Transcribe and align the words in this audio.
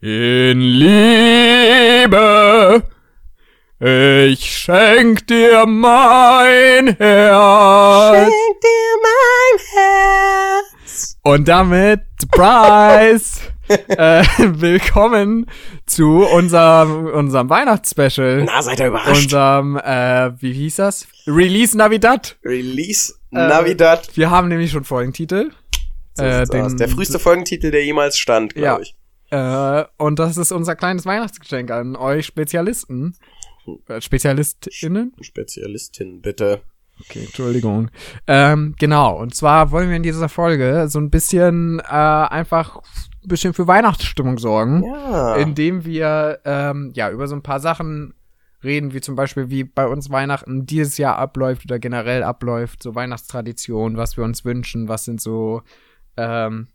In 0.00 0.60
Liebe, 0.60 2.12
ich 3.80 4.44
schenk 4.58 5.26
dir 5.26 5.64
mein 5.66 6.94
Herz. 6.96 8.16
Schenk 8.16 8.60
dir 8.60 8.96
mein 9.02 9.58
Herz. 9.72 11.16
Und 11.22 11.48
damit, 11.48 12.02
Surprise! 12.20 13.40
äh, 13.88 14.22
willkommen 14.38 15.46
zu 15.86 16.26
unserem, 16.26 17.06
unserem 17.06 17.48
Weihnachtsspecial. 17.48 18.44
Na, 18.44 18.60
seid 18.60 18.80
ihr 18.80 18.88
überrascht? 18.88 19.22
Unserem, 19.32 19.78
äh, 19.78 20.32
wie 20.42 20.52
hieß 20.52 20.76
das? 20.76 21.06
Release 21.26 21.74
Navidad. 21.76 22.36
Release 22.44 23.14
Äh, 23.32 23.36
Navidad. 23.48 24.14
Wir 24.16 24.30
haben 24.30 24.48
nämlich 24.48 24.70
schon 24.70 24.84
Folgentitel. 24.84 25.50
So 26.12 26.22
äh, 26.24 26.44
den-. 26.44 26.76
Der 26.76 26.88
früheste 26.90 27.18
Folgentitel, 27.18 27.70
der 27.70 27.82
jemals 27.86 28.18
stand, 28.18 28.54
Ja. 28.54 28.60
glaube 28.60 28.82
ich. 28.82 28.94
Äh, 29.34 29.84
und 29.96 30.18
das 30.18 30.36
ist 30.36 30.52
unser 30.52 30.76
kleines 30.76 31.06
Weihnachtsgeschenk 31.06 31.70
an 31.70 31.96
euch 31.96 32.26
Spezialisten. 32.26 33.16
Äh, 33.88 34.00
SpezialistInnen? 34.00 35.12
Spezialistin, 35.20 36.20
bitte. 36.20 36.60
Okay, 37.00 37.24
Entschuldigung. 37.24 37.90
Ähm, 38.28 38.74
genau, 38.78 39.18
und 39.18 39.34
zwar 39.34 39.72
wollen 39.72 39.88
wir 39.88 39.96
in 39.96 40.04
dieser 40.04 40.28
Folge 40.28 40.86
so 40.88 41.00
ein 41.00 41.10
bisschen 41.10 41.80
äh, 41.80 41.82
einfach 41.92 42.76
ein 42.76 43.28
bisschen 43.28 43.52
für 43.54 43.66
Weihnachtsstimmung 43.66 44.38
sorgen, 44.38 44.84
Ja. 44.84 45.34
indem 45.36 45.84
wir 45.84 46.38
ähm, 46.44 46.92
ja 46.94 47.10
über 47.10 47.26
so 47.26 47.34
ein 47.34 47.42
paar 47.42 47.58
Sachen 47.58 48.14
reden, 48.62 48.92
wie 48.94 49.00
zum 49.00 49.16
Beispiel, 49.16 49.50
wie 49.50 49.64
bei 49.64 49.86
uns 49.88 50.10
Weihnachten 50.10 50.66
dieses 50.66 50.96
Jahr 50.96 51.16
abläuft 51.18 51.64
oder 51.64 51.80
generell 51.80 52.22
abläuft, 52.22 52.82
so 52.82 52.94
Weihnachtstradition, 52.94 53.96
was 53.96 54.16
wir 54.16 54.22
uns 54.24 54.44
wünschen, 54.44 54.86
was 54.86 55.04
sind 55.04 55.20
so 55.20 55.62
ähm, 56.16 56.68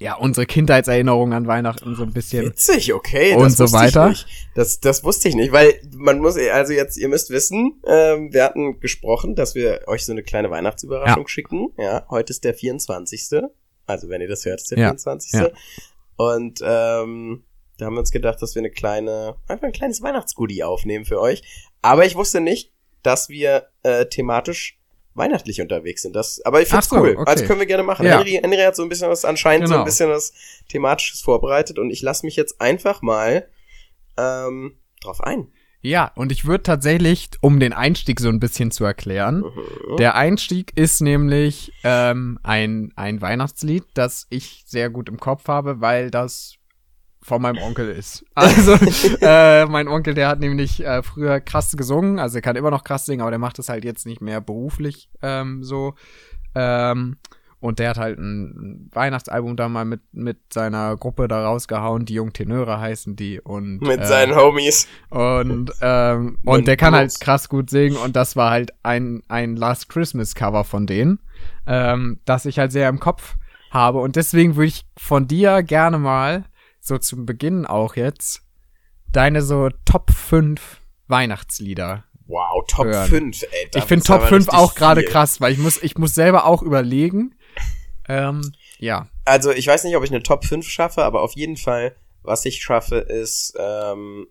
ja 0.00 0.14
unsere 0.14 0.46
Kindheitserinnerungen 0.46 1.34
an 1.34 1.46
Weihnachten 1.46 1.94
so 1.94 2.02
ein 2.02 2.12
bisschen. 2.12 2.46
Witzig, 2.46 2.92
okay. 2.92 3.34
Und 3.34 3.44
das 3.44 3.56
so 3.56 3.72
weiter. 3.72 4.10
Ich 4.10 4.26
nicht. 4.26 4.48
Das, 4.54 4.80
das 4.80 5.04
wusste 5.04 5.28
ich 5.28 5.34
nicht, 5.34 5.52
weil 5.52 5.80
man 5.94 6.18
muss, 6.18 6.36
also 6.36 6.72
jetzt, 6.72 6.96
ihr 6.96 7.08
müsst 7.08 7.30
wissen, 7.30 7.80
ähm, 7.86 8.32
wir 8.32 8.44
hatten 8.44 8.80
gesprochen, 8.80 9.36
dass 9.36 9.54
wir 9.54 9.82
euch 9.86 10.04
so 10.04 10.12
eine 10.12 10.22
kleine 10.22 10.50
Weihnachtsüberraschung 10.50 11.28
schicken. 11.28 11.72
Ja, 11.78 12.06
heute 12.08 12.32
ist 12.32 12.44
der 12.44 12.54
24. 12.54 13.42
Also 13.86 14.08
wenn 14.08 14.20
ihr 14.20 14.28
das 14.28 14.44
hört, 14.44 14.60
ist 14.60 14.70
der 14.70 14.78
Ja, 14.78 14.88
24. 14.88 15.32
ja. 15.32 15.48
Und 16.16 16.60
ähm, 16.62 17.44
da 17.76 17.86
haben 17.86 17.94
wir 17.94 18.00
uns 18.00 18.10
gedacht, 18.10 18.40
dass 18.42 18.54
wir 18.54 18.60
eine 18.60 18.70
kleine, 18.70 19.36
einfach 19.48 19.66
ein 19.66 19.72
kleines 19.72 20.02
Weihnachtsgoodie 20.02 20.64
aufnehmen 20.64 21.04
für 21.04 21.20
euch. 21.20 21.42
Aber 21.82 22.04
ich 22.04 22.14
wusste 22.14 22.40
nicht, 22.40 22.72
dass 23.02 23.28
wir 23.28 23.68
äh, 23.82 24.06
thematisch 24.06 24.79
weihnachtlich 25.20 25.60
unterwegs 25.60 26.02
sind. 26.02 26.16
Das, 26.16 26.40
aber 26.44 26.60
ich 26.62 26.68
find's 26.68 26.86
Ach 26.88 26.96
so, 26.96 27.02
cool. 27.02 27.14
okay. 27.16 27.30
Also 27.30 27.44
können 27.44 27.60
wir 27.60 27.66
gerne 27.66 27.82
machen. 27.84 28.04
Ja. 28.06 28.18
Henry, 28.18 28.40
Henry 28.42 28.56
hat 28.58 28.74
so 28.74 28.82
ein 28.82 28.88
bisschen 28.88 29.08
was, 29.08 29.24
anscheinend 29.24 29.68
so 29.68 29.74
Genau. 29.74 29.82
ein 29.82 29.86
bisschen 29.86 30.10
was 30.10 30.32
thematisches 30.68 31.20
vorbereitet 31.20 31.78
und 31.78 31.90
ich 31.90 32.02
lasse 32.02 32.26
mich 32.26 32.34
jetzt 32.36 32.60
einfach 32.60 33.02
mal 33.02 33.46
ähm, 34.18 34.74
drauf 35.02 35.22
ein. 35.22 35.48
Ja, 35.82 36.12
und 36.14 36.30
ich 36.30 36.44
würde 36.44 36.62
tatsächlich, 36.62 37.30
um 37.40 37.58
den 37.58 37.72
Einstieg 37.72 38.20
so 38.20 38.28
ein 38.28 38.38
bisschen 38.38 38.70
zu 38.70 38.84
erklären, 38.84 39.40
Mhm. 39.40 39.96
der 39.96 40.14
Einstieg 40.14 40.72
ist 40.76 41.00
nämlich 41.00 41.72
ähm, 41.84 42.38
ein, 42.42 42.92
ein 42.96 43.22
Weihnachtslied, 43.22 43.84
das 43.94 44.26
ich 44.28 44.64
sehr 44.66 44.90
gut 44.90 45.08
im 45.08 45.18
Kopf 45.18 45.48
habe, 45.48 45.80
weil 45.80 46.10
das 46.10 46.56
von 47.22 47.42
meinem 47.42 47.62
Onkel 47.62 47.90
ist. 47.90 48.24
Also, 48.34 48.74
äh, 49.20 49.66
mein 49.66 49.88
Onkel, 49.88 50.14
der 50.14 50.28
hat 50.28 50.40
nämlich 50.40 50.84
äh, 50.84 51.02
früher 51.02 51.40
krass 51.40 51.76
gesungen, 51.76 52.18
also 52.18 52.38
er 52.38 52.42
kann 52.42 52.56
immer 52.56 52.70
noch 52.70 52.84
krass 52.84 53.06
singen, 53.06 53.20
aber 53.20 53.30
der 53.30 53.38
macht 53.38 53.58
das 53.58 53.68
halt 53.68 53.84
jetzt 53.84 54.06
nicht 54.06 54.20
mehr 54.20 54.40
beruflich 54.40 55.10
ähm, 55.22 55.62
so. 55.62 55.94
Ähm, 56.54 57.16
und 57.60 57.78
der 57.78 57.90
hat 57.90 57.98
halt 57.98 58.18
ein 58.18 58.88
Weihnachtsalbum 58.92 59.54
da 59.54 59.68
mal 59.68 59.84
mit, 59.84 60.00
mit 60.12 60.38
seiner 60.52 60.96
Gruppe 60.96 61.28
da 61.28 61.44
rausgehauen, 61.44 62.06
die 62.06 62.14
Jungtenöre 62.14 62.80
heißen 62.80 63.16
die. 63.16 63.38
Und, 63.38 63.82
Mit 63.82 64.00
äh, 64.00 64.06
seinen 64.06 64.34
Homies. 64.34 64.88
und, 65.10 65.70
ähm, 65.82 66.38
Und 66.46 66.66
der 66.66 66.78
kann 66.78 66.94
halt 66.94 67.20
krass 67.20 67.50
gut 67.50 67.68
singen 67.68 67.98
und 67.98 68.16
das 68.16 68.34
war 68.34 68.50
halt 68.50 68.72
ein, 68.82 69.22
ein 69.28 69.56
Last 69.56 69.90
Christmas 69.90 70.34
Cover 70.34 70.64
von 70.64 70.86
denen, 70.86 71.18
ähm, 71.66 72.20
das 72.24 72.46
ich 72.46 72.58
halt 72.58 72.72
sehr 72.72 72.88
im 72.88 72.98
Kopf 72.98 73.36
habe. 73.70 73.98
Und 73.98 74.16
deswegen 74.16 74.56
würde 74.56 74.68
ich 74.68 74.86
von 74.96 75.28
dir 75.28 75.62
gerne 75.62 75.98
mal, 75.98 76.44
so 76.80 76.98
zum 76.98 77.26
Beginn 77.26 77.66
auch 77.66 77.96
jetzt, 77.96 78.42
deine 79.08 79.42
so 79.42 79.68
Top 79.84 80.10
5 80.10 80.80
Weihnachtslieder. 81.08 82.04
Wow, 82.26 82.64
Top 82.68 82.86
hören. 82.86 83.08
5, 83.08 83.42
ey. 83.42 83.68
ich 83.74 83.84
finde 83.84 84.04
Top 84.04 84.16
aber 84.20 84.28
5 84.28 84.46
richtig 84.46 84.54
auch 84.58 84.74
gerade 84.74 85.04
krass, 85.04 85.40
weil 85.40 85.52
ich 85.52 85.58
muss, 85.58 85.82
ich 85.82 85.98
muss 85.98 86.14
selber 86.14 86.44
auch 86.46 86.62
überlegen. 86.62 87.34
Ähm, 88.08 88.52
ja. 88.78 89.08
Also 89.24 89.50
ich 89.50 89.66
weiß 89.66 89.84
nicht, 89.84 89.96
ob 89.96 90.04
ich 90.04 90.10
eine 90.10 90.22
Top 90.22 90.44
5 90.44 90.66
schaffe, 90.68 91.04
aber 91.04 91.22
auf 91.22 91.34
jeden 91.34 91.56
Fall, 91.56 91.96
was 92.22 92.44
ich 92.44 92.62
schaffe, 92.62 92.96
ist 92.96 93.54
ähm, 93.58 94.26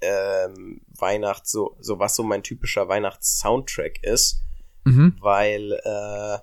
ähm, 0.00 0.80
Weihnachts, 0.98 1.50
so, 1.50 1.76
so 1.80 1.98
was 1.98 2.16
so 2.16 2.22
mein 2.22 2.42
typischer 2.42 2.88
Weihnachts-Soundtrack 2.88 4.02
ist, 4.02 4.40
Mhm. 4.86 5.16
weil 5.20 5.72
äh, 5.82 6.38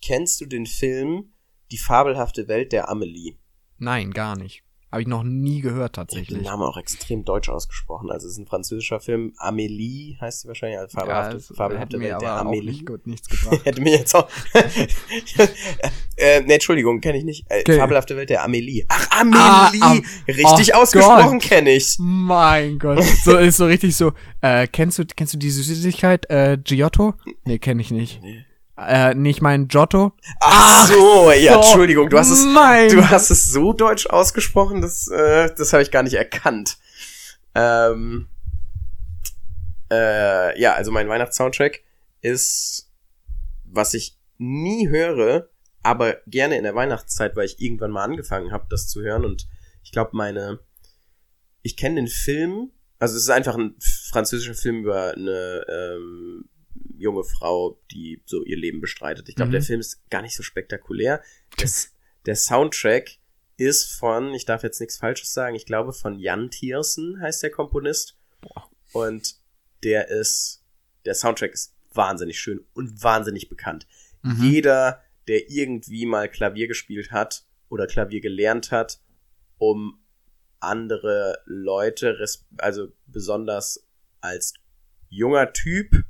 kennst 0.00 0.40
du 0.40 0.46
den 0.46 0.64
Film 0.66 1.32
Die 1.70 1.76
fabelhafte 1.78 2.48
Welt 2.48 2.72
der 2.72 2.88
Amelie? 2.88 3.36
Nein, 3.78 4.10
gar 4.12 4.36
nicht. 4.36 4.62
Habe 4.92 5.02
ich 5.02 5.08
noch 5.08 5.24
nie 5.24 5.60
gehört 5.60 5.96
Ich 5.96 5.98
habe 5.98 6.06
den 6.06 6.16
tatsächlich. 6.22 6.42
Namen 6.46 6.62
auch 6.62 6.76
extrem 6.78 7.24
deutsch 7.24 7.48
ausgesprochen. 7.48 8.10
Also 8.10 8.26
es 8.28 8.34
ist 8.34 8.38
ein 8.38 8.46
französischer 8.46 9.00
Film. 9.00 9.34
Amelie 9.36 10.16
heißt 10.20 10.42
sie 10.42 10.48
wahrscheinlich. 10.48 10.78
Also 10.78 10.96
Ja, 10.96 11.00
fabelhafte, 11.04 11.36
das 11.36 11.56
fabelhafte 11.56 12.00
Welt 12.00 12.22
der 12.22 12.32
Amelie. 12.32 12.70
nicht 12.70 12.86
gut 12.86 13.06
nichts 13.06 13.28
gebracht. 13.42 13.64
Hätte 13.64 13.82
mir 13.82 13.98
jetzt 13.98 14.14
auch. 14.14 14.28
äh, 16.16 16.40
ne, 16.42 16.54
Entschuldigung, 16.54 17.00
kenne 17.00 17.18
ich 17.18 17.24
nicht. 17.24 17.44
Äh, 17.50 17.60
Okay. 17.66 17.78
Fabelhafte 17.78 18.16
Welt 18.16 18.30
der 18.30 18.44
Amelie. 18.44 18.84
Ach, 18.88 19.20
Amelie! 19.20 19.80
Ah, 19.82 19.90
am- 19.90 20.02
Richtig 20.28 20.72
oh 20.74 20.78
ausgesprochen 20.78 21.40
kenne 21.40 21.70
ich. 21.72 21.96
Mein 21.98 22.78
Gott. 22.78 23.02
So 23.02 23.36
ist 23.36 23.56
so 23.56 23.66
richtig 23.66 23.96
so. 23.96 24.12
Äh, 24.40 24.68
kennst 24.68 24.98
du 25.00 25.04
kennst 25.04 25.34
du 25.34 25.38
diese 25.38 25.62
Süßigkeit 25.62 26.30
äh, 26.30 26.58
Giotto? 26.62 27.14
Nee, 27.44 27.58
kenne 27.58 27.82
ich 27.82 27.90
nicht. 27.90 28.22
Nee. 28.22 28.44
Äh, 28.78 29.14
nee, 29.14 29.30
ich 29.30 29.40
meine 29.40 29.66
Giotto. 29.66 30.12
Ach 30.40 30.86
so, 30.86 31.32
ja, 31.32 31.54
so. 31.54 31.60
Entschuldigung, 31.60 32.10
du 32.10 32.18
hast 32.18 32.30
es, 32.30 32.44
Mein 32.44 32.90
du 32.90 33.08
hast 33.08 33.30
es 33.30 33.46
so 33.46 33.72
deutsch 33.72 34.06
ausgesprochen, 34.06 34.82
das, 34.82 35.08
äh, 35.08 35.50
das 35.56 35.72
habe 35.72 35.82
ich 35.82 35.90
gar 35.90 36.02
nicht 36.02 36.14
erkannt. 36.14 36.76
Ähm, 37.54 38.28
äh, 39.90 40.60
ja, 40.60 40.74
also 40.74 40.90
mein 40.92 41.08
Weihnachtssoundtrack 41.08 41.80
ist, 42.20 42.90
was 43.64 43.94
ich 43.94 44.18
nie 44.36 44.88
höre, 44.88 45.48
aber 45.82 46.18
gerne 46.26 46.58
in 46.58 46.64
der 46.64 46.74
Weihnachtszeit, 46.74 47.34
weil 47.34 47.46
ich 47.46 47.60
irgendwann 47.60 47.92
mal 47.92 48.04
angefangen 48.04 48.52
habe, 48.52 48.66
das 48.68 48.88
zu 48.88 49.00
hören 49.00 49.24
und 49.24 49.48
ich 49.82 49.92
glaube, 49.92 50.10
meine, 50.12 50.58
ich 51.62 51.76
kenne 51.76 51.96
den 51.96 52.08
Film, 52.08 52.72
also 52.98 53.16
es 53.16 53.22
ist 53.22 53.30
einfach 53.30 53.56
ein 53.56 53.76
französischer 54.10 54.54
Film 54.54 54.80
über 54.80 55.12
eine 55.12 55.64
ähm, 55.68 56.48
junge 56.98 57.24
Frau, 57.24 57.80
die 57.90 58.22
so 58.26 58.42
ihr 58.44 58.56
Leben 58.56 58.80
bestreitet. 58.80 59.28
Ich 59.28 59.34
glaube, 59.36 59.48
Mhm. 59.48 59.52
der 59.52 59.62
Film 59.62 59.80
ist 59.80 60.08
gar 60.10 60.22
nicht 60.22 60.36
so 60.36 60.42
spektakulär. 60.42 61.22
Das, 61.58 61.92
der 62.26 62.36
Soundtrack 62.36 63.18
ist 63.56 63.92
von, 63.94 64.34
ich 64.34 64.44
darf 64.44 64.62
jetzt 64.62 64.80
nichts 64.80 64.96
Falsches 64.98 65.32
sagen, 65.32 65.56
ich 65.56 65.66
glaube 65.66 65.92
von 65.92 66.18
Jan 66.18 66.50
Tiersen 66.50 67.20
heißt 67.20 67.42
der 67.42 67.50
Komponist. 67.50 68.16
Und 68.92 69.36
der 69.82 70.08
ist, 70.08 70.62
der 71.04 71.14
Soundtrack 71.14 71.52
ist 71.52 71.74
wahnsinnig 71.92 72.38
schön 72.38 72.64
und 72.74 73.02
wahnsinnig 73.02 73.48
bekannt. 73.48 73.86
Mhm. 74.22 74.42
Jeder, 74.42 75.02
der 75.28 75.50
irgendwie 75.50 76.06
mal 76.06 76.28
Klavier 76.28 76.68
gespielt 76.68 77.10
hat 77.12 77.44
oder 77.68 77.86
Klavier 77.86 78.20
gelernt 78.20 78.70
hat, 78.70 79.00
um 79.58 79.98
andere 80.60 81.38
Leute, 81.46 82.18
also 82.58 82.92
besonders 83.06 83.86
als 84.20 84.54
junger 85.08 85.52
Typ, 85.52 86.04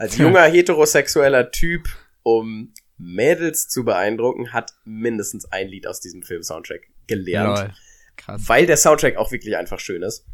als 0.00 0.16
junger 0.16 0.44
heterosexueller 0.44 1.50
Typ, 1.50 1.88
um 2.22 2.72
Mädels 2.96 3.68
zu 3.68 3.84
beeindrucken, 3.84 4.52
hat 4.52 4.72
mindestens 4.84 5.44
ein 5.52 5.68
Lied 5.68 5.86
aus 5.86 6.00
diesem 6.00 6.22
Film-Soundtrack 6.22 6.88
gelernt. 7.06 7.58
Lol. 7.58 7.74
Krass. 8.16 8.48
Weil 8.48 8.66
der 8.66 8.78
Soundtrack 8.78 9.16
auch 9.16 9.30
wirklich 9.30 9.58
einfach 9.58 9.78
schön 9.78 10.02
ist. 10.02 10.24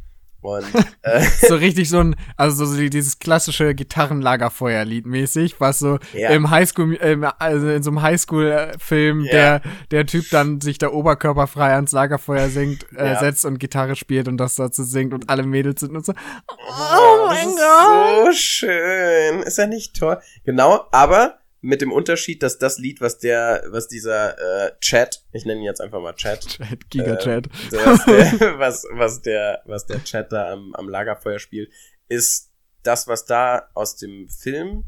Und 0.42 0.64
äh, 1.02 1.20
So 1.20 1.54
richtig 1.56 1.88
so 1.88 1.98
ein, 2.00 2.14
also 2.36 2.64
so 2.66 2.76
dieses 2.88 3.18
klassische 3.18 3.74
Gitarrenlagerfeuerlied 3.74 5.06
mäßig, 5.06 5.60
was 5.60 5.78
so 5.78 5.98
Ja. 6.12 6.30
im 6.30 6.50
Highschool, 6.50 6.94
im, 6.94 7.26
also 7.38 7.68
in 7.68 7.82
so 7.82 7.90
einem 7.90 8.02
Highschool-Film, 8.02 9.24
Ja. 9.24 9.30
der, 9.32 9.62
der 9.90 10.06
Typ 10.06 10.28
dann 10.30 10.60
sich 10.60 10.78
da 10.78 10.88
oberkörperfrei 10.90 11.72
ans 11.74 11.92
Lagerfeuer 11.92 12.48
singt, 12.48 12.86
äh, 12.96 13.06
Ja. 13.14 13.18
setzt 13.20 13.44
und 13.44 13.58
Gitarre 13.58 13.96
spielt 13.96 14.28
und 14.28 14.36
das 14.36 14.54
dazu 14.56 14.84
singt 14.84 15.12
und 15.14 15.28
alle 15.30 15.42
Mädels 15.44 15.80
sind 15.80 15.96
und 15.96 16.04
so, 16.06 16.12
Oh 16.48 17.26
mein 17.28 17.46
Gott. 17.48 18.26
So 18.26 18.32
schön. 18.32 19.42
Ist 19.42 19.58
ja 19.58 19.66
nicht 19.66 19.96
toll. 19.98 20.18
Genau, 20.44 20.84
aber 20.92 21.38
mit 21.66 21.80
dem 21.80 21.90
Unterschied, 21.90 22.42
dass 22.44 22.58
das 22.58 22.78
Lied, 22.78 23.00
was 23.00 23.18
der, 23.18 23.64
was 23.68 23.88
dieser 23.88 24.66
äh, 24.66 24.72
Chat, 24.80 25.24
ich 25.32 25.44
nenne 25.44 25.60
ihn 25.60 25.64
jetzt 25.66 25.80
einfach 25.80 26.00
mal 26.00 26.14
Chat, 26.14 26.46
Chat, 26.48 26.88
Giga-Chat. 26.90 27.46
äh, 27.46 27.50
so 27.70 27.76
was, 27.78 28.04
der, 28.04 28.40
was, 28.58 28.86
was 28.92 29.22
der, 29.22 29.62
was 29.66 29.86
der 29.86 30.04
Chat 30.04 30.30
da 30.32 30.52
am, 30.52 30.74
am 30.74 30.88
Lagerfeuer 30.88 31.38
spielt, 31.40 31.70
ist 32.08 32.52
das, 32.84 33.08
was 33.08 33.24
da 33.24 33.68
aus 33.74 33.96
dem 33.96 34.28
Film, 34.28 34.84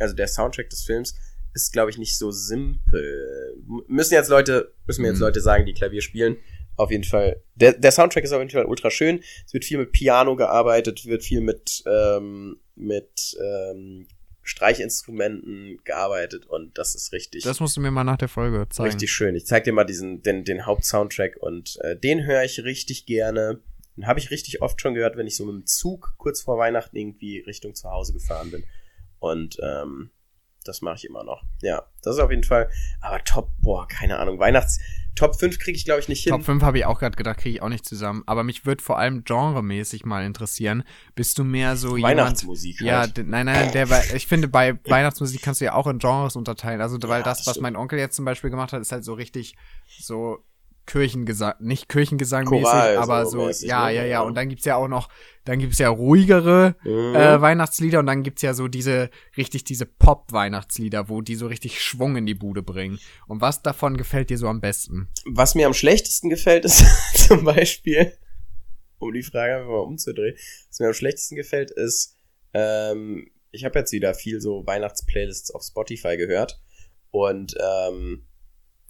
also 0.00 0.14
der 0.16 0.26
Soundtrack 0.26 0.68
des 0.68 0.82
Films, 0.82 1.14
ist, 1.54 1.72
glaube 1.72 1.90
ich, 1.90 1.96
nicht 1.96 2.18
so 2.18 2.32
simpel. 2.32 3.54
M- 3.68 3.84
Müssen 3.86 4.14
jetzt 4.14 4.28
Leute, 4.28 4.74
müssen 4.86 5.02
mir 5.02 5.08
jetzt 5.08 5.18
Mhm. 5.18 5.22
Leute 5.24 5.40
sagen, 5.40 5.64
die 5.64 5.74
Klavier 5.74 6.02
spielen. 6.02 6.36
Auf 6.76 6.90
jeden 6.90 7.04
Fall. 7.04 7.40
Der, 7.54 7.72
der 7.72 7.90
Soundtrack 7.92 8.24
ist 8.24 8.32
auf 8.32 8.40
jeden 8.40 8.50
Fall 8.50 8.66
ultra 8.66 8.90
schön. 8.90 9.22
Es 9.46 9.54
wird 9.54 9.64
viel 9.64 9.78
mit 9.78 9.92
Piano 9.92 10.36
gearbeitet, 10.36 11.06
wird 11.06 11.22
viel 11.24 11.40
mit, 11.40 11.82
ähm, 11.86 12.58
mit 12.74 13.34
ähm, 13.42 14.06
Streichinstrumenten 14.46 15.78
gearbeitet 15.84 16.46
und 16.46 16.76
das 16.78 16.94
ist 16.94 17.12
richtig, 17.12 17.44
Das 17.44 17.60
musst 17.60 17.76
du 17.76 17.80
mir 17.80 17.90
mal 17.90 18.04
nach 18.04 18.16
der 18.16 18.28
Folge 18.28 18.68
zeigen. 18.70 18.88
richtig 18.90 19.10
schön. 19.12 19.34
Ich 19.34 19.46
zeig 19.46 19.64
dir 19.64 19.72
mal 19.72 19.84
diesen, 19.84 20.22
den, 20.22 20.44
den 20.44 20.66
Hauptsoundtrack 20.66 21.36
und 21.38 21.78
äh, 21.82 21.96
den 21.96 22.24
höre 22.24 22.44
ich 22.44 22.62
richtig 22.64 23.06
gerne. 23.06 23.60
Den 23.96 24.06
habe 24.06 24.18
ich 24.18 24.30
richtig 24.30 24.62
oft 24.62 24.80
schon 24.80 24.94
gehört, 24.94 25.16
wenn 25.16 25.26
ich 25.26 25.36
so 25.36 25.46
mit 25.46 25.54
dem 25.54 25.66
Zug 25.66 26.14
kurz 26.18 26.42
vor 26.42 26.58
Weihnachten 26.58 26.96
irgendwie 26.96 27.40
Richtung 27.40 27.74
zu 27.74 27.90
Hause 27.90 28.12
gefahren 28.12 28.50
bin. 28.50 28.64
Und 29.18 29.56
ähm, 29.62 30.10
das 30.64 30.82
mache 30.82 30.96
ich 30.96 31.04
immer 31.04 31.24
noch. 31.24 31.42
Ja, 31.62 31.86
das 32.02 32.16
ist 32.16 32.20
auf 32.20 32.30
jeden 32.30 32.44
Fall. 32.44 32.68
Aber 33.00 33.22
Top, 33.24 33.50
boah, 33.58 33.86
keine 33.88 34.18
Ahnung. 34.18 34.38
Weihnachts 34.38 34.78
Top 35.16 35.34
5 35.38 35.58
kriege 35.58 35.76
ich, 35.76 35.84
glaube 35.84 36.00
ich, 36.00 36.08
nicht 36.08 36.22
hin. 36.22 36.30
Top 36.30 36.44
5 36.44 36.62
habe 36.62 36.78
ich 36.78 36.86
auch 36.86 37.00
gerade 37.00 37.16
gedacht, 37.16 37.38
kriege 37.38 37.56
ich 37.56 37.62
auch 37.62 37.68
nicht 37.68 37.84
zusammen. 37.84 38.22
Aber 38.26 38.44
mich 38.44 38.64
würde 38.66 38.82
vor 38.82 38.98
allem 38.98 39.24
genremäßig 39.24 40.04
mal 40.04 40.24
interessieren. 40.24 40.84
Bist 41.16 41.38
du 41.38 41.44
mehr 41.44 41.76
so 41.76 41.96
jemand... 41.96 42.18
Weihnachtsmusik 42.18 42.80
Ja, 42.82 43.00
halt. 43.00 43.16
d- 43.16 43.24
nein, 43.24 43.46
nein, 43.46 43.72
der 43.72 43.88
ich 44.14 44.26
finde, 44.28 44.46
bei 44.46 44.78
Weihnachtsmusik 44.84 45.42
kannst 45.42 45.60
du 45.60 45.64
ja 45.64 45.74
auch 45.74 45.86
in 45.88 45.98
Genres 45.98 46.36
unterteilen. 46.36 46.80
Also, 46.80 46.98
weil 47.02 47.20
Ja, 47.20 47.22
das, 47.24 47.38
das 47.38 47.46
was 47.48 47.60
mein 47.60 47.74
Onkel 47.74 47.98
jetzt 47.98 48.14
zum 48.14 48.24
Beispiel 48.24 48.50
gemacht 48.50 48.72
hat, 48.72 48.80
ist 48.80 48.92
halt 48.92 49.04
so 49.04 49.14
richtig 49.14 49.56
so 49.98 50.44
Kirchengesang, 50.86 51.54
nicht 51.60 51.88
Kirchengesang-mäßig, 51.90 52.62
Choral 52.62 52.96
aber 52.96 53.26
so 53.26 53.46
mäßig, 53.46 53.68
ja, 53.68 53.86
ne? 53.86 53.94
ja, 53.94 54.02
Ja. 54.02 54.08
ja. 54.08 54.20
Und 54.22 54.34
dann 54.36 54.48
gibt's 54.48 54.64
ja 54.64 54.76
auch 54.76 54.88
noch, 54.88 55.08
dann 55.44 55.58
gibt's 55.58 55.78
ja 55.78 55.88
ruhigere 55.88 56.74
Mhm. 56.84 57.14
äh, 57.14 57.40
Weihnachtslieder 57.40 57.98
und 57.98 58.06
dann 58.06 58.22
gibt's 58.22 58.42
ja 58.42 58.54
so 58.54 58.68
diese, 58.68 59.10
richtig 59.36 59.64
diese 59.64 59.86
Pop-Weihnachtslieder, 59.86 61.08
wo 61.08 61.20
die 61.20 61.34
so 61.34 61.46
richtig 61.46 61.80
Schwung 61.82 62.16
in 62.16 62.26
die 62.26 62.34
Bude 62.34 62.62
bringen. 62.62 62.98
Und 63.26 63.40
was 63.40 63.62
davon 63.62 63.96
gefällt 63.96 64.30
dir 64.30 64.38
so 64.38 64.48
am 64.48 64.60
besten? 64.60 65.08
Was 65.26 65.54
mir 65.54 65.66
am 65.66 65.74
schlechtesten 65.74 66.30
gefällt, 66.30 66.64
ist 66.64 66.84
zum 67.28 67.44
Beispiel, 67.44 68.12
um 68.98 69.12
die 69.12 69.22
Frage 69.22 69.56
einfach 69.56 69.68
mal 69.70 69.78
umzudrehen, 69.80 70.36
was 70.68 70.80
mir 70.80 70.86
am 70.86 70.94
schlechtesten 70.94 71.36
gefällt, 71.36 71.70
ist, 71.70 72.16
ähm, 72.54 73.30
ich 73.50 73.64
habe 73.64 73.78
jetzt 73.78 73.92
wieder 73.92 74.14
viel 74.14 74.40
so 74.40 74.66
Weihnachtsplaylists 74.66 75.50
auf 75.50 75.62
Spotify 75.62 76.16
gehört 76.16 76.60
und 77.10 77.54
ähm, 77.58 78.26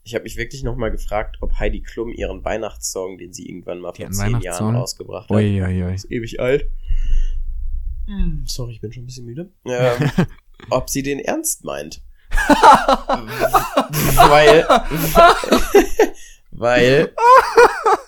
ich 0.06 0.14
habe 0.14 0.23
mich 0.23 0.37
wirklich 0.37 0.62
nochmal 0.62 0.93
gefragt, 0.93 1.38
ob 1.41 1.58
Heidi 1.58 1.82
Klum 1.82 2.12
ihren 2.12 2.44
Weihnachtssong, 2.44 3.19
den 3.19 3.32
sie 3.32 3.49
irgendwann 3.49 3.81
mal 3.81 3.93
vor 3.93 4.08
zehn 4.12 4.41
Jahren 4.41 4.76
rausgebracht 4.76 5.29
hat, 5.29 5.37
Uiuiui. 5.37 5.94
ist 5.94 6.08
ewig 6.12 6.38
alt. 6.38 6.70
Hm, 8.06 8.44
Sorry, 8.47 8.75
ich 8.75 8.81
bin 8.81 8.93
schon 8.93 9.03
ein 9.03 9.06
bisschen 9.06 9.26
müde. 9.26 9.50
Ähm, 9.64 10.11
ob 10.70 10.88
sie 10.91 11.03
den 11.03 11.19
ernst 11.19 11.64
meint. 11.64 12.03
weil, 14.29 14.64
weil, 16.53 17.12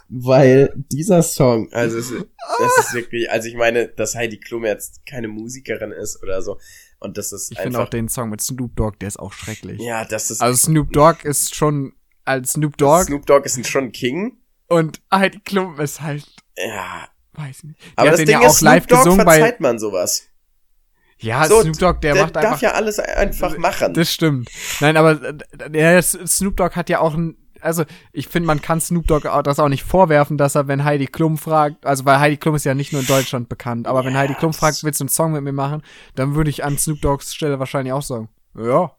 weil 0.08 0.72
dieser 0.92 1.24
Song, 1.24 1.72
also 1.72 1.98
es, 1.98 2.12
es 2.12 2.78
ist 2.78 2.94
wirklich, 2.94 3.28
also 3.28 3.48
ich 3.48 3.56
meine, 3.56 3.88
dass 3.88 4.14
Heidi 4.14 4.38
Klum 4.38 4.64
jetzt 4.64 5.04
keine 5.04 5.26
Musikerin 5.26 5.90
ist 5.90 6.22
oder 6.22 6.42
so 6.42 6.60
und 7.00 7.16
das 7.18 7.32
ist 7.32 7.50
Ich 7.52 7.58
finde 7.58 7.80
auch 7.80 7.88
den 7.88 8.08
Song 8.08 8.30
mit 8.30 8.40
Snoop 8.40 8.74
Dogg, 8.76 8.96
der 9.00 9.08
ist 9.08 9.18
auch 9.18 9.32
schrecklich. 9.32 9.80
ja, 9.80 10.04
das 10.04 10.30
ist, 10.30 10.40
Also 10.40 10.66
Snoop 10.66 10.92
Dogg 10.92 11.24
ist 11.26 11.54
schon 11.54 11.92
als 12.24 12.52
Snoop 12.52 12.76
Dogg 12.76 13.04
Snoop 13.04 13.26
Dogg 13.26 13.44
ist 13.46 13.66
schon 13.68 13.92
King, 13.92 14.38
und 14.68 15.00
Heidi 15.12 15.40
Klum 15.40 15.80
ist 15.80 16.02
halt, 16.02 16.26
ja, 16.56 17.08
weiß 17.32 17.64
nicht. 17.64 17.80
Die 17.80 17.92
aber 17.96 18.10
das 18.10 18.18
Ding 18.20 18.28
ja 18.28 18.46
ist, 18.46 18.58
auch 18.58 18.60
live 18.60 18.84
Snoop 18.84 18.88
Dogg 18.90 19.04
gesungen 19.04 19.20
verzeiht 19.26 19.60
man 19.60 19.78
sowas. 19.78 20.24
Ja, 21.20 21.46
So, 21.46 21.62
Snoop 21.62 21.78
Dogg, 21.78 22.00
der, 22.00 22.14
Der, 22.14 22.22
macht 22.24 22.36
darf 22.36 22.44
einfach. 22.44 22.60
ja 22.62 22.72
alles 22.72 22.98
einfach 23.00 23.56
machen. 23.58 23.92
Das 23.94 24.12
stimmt. 24.12 24.50
Nein, 24.80 24.96
aber 24.96 25.20
äh, 25.22 25.70
der 25.70 26.00
Snoop 26.02 26.56
Dogg 26.56 26.76
hat 26.76 26.88
ja 26.90 27.00
auch 27.00 27.14
ein. 27.14 27.36
Also, 27.62 27.84
ich 28.12 28.28
finde, 28.28 28.46
man 28.46 28.62
kann 28.62 28.80
Snoop 28.80 29.06
Dogg 29.06 29.28
das 29.42 29.58
auch 29.58 29.68
nicht 29.68 29.84
vorwerfen, 29.84 30.38
dass 30.38 30.54
er, 30.54 30.68
wenn 30.68 30.84
Heidi 30.84 31.06
Klum 31.06 31.38
fragt, 31.38 31.84
also 31.86 32.04
weil 32.04 32.18
Heidi 32.20 32.36
Klum 32.36 32.54
ist 32.54 32.64
ja 32.64 32.74
nicht 32.74 32.92
nur 32.92 33.02
in 33.02 33.06
Deutschland 33.06 33.48
bekannt, 33.48 33.86
aber 33.86 34.04
wenn 34.04 34.16
Heidi 34.16 34.34
Klum 34.34 34.52
fragt, 34.52 34.82
willst 34.84 35.00
du 35.00 35.04
einen 35.04 35.08
Song 35.08 35.32
mit 35.32 35.42
mir 35.42 35.52
machen, 35.52 35.82
dann 36.14 36.34
würde 36.34 36.50
ich 36.50 36.64
an 36.64 36.78
Snoop 36.78 37.00
Doggs 37.00 37.34
Stelle 37.34 37.58
wahrscheinlich 37.58 37.92
auch 37.92 38.02
sagen, 38.02 38.28
ja. 38.56 38.92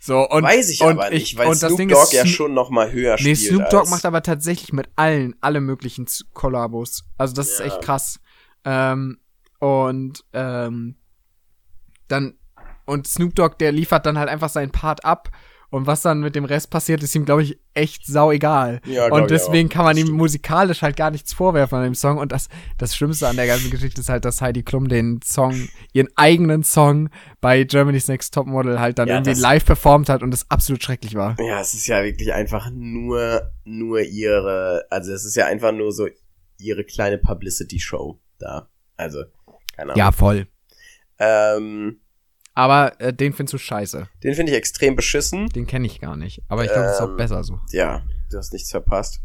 So, 0.00 0.28
und, 0.28 0.42
Weiß 0.44 0.70
ich 0.70 0.80
und 0.82 0.98
aber 0.98 1.10
nicht, 1.10 1.32
ich, 1.32 1.38
weil 1.38 1.48
und 1.48 1.56
Snoop 1.56 1.78
Dogg 1.78 2.02
ist, 2.04 2.12
ja 2.12 2.26
schon 2.26 2.54
noch 2.54 2.70
mal 2.70 2.92
höher 2.92 3.16
Nee, 3.20 3.34
spielt. 3.34 3.38
Snoop 3.38 3.70
Dogg 3.70 3.88
macht 3.90 4.04
aber 4.04 4.22
tatsächlich 4.22 4.72
mit 4.72 4.88
allen, 4.96 5.34
alle 5.40 5.60
möglichen 5.60 6.06
Kollabos. 6.32 7.04
Also 7.16 7.34
das 7.34 7.48
ist 7.48 7.58
Ja. 7.60 7.64
echt 7.66 7.82
krass. 7.82 8.20
Ähm, 8.64 9.18
und 9.58 10.24
ähm, 10.32 10.96
dann 12.08 12.34
und 12.84 13.06
Snoop 13.08 13.34
Dogg, 13.34 13.56
der 13.58 13.72
liefert 13.72 14.06
dann 14.06 14.18
halt 14.18 14.28
einfach 14.28 14.48
seinen 14.48 14.70
Part 14.70 15.04
ab 15.04 15.30
und 15.70 15.86
was 15.86 16.02
dann 16.02 16.20
mit 16.20 16.34
dem 16.36 16.44
Rest 16.44 16.70
passiert, 16.70 17.02
ist 17.02 17.14
ihm 17.14 17.24
glaube 17.24 17.42
ich 17.42 17.58
echt 17.74 18.06
sau 18.06 18.30
egal. 18.32 18.80
Ja, 18.86 19.06
und 19.12 19.30
deswegen 19.30 19.68
kann 19.68 19.84
man 19.84 19.94
Das 19.94 20.00
ihm 20.00 20.06
stimmt. 20.06 20.18
musikalisch 20.18 20.82
halt 20.82 20.96
gar 20.96 21.10
nichts 21.10 21.32
vorwerfen 21.32 21.78
an 21.78 21.84
dem 21.84 21.94
Song 21.94 22.18
und 22.18 22.32
das 22.32 22.48
das 22.78 22.94
Schlimmste 22.96 23.28
an 23.28 23.36
der 23.36 23.46
ganzen 23.46 23.70
Geschichte 23.70 24.00
ist 24.00 24.08
halt, 24.08 24.24
dass 24.24 24.40
Heidi 24.40 24.62
Klum 24.62 24.88
den 24.88 25.20
Song, 25.22 25.68
ihren 25.92 26.08
eigenen 26.16 26.62
Song 26.62 27.08
bei 27.40 27.64
Germany's 27.64 28.08
Next 28.08 28.32
Topmodel 28.34 28.80
halt 28.80 28.98
dann 28.98 29.08
Ja, 29.08 29.14
irgendwie 29.16 29.30
das- 29.30 29.40
live 29.40 29.64
performt 29.64 30.08
hat 30.08 30.22
und 30.22 30.32
es 30.32 30.50
absolut 30.50 30.82
schrecklich 30.82 31.14
war. 31.14 31.36
Ja, 31.40 31.60
es 31.60 31.74
ist 31.74 31.86
ja 31.86 32.02
wirklich 32.04 32.32
einfach 32.32 32.70
nur, 32.72 33.50
nur 33.64 34.00
ihre, 34.00 34.86
also 34.90 35.12
es 35.12 35.24
ist 35.24 35.36
ja 35.36 35.46
einfach 35.46 35.72
nur 35.72 35.92
so 35.92 36.06
ihre 36.58 36.84
kleine 36.84 37.18
Publicity-Show 37.18 38.18
da. 38.38 38.68
Also, 38.96 39.24
keine 39.76 39.92
Ahnung. 39.92 39.98
Ja, 39.98 40.12
voll. 40.12 40.46
Ähm, 41.18 42.00
Aber 42.56 42.98
äh, 43.02 43.12
den 43.12 43.34
findest 43.34 43.52
du 43.52 43.58
scheiße. 43.58 44.08
den 44.24 44.34
finde 44.34 44.50
ich 44.52 44.56
extrem 44.58 44.96
beschissen. 44.96 45.48
Den 45.50 45.66
kenne 45.66 45.86
ich 45.86 46.00
gar 46.00 46.16
nicht. 46.16 46.42
Aber 46.48 46.64
ich 46.64 46.72
glaube, 46.72 46.86
das 46.86 46.96
ist 46.96 47.02
auch 47.02 47.10
Ähm, 47.10 47.16
besser 47.16 47.44
so. 47.44 47.60
Ja, 47.70 48.02
du 48.30 48.38
hast 48.38 48.52
nichts 48.54 48.70
verpasst. 48.70 49.20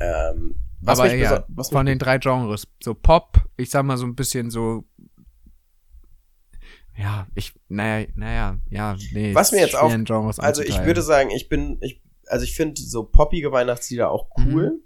Ähm, 0.00 0.54
was 0.80 0.98
Aber 0.98 1.10
mich 1.10 1.20
ja, 1.20 1.44
was 1.48 1.68
von 1.68 1.84
den 1.84 1.98
drei 1.98 2.16
Genres. 2.16 2.66
So 2.82 2.94
Pop, 2.94 3.44
ich 3.58 3.68
sag 3.68 3.84
mal 3.84 3.98
so 3.98 4.06
ein 4.06 4.14
bisschen 4.16 4.50
so. 4.50 4.84
Ja, 6.96 7.26
ich, 7.34 7.52
naja, 7.68 8.06
naja, 8.14 8.58
ja, 8.70 8.96
nee. 9.12 9.34
Was 9.34 9.52
mir 9.52 9.60
jetzt 9.60 9.76
Genres 10.04 10.38
also 10.38 10.62
ich 10.62 10.82
würde 10.84 11.02
sagen, 11.02 11.30
ich 11.30 11.48
bin, 11.50 11.76
ich, 11.82 12.02
also 12.26 12.44
ich 12.44 12.54
finde 12.56 12.80
so 12.80 13.04
poppige 13.04 13.52
Weihnachtslieder 13.52 14.10
auch 14.10 14.28
cool. 14.38 14.80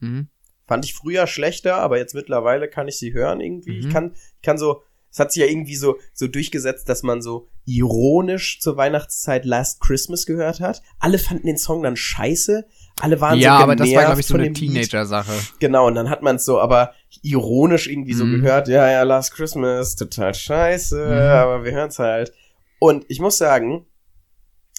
Mhm. 0.00 0.28
Fand 0.66 0.84
ich 0.84 0.94
früher 0.94 1.26
schlechter, 1.26 1.76
aber 1.76 1.96
jetzt 1.96 2.14
mittlerweile 2.14 2.68
kann 2.68 2.86
ich 2.86 2.98
sie 2.98 3.14
hören 3.14 3.40
irgendwie. 3.40 3.78
Ich 3.78 3.86
Mhm. 3.86 3.92
kann, 3.92 4.12
ich 4.36 4.42
kann 4.42 4.58
so, 4.58 4.82
es 5.10 5.18
hat 5.18 5.32
sich 5.32 5.40
ja 5.42 5.48
irgendwie 5.48 5.76
so, 5.76 5.96
so 6.14 6.26
durchgesetzt, 6.28 6.88
dass 6.88 7.02
man 7.02 7.22
so 7.22 7.48
ironisch 7.64 8.60
zur 8.60 8.76
Weihnachtszeit 8.76 9.44
Last 9.44 9.80
Christmas 9.80 10.26
gehört 10.26 10.60
hat. 10.60 10.82
Alle 10.98 11.18
fanden 11.18 11.46
den 11.46 11.58
Song 11.58 11.82
dann 11.82 11.96
scheiße. 11.96 12.66
Alle 13.00 13.20
waren 13.20 13.38
Ja, 13.38 13.58
so 13.58 13.62
aber 13.62 13.76
das 13.76 13.92
war, 13.92 14.04
glaube 14.06 14.20
ich, 14.20 14.26
so 14.26 14.34
eine. 14.34 14.52
Teenager-Sache. 14.52 15.32
Genau, 15.60 15.86
und 15.86 15.94
dann 15.94 16.10
hat 16.10 16.22
man 16.22 16.36
es 16.36 16.44
so, 16.44 16.60
aber 16.60 16.92
ironisch 17.22 17.86
irgendwie 17.88 18.14
so 18.14 18.24
Mhm. 18.24 18.42
gehört, 18.42 18.68
ja, 18.68 18.90
ja, 18.90 19.02
Last 19.04 19.34
Christmas, 19.34 19.94
total 19.96 20.34
scheiße, 20.34 20.96
Mhm. 20.96 21.12
aber 21.12 21.64
wir 21.64 21.72
hören's 21.72 21.98
halt. 21.98 22.32
Und 22.80 23.04
ich 23.08 23.20
muss 23.20 23.38
sagen, 23.38 23.86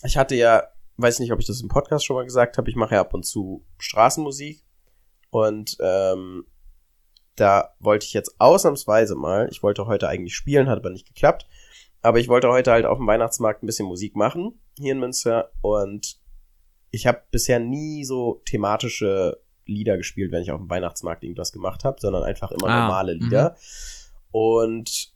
ich 0.03 0.18
hatte 0.18 0.36
ja, 0.36 0.63
weiß 0.98 1.20
nicht, 1.20 1.32
ob 1.32 1.39
ich 1.39 1.48
das 1.48 1.62
im 1.62 1.70
Podcast 1.70 2.06
schon 2.06 2.15
mal 2.18 2.25
gesagt 2.25 2.58
habe, 2.58 2.70
ich 2.70 2.75
mache 2.75 2.96
ja 2.96 3.01
ab 3.01 3.13
und 3.13 3.25
zu 3.25 3.65
Straßenmusik. 3.77 4.63
Und 5.32 5.77
ähm, 5.80 6.46
da 7.39 7.74
wollte 7.79 8.05
ich 8.05 8.13
jetzt 8.13 8.36
ausnahmsweise 8.39 9.15
mal, 9.15 9.48
ich 9.51 9.63
wollte 9.63 9.86
heute 9.88 10.08
eigentlich 10.08 10.36
spielen, 10.36 10.67
hat 10.69 10.77
aber 10.79 10.89
nicht 10.89 11.08
geklappt, 11.08 11.48
aber 12.01 12.19
ich 12.19 12.27
wollte 12.27 12.50
heute 12.50 12.72
halt 12.72 12.86
auf 12.86 12.98
dem 12.98 13.08
Weihnachtsmarkt 13.08 13.63
ein 13.63 13.65
bisschen 13.67 13.88
Musik 13.88 14.15
machen, 14.15 14.60
hier 14.77 14.91
in 14.93 15.00
Münster. 15.00 15.51
Und 15.62 16.17
ich 16.91 17.08
habe 17.08 17.22
bisher 17.31 17.60
nie 17.60 18.03
so 18.05 18.41
thematische 18.46 19.39
Lieder 19.65 19.98
gespielt, 19.98 20.31
wenn 20.31 20.41
ich 20.41 20.51
auf 20.51 20.60
dem 20.60 20.69
Weihnachtsmarkt 20.69 21.24
irgendwas 21.24 21.51
gemacht 21.51 21.84
habe, 21.84 21.98
sondern 22.00 22.24
einfach 22.24 22.51
immer 22.51 22.67
Ah, 22.67 22.81
normale 22.81 23.13
Lieder. 23.13 23.55
Und 24.31 25.13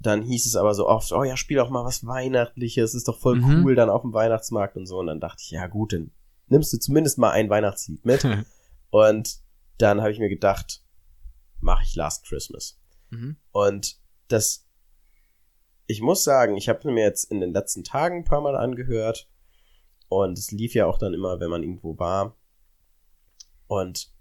dann 0.00 0.22
hieß 0.22 0.46
es 0.46 0.56
aber 0.56 0.74
so 0.74 0.86
oft, 0.88 1.12
oh 1.12 1.24
ja, 1.24 1.36
spiel 1.36 1.56
doch 1.56 1.70
mal 1.70 1.84
was 1.84 2.06
Weihnachtliches, 2.06 2.94
ist 2.94 3.08
doch 3.08 3.18
voll 3.18 3.36
Mhm. 3.36 3.62
cool 3.64 3.74
dann 3.74 3.88
auf 3.90 4.02
dem 4.02 4.12
Weihnachtsmarkt 4.12 4.76
und 4.76 4.86
so. 4.86 4.98
Und 4.98 5.06
dann 5.06 5.20
dachte 5.20 5.42
ich, 5.42 5.50
ja 5.50 5.66
gut, 5.66 5.92
dann 5.92 6.10
nimmst 6.48 6.72
du 6.72 6.78
zumindest 6.78 7.16
mal 7.18 7.30
ein 7.30 7.48
Weihnachtslied 7.48 8.04
mit. 8.04 8.24
und 8.90 9.38
dann 9.78 10.00
habe 10.00 10.10
ich 10.12 10.18
mir 10.18 10.28
gedacht, 10.28 10.82
mache 11.64 11.82
ich 11.84 11.96
Last 11.96 12.26
Christmas. 12.26 12.78
mhm. 13.10 13.36
Und 13.50 13.98
das, 14.28 14.66
ich 15.86 16.00
muss 16.00 16.22
sagen, 16.22 16.56
ich 16.56 16.68
habe 16.68 16.90
mir 16.90 17.04
jetzt 17.04 17.30
in 17.30 17.40
den 17.40 17.52
letzten 17.52 17.82
Tagen 17.82 18.18
ein 18.18 18.24
paar 18.24 18.40
Mal 18.40 18.56
angehört 18.56 19.28
und 20.08 20.38
es 20.38 20.50
lief 20.50 20.74
ja 20.74 20.86
auch 20.86 20.98
dann 20.98 21.14
immer, 21.14 21.40
wenn 21.40 21.50
man 21.50 21.62
irgendwo 21.62 21.98
war. 21.98 22.36
Und 23.66 24.12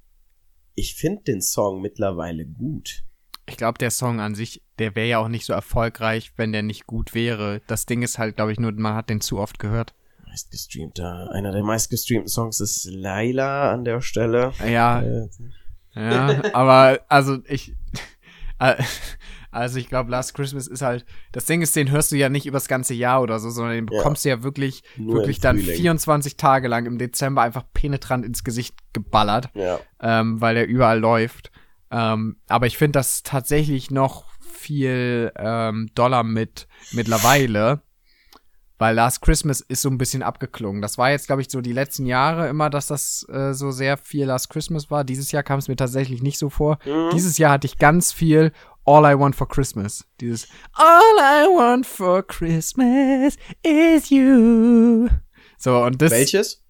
ich 0.76 0.96
finde 0.96 1.24
den 1.24 1.42
Song 1.42 1.82
mittlerweile 1.82 2.46
gut. 2.46 3.04
Ich 3.46 3.58
glaube, 3.58 3.78
der 3.78 3.92
Song 3.92 4.20
an 4.20 4.36
sich, 4.36 4.64
der 4.80 4.96
wäre 4.96 5.08
ja 5.08 5.20
auch 5.20 5.28
nicht 5.28 5.46
so 5.46 5.54
erfolgreich, 5.54 6.32
wenn 6.38 6.54
der 6.54 6.64
nicht 6.64 6.88
gut 6.88 7.14
wäre. 7.14 7.62
Das 7.68 7.86
Ding 7.86 8.02
ist 8.02 8.18
halt, 8.18 8.38
glaube 8.38 8.54
ich, 8.54 8.60
nur, 8.60 8.72
man 8.72 8.96
hat 8.96 9.10
den 9.10 9.22
zu 9.22 9.38
oft 9.38 9.60
gehört. 9.60 9.94
Meistgestreamter, 10.26 11.30
einer 11.32 11.52
der 11.52 11.64
meistgestreamten 11.64 12.30
Songs 12.30 12.60
ist 12.60 12.86
Laila 12.86 13.72
an 13.72 13.84
der 13.84 14.02
Stelle. 14.02 14.54
Ja, 14.66 15.02
Äh, 15.04 15.30
Ja, 15.96 16.42
aber 16.54 17.00
also 17.10 17.38
ich, 17.48 17.74
Also 19.52 19.78
ich 19.78 19.88
glaube, 19.88 20.10
Last 20.10 20.34
Christmas 20.34 20.66
ist 20.68 20.82
halt, 20.82 21.06
das 21.32 21.46
Ding 21.46 21.62
ist, 21.62 21.76
den 21.76 21.92
hörst 21.92 22.12
du 22.12 22.16
ja 22.16 22.28
nicht 22.28 22.48
übers 22.48 22.68
ganze 22.68 22.96
Jahr 22.96 23.22
oder 23.22 23.38
so, 23.40 23.52
sondern 23.52 23.76
den 23.76 23.88
Ja. 23.88 23.98
bekommst 23.98 24.26
du 24.26 24.30
ja 24.30 24.42
wirklich, 24.42 24.82
Nur 24.98 25.14
wirklich 25.18 25.40
dann 25.40 25.60
Frühling. 25.60 25.76
24 25.76 26.38
Tage 26.38 26.68
lang 26.68 26.88
im 26.88 26.98
Dezember 26.98 27.44
einfach 27.44 27.64
penetrant 27.72 28.26
ins 28.26 28.44
Gesicht 28.44 28.76
geballert, 28.94 29.50
Ja. 29.54 29.80
ähm, 30.02 30.42
weil 30.42 30.56
der 30.56 30.68
überall 30.68 30.98
läuft. 31.00 31.52
Ähm, 31.92 32.38
aber 32.48 32.66
ich 32.66 32.80
finde 32.80 32.98
das 32.98 33.22
tatsächlich 33.22 33.92
noch 33.92 34.26
viel 34.42 35.32
ähm, 35.38 35.90
doller 35.94 36.24
mit 36.24 36.68
mittlerweile, 36.92 37.84
weil 38.78 38.96
Last 38.96 39.22
Christmas 39.22 39.62
ist 39.62 39.82
so 39.82 39.90
ein 39.90 39.98
bisschen 39.98 40.24
abgeklungen. 40.24 40.82
Das 40.82 40.98
war 40.98 41.12
jetzt, 41.12 41.28
glaube 41.28 41.42
ich, 41.42 41.50
so 41.50 41.62
die 41.62 41.74
letzten 41.74 42.06
Jahre 42.06 42.48
immer, 42.48 42.70
dass 42.70 42.88
das 42.88 43.26
äh, 43.30 43.54
so 43.54 43.72
sehr 43.72 43.98
viel 43.98 44.26
Last 44.26 44.50
Christmas 44.50 44.90
war. 44.90 45.04
Dieses 45.04 45.32
Jahr 45.32 45.44
kam 45.44 45.60
es 45.60 45.68
mir 45.68 45.76
tatsächlich 45.76 46.22
nicht 46.22 46.38
so 46.38 46.50
vor. 46.50 46.80
Mhm. 46.86 47.12
Dieses 47.14 47.38
Jahr 47.38 47.52
hatte 47.52 47.68
ich 47.68 47.78
ganz 47.78 48.12
viel 48.12 48.52
All 48.86 49.06
I 49.06 49.18
Want 49.18 49.36
for 49.36 49.48
Christmas. 49.48 50.06
Dieses 50.20 50.48
All 50.74 51.18
I 51.20 51.48
Want 51.48 51.86
for 51.86 52.26
Christmas 52.26 53.38
is 53.64 54.10
you. 54.10 55.08
So, 55.58 55.84
und 55.84 56.02
das. 56.02 56.12
Welches? 56.12 56.62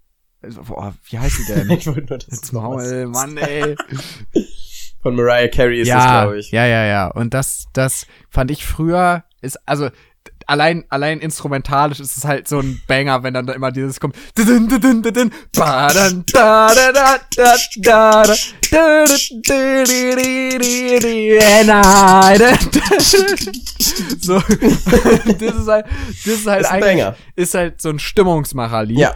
Boah, 0.67 0.93
wie 1.10 1.17
heißt 1.17 1.39
die 1.39 1.53
denn? 1.53 1.69
Ich 1.77 1.88
wollte 1.88 2.01
nur 2.01 2.17
das 2.19 2.27
Jetzt 2.29 2.53
Maul, 2.53 3.07
Mann, 3.07 3.38
ey. 3.38 3.75
Von 5.01 5.15
Mariah 5.15 5.50
Carey 5.50 5.81
ist 5.81 5.89
das, 5.89 6.03
ja, 6.03 6.24
glaube 6.24 6.39
ich. 6.39 6.51
ja, 6.51 6.65
ja, 6.65 6.86
ja. 6.86 7.07
Und 7.07 7.33
das, 7.33 7.65
das 7.74 8.07
fand 8.29 8.51
ich 8.51 8.65
früher, 8.65 9.24
ist, 9.41 9.57
also, 9.67 9.89
allein, 10.47 10.85
allein 10.89 11.19
instrumentalisch 11.19 12.00
ist 12.00 12.17
es 12.17 12.25
halt 12.25 12.47
so 12.47 12.59
ein 12.59 12.81
Banger, 12.88 13.23
wenn 13.23 13.33
dann 13.33 13.45
da 13.45 13.53
immer 13.53 13.71
dieses 13.71 14.00
kommt. 14.00 14.15
So, 24.19 24.39
das 24.39 25.55
ist 25.55 25.67
halt, 25.67 25.85
das 26.25 26.33
ist 26.33 26.47
halt 26.47 26.62
ist 26.62 26.71
eigentlich, 26.71 27.13
ist 27.35 27.53
halt 27.53 27.81
so 27.81 27.89
ein 27.89 28.00
Stimmungsmacherlied. 28.00 28.97
Ja. 28.97 29.15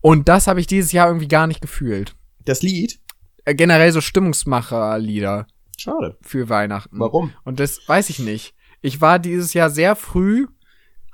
Und 0.00 0.28
das 0.28 0.46
habe 0.46 0.60
ich 0.60 0.66
dieses 0.66 0.92
Jahr 0.92 1.08
irgendwie 1.08 1.28
gar 1.28 1.46
nicht 1.46 1.60
gefühlt. 1.60 2.14
Das 2.44 2.62
Lied? 2.62 3.00
Generell 3.44 3.92
so 3.92 4.00
Stimmungsmacherlieder. 4.00 5.46
Schade. 5.76 6.16
Für 6.22 6.48
Weihnachten. 6.48 6.98
Warum? 6.98 7.32
Und 7.44 7.60
das 7.60 7.80
weiß 7.86 8.10
ich 8.10 8.18
nicht. 8.18 8.54
Ich 8.82 9.00
war 9.00 9.18
dieses 9.18 9.52
Jahr 9.52 9.70
sehr 9.70 9.96
früh 9.96 10.46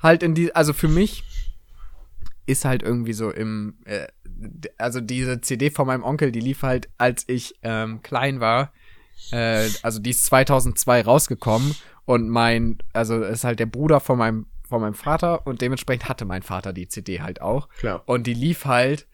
halt 0.02 0.22
in 0.22 0.34
die, 0.34 0.54
also 0.54 0.72
für 0.72 0.88
mich 0.88 1.24
ist 2.46 2.64
halt 2.64 2.82
irgendwie 2.82 3.12
so 3.12 3.30
im, 3.30 3.76
äh, 3.84 4.06
also 4.76 5.00
diese 5.00 5.40
CD 5.40 5.70
von 5.70 5.86
meinem 5.86 6.02
Onkel, 6.02 6.32
die 6.32 6.40
lief 6.40 6.62
halt, 6.62 6.88
als 6.98 7.24
ich 7.28 7.54
ähm, 7.62 8.02
klein 8.02 8.40
war. 8.40 8.72
Äh, 9.30 9.68
also 9.82 10.00
die 10.00 10.10
ist 10.10 10.24
2002 10.26 11.02
rausgekommen 11.02 11.74
und 12.04 12.28
mein, 12.28 12.78
also 12.92 13.22
ist 13.22 13.44
halt 13.44 13.60
der 13.60 13.66
Bruder 13.66 14.00
von 14.00 14.18
meinem, 14.18 14.46
von 14.68 14.80
meinem 14.80 14.94
Vater 14.94 15.46
und 15.46 15.60
dementsprechend 15.60 16.08
hatte 16.08 16.24
mein 16.24 16.42
Vater 16.42 16.72
die 16.72 16.88
CD 16.88 17.20
halt 17.20 17.40
auch. 17.40 17.68
Klar. 17.78 18.02
Und 18.06 18.26
die 18.26 18.34
lief 18.34 18.64
halt 18.64 19.06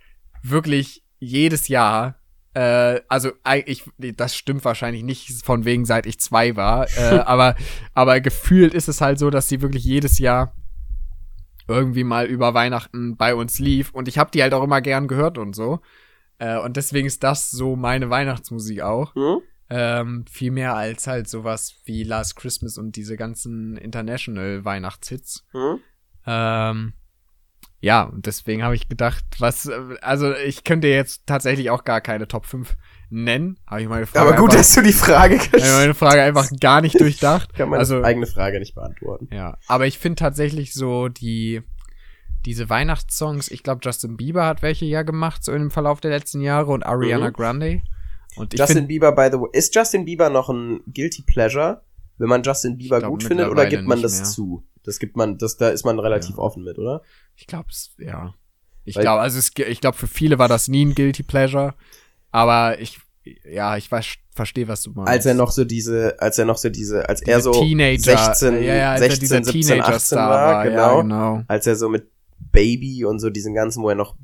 wirklich 0.43 1.03
jedes 1.19 1.69
Jahr. 1.69 2.15
Äh, 2.55 3.03
also 3.09 3.33
ich, 3.67 3.85
das 3.99 4.35
stimmt 4.35 4.65
wahrscheinlich 4.65 5.03
nicht 5.03 5.45
von 5.45 5.67
wegen 5.67 5.85
seit 5.85 6.07
ich 6.07 6.19
zwei 6.19 6.57
war, 6.57 6.89
äh, 6.97 7.19
aber 7.27 7.57
aber 7.93 8.21
gefühlt 8.21 8.73
ist 8.73 8.89
es 8.89 9.03
halt 9.03 9.19
so, 9.19 9.29
dass 9.29 9.49
sie 9.49 9.61
wirklich 9.61 9.85
jedes 9.85 10.19
Jahr 10.19 10.55
irgendwie 11.69 12.05
mal 12.05 12.27
über 12.27 12.55
Weihnachten 12.55 13.17
bei 13.17 13.35
uns 13.35 13.59
lief 13.59 13.93
und 13.93 14.09
ich 14.09 14.19
habe 14.19 14.31
die 14.31 14.43
halt 14.43 14.55
auch 14.55 14.65
immer 14.65 14.81
gern 14.81 15.07
gehört 15.07 15.39
und 15.39 15.55
so. 15.55 15.81
Äh, 16.39 16.59
und 16.59 16.77
deswegen 16.77 17.07
ist 17.07 17.23
das 17.23 17.51
so 17.51 17.77
meine 17.77 18.11
Weihnachtsmusik 18.11 18.81
auch. 18.81 19.15
Hm? 19.15 19.41
Ähm, 19.71 20.25
viel 20.31 20.51
mehr 20.51 20.75
als 20.75 21.07
halt 21.07 21.29
sowas 21.29 21.77
wie 21.85 22.03
Last 22.03 22.37
Christmas 22.37 22.79
und 22.79 22.97
diese 22.97 23.17
ganzen 23.17 23.77
International 23.77 24.65
Weihnachtshits. 24.65 25.45
Hm? 25.53 25.81
Ähm, 26.27 26.93
ja, 27.81 28.03
und 28.03 28.27
deswegen 28.27 28.63
habe 28.63 28.75
ich 28.75 28.89
gedacht, 28.89 29.25
was, 29.39 29.67
äh, 29.67 29.97
also 30.01 30.35
ich 30.35 30.65
könnte 30.65 30.89
jetzt 30.89 31.27
tatsächlich 31.27 31.71
auch 31.71 31.85
gar 31.85 32.01
keine 32.01 32.27
Top 32.27 32.47
5 32.47 32.77
nennen. 33.11 33.59
Habe 33.67 33.83
ich 33.83 33.89
meine 33.89 34.07
Frage, 34.07 34.27
Aber 34.29 34.37
gut, 34.37 34.51
einfach, 34.51 34.59
dass 34.63 34.75
du 34.75 34.83
die 34.83 34.93
Frage 34.93 35.39
hab 35.41 35.55
ich 35.55 35.63
meine 35.65 35.95
Frage 35.95 36.23
einfach 36.23 36.49
gar 36.61 36.81
nicht 36.81 37.01
durchdacht. 37.01 37.55
Kann 37.55 37.69
man 37.71 37.79
also, 37.79 38.03
eigene 38.03 38.27
Frage 38.27 38.59
nicht 38.59 38.75
beantworten. 38.75 39.29
ja, 39.33 39.57
aber 39.67 39.87
ich 39.87 39.99
finde 39.99 40.17
tatsächlich 40.17 40.75
so 40.75 41.09
die, 41.09 41.63
diese 42.45 42.69
Weihnachtssongs, 42.71 43.51
ich 43.51 43.63
glaube 43.63 43.81
Justin 43.83 44.17
Bieber 44.17 44.47
hat 44.47 44.63
welche 44.63 44.85
ja 44.85 45.03
gemacht, 45.03 45.43
so 45.45 45.53
im 45.53 45.71
Verlauf 45.71 46.01
der 46.01 46.11
letzten 46.11 46.41
Jahre 46.41 46.73
und 46.73 46.85
Ariana 46.85 47.29
Mhm. 47.29 47.33
Grande. 47.33 47.83
Und 48.37 48.53
Justin 48.57 48.77
finde, 48.77 48.89
Bieber, 48.89 49.13
by 49.13 49.29
the 49.33 49.39
way, 49.41 49.49
ist 49.53 49.75
Justin 49.75 50.05
Bieber 50.05 50.31
noch 50.31 50.49
ein 50.49 50.81
Guilty 50.93 51.23
Pleasure, 51.23 51.83
wenn 52.19 52.29
man 52.29 52.43
Justin 52.43 52.79
Bieber 52.79 52.99
glaub 53.01 53.11
gut 53.13 53.25
findet, 53.25 53.49
oder 53.49 53.67
gibt 53.67 53.87
man 53.87 54.01
das 54.03 54.15
mehr. 54.17 54.25
zu? 54.25 54.65
Das 54.85 54.99
gibt 54.99 55.17
man, 55.17 55.39
das, 55.39 55.57
da 55.57 55.71
ist 55.71 55.85
man 55.85 55.99
relativ 55.99 56.37
Ja. 56.37 56.43
offen 56.43 56.63
mit, 56.65 56.79
oder? 56.79 57.03
ich 57.37 57.47
glaube, 57.47 57.69
es, 57.71 57.91
ja. 57.99 58.35
Ich 58.85 58.95
glaube, 58.95 59.21
also 59.21 59.39
es, 59.39 59.51
ich 59.55 59.81
glaube, 59.81 59.97
für 59.99 60.07
viele 60.07 60.39
war 60.39 60.49
das 60.49 60.67
nie 60.69 60.85
ein 60.85 60.95
Guilty 60.95 61.23
Pleasure, 61.23 61.75
aber 62.31 62.81
ich, 62.81 62.99
ja, 63.45 63.77
ich 63.77 63.91
weiß, 63.91 64.07
verstehe, 64.35 64.69
was 64.69 64.83
du 64.83 64.93
meinst. 64.93 65.11
Als 65.11 65.27
er 65.27 65.35
noch 65.35 65.51
so 65.51 65.65
diese, 65.65 66.21
als 66.21 66.39
er 66.39 66.45
noch 66.45 66.57
so 66.57 66.69
diese, 66.69 67.09
als 67.09 67.23
er 67.23 67.37
Diese 67.37 67.53
so 67.53 67.53
Teenager, 67.53 67.99
16, 67.99 68.63
ja, 68.63 68.75
ja, 68.75 68.91
als 68.93 69.01
16, 69.01 69.11
er 69.11 69.21
dieser 69.21 69.53
17, 69.53 69.63
Teenager 69.63 69.89
18 69.89 70.01
Star 70.01 70.31
war, 70.31 70.55
war, 70.55 70.65
genau, 70.65 70.97
ja, 70.97 71.03
genau. 71.03 71.43
als 71.49 71.67
er 71.67 71.77
so 71.77 71.89
mit 71.89 72.11
Baby 72.53 73.05
und 73.05 73.19
so 73.19 73.31
diesen 73.31 73.55
ganzen, 73.55 73.83
wo 73.83 73.89
er 73.89 73.97
noch 73.97 74.15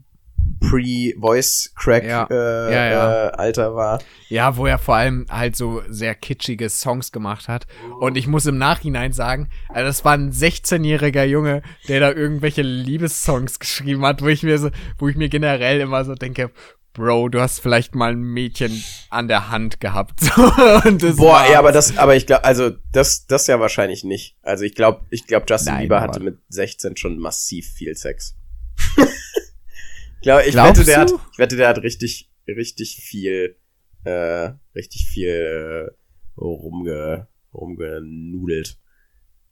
Pre-Voice-Crack 0.60 2.04
Ja. 2.04 2.26
Äh, 2.30 2.72
Ja, 2.72 2.86
ja. 2.86 3.26
Äh, 3.26 3.30
Alter 3.32 3.74
war. 3.74 4.00
Ja, 4.28 4.56
wo 4.56 4.66
er 4.66 4.78
vor 4.78 4.96
allem 4.96 5.26
halt 5.30 5.56
so 5.56 5.82
sehr 5.88 6.14
kitschige 6.14 6.68
Songs 6.68 7.12
gemacht 7.12 7.48
hat. 7.48 7.66
Und 8.00 8.16
ich 8.16 8.26
muss 8.26 8.46
im 8.46 8.58
Nachhinein 8.58 9.12
sagen, 9.12 9.48
also 9.68 9.86
das 9.86 10.04
war 10.04 10.14
ein 10.14 10.32
16-jähriger 10.32 11.24
Junge, 11.24 11.62
der 11.88 12.00
da 12.00 12.12
irgendwelche 12.12 12.62
Liebessongs 12.62 13.58
geschrieben 13.58 14.04
hat, 14.04 14.22
wo 14.22 14.28
ich 14.28 14.42
mir 14.42 14.58
so, 14.58 14.70
wo 14.98 15.08
ich 15.08 15.16
mir 15.16 15.28
generell 15.28 15.80
immer 15.80 16.04
so 16.04 16.14
denke, 16.14 16.50
Bro, 16.94 17.30
du 17.30 17.40
hast 17.40 17.58
vielleicht 17.58 17.96
mal 17.96 18.12
ein 18.12 18.22
Mädchen 18.22 18.84
an 19.10 19.26
der 19.26 19.50
Hand 19.50 19.80
gehabt. 19.80 20.20
Boah, 20.36 20.56
war's. 20.56 21.50
ja, 21.50 21.58
aber 21.58 21.72
das, 21.72 21.98
aber 21.98 22.14
ich 22.14 22.24
glaube, 22.24 22.44
also 22.44 22.70
das, 22.92 23.26
das 23.26 23.48
ja 23.48 23.58
wahrscheinlich 23.58 24.04
nicht. 24.04 24.38
Also 24.42 24.62
ich 24.62 24.76
glaube, 24.76 25.04
ich 25.10 25.26
glaube, 25.26 25.44
Justin 25.48 25.74
Nein, 25.74 25.82
Bieber 25.82 26.00
hatte 26.00 26.20
mit 26.20 26.38
16 26.50 26.96
schon 26.96 27.18
massiv 27.18 27.66
viel 27.66 27.96
Sex. 27.96 28.36
ich 28.96 30.22
glaube, 30.22 30.44
ich 30.44 30.52
Glaubst 30.52 30.82
wette, 30.82 30.84
der 30.84 31.00
hat, 31.00 31.12
ich 31.32 31.38
wette, 31.38 31.56
der 31.56 31.68
hat 31.68 31.78
richtig, 31.82 32.30
richtig 32.46 33.02
viel, 33.02 33.56
äh, 34.04 34.52
richtig 34.76 35.06
viel 35.08 35.90
äh, 35.90 36.40
rumge, 36.40 37.26
rumgenudelt. 37.52 38.78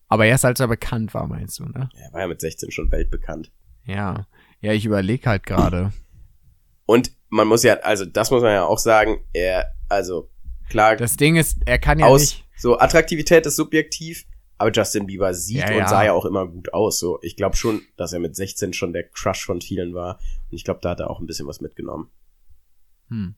Aber 0.07 0.27
erst 0.27 0.45
als 0.45 0.61
er 0.61 0.69
bekannt 0.69 1.13
war, 1.13 1.27
meinst 1.27 1.59
du, 1.59 1.65
ne? 1.65 1.91
Er 1.97 2.13
war 2.13 2.21
ja 2.21 2.29
mit 2.29 2.41
16 2.41 2.71
schon 2.71 2.93
weltbekannt. 2.93 3.51
Ja. 3.85 4.29
Ja, 4.61 4.73
ich 4.73 4.85
überlege 4.85 5.29
halt 5.29 5.45
gerade. 5.45 5.93
Und 6.87 7.11
man 7.33 7.49
muss 7.49 7.63
ja, 7.63 7.75
also 7.81 8.05
das 8.05 8.31
muss 8.31 8.43
man 8.43 8.53
ja 8.53 8.65
auch 8.65 8.79
sagen, 8.79 9.25
er, 9.33 9.75
also 9.89 10.29
klar, 10.69 10.97
Das 10.97 11.17
Ding 11.17 11.37
ist, 11.37 11.59
er 11.65 11.79
kann 11.79 11.99
ja 11.99 12.07
aus, 12.07 12.21
nicht. 12.21 12.45
so 12.57 12.79
Attraktivität 12.79 13.47
ist 13.47 13.57
subjektiv, 13.57 14.27
aber 14.59 14.71
Justin 14.71 15.07
Bieber 15.07 15.33
sieht 15.33 15.61
Ja, 15.61 15.69
und 15.69 15.79
ja. 15.79 15.89
sah 15.89 16.05
ja 16.05 16.13
auch 16.13 16.27
immer 16.27 16.47
gut 16.47 16.73
aus. 16.75 17.01
So, 17.01 17.19
ich 17.23 17.37
glaube 17.37 17.57
schon, 17.57 17.83
dass 17.97 18.13
er 18.13 18.21
mit 18.21 18.37
16 18.37 18.75
schon 18.75 18.93
der 18.93 19.05
Crush 19.09 19.45
von 19.47 19.61
vielen 19.63 19.95
war. 19.95 20.19
Und 20.51 20.57
ich 20.57 20.63
glaube, 20.63 20.81
da 20.83 20.91
hat 20.91 21.01
er 21.01 21.11
auch 21.11 21.21
ein 21.21 21.27
bisschen 21.27 21.49
was 21.49 21.61
mitgenommen. 21.61 22.11
Hm. 23.09 23.35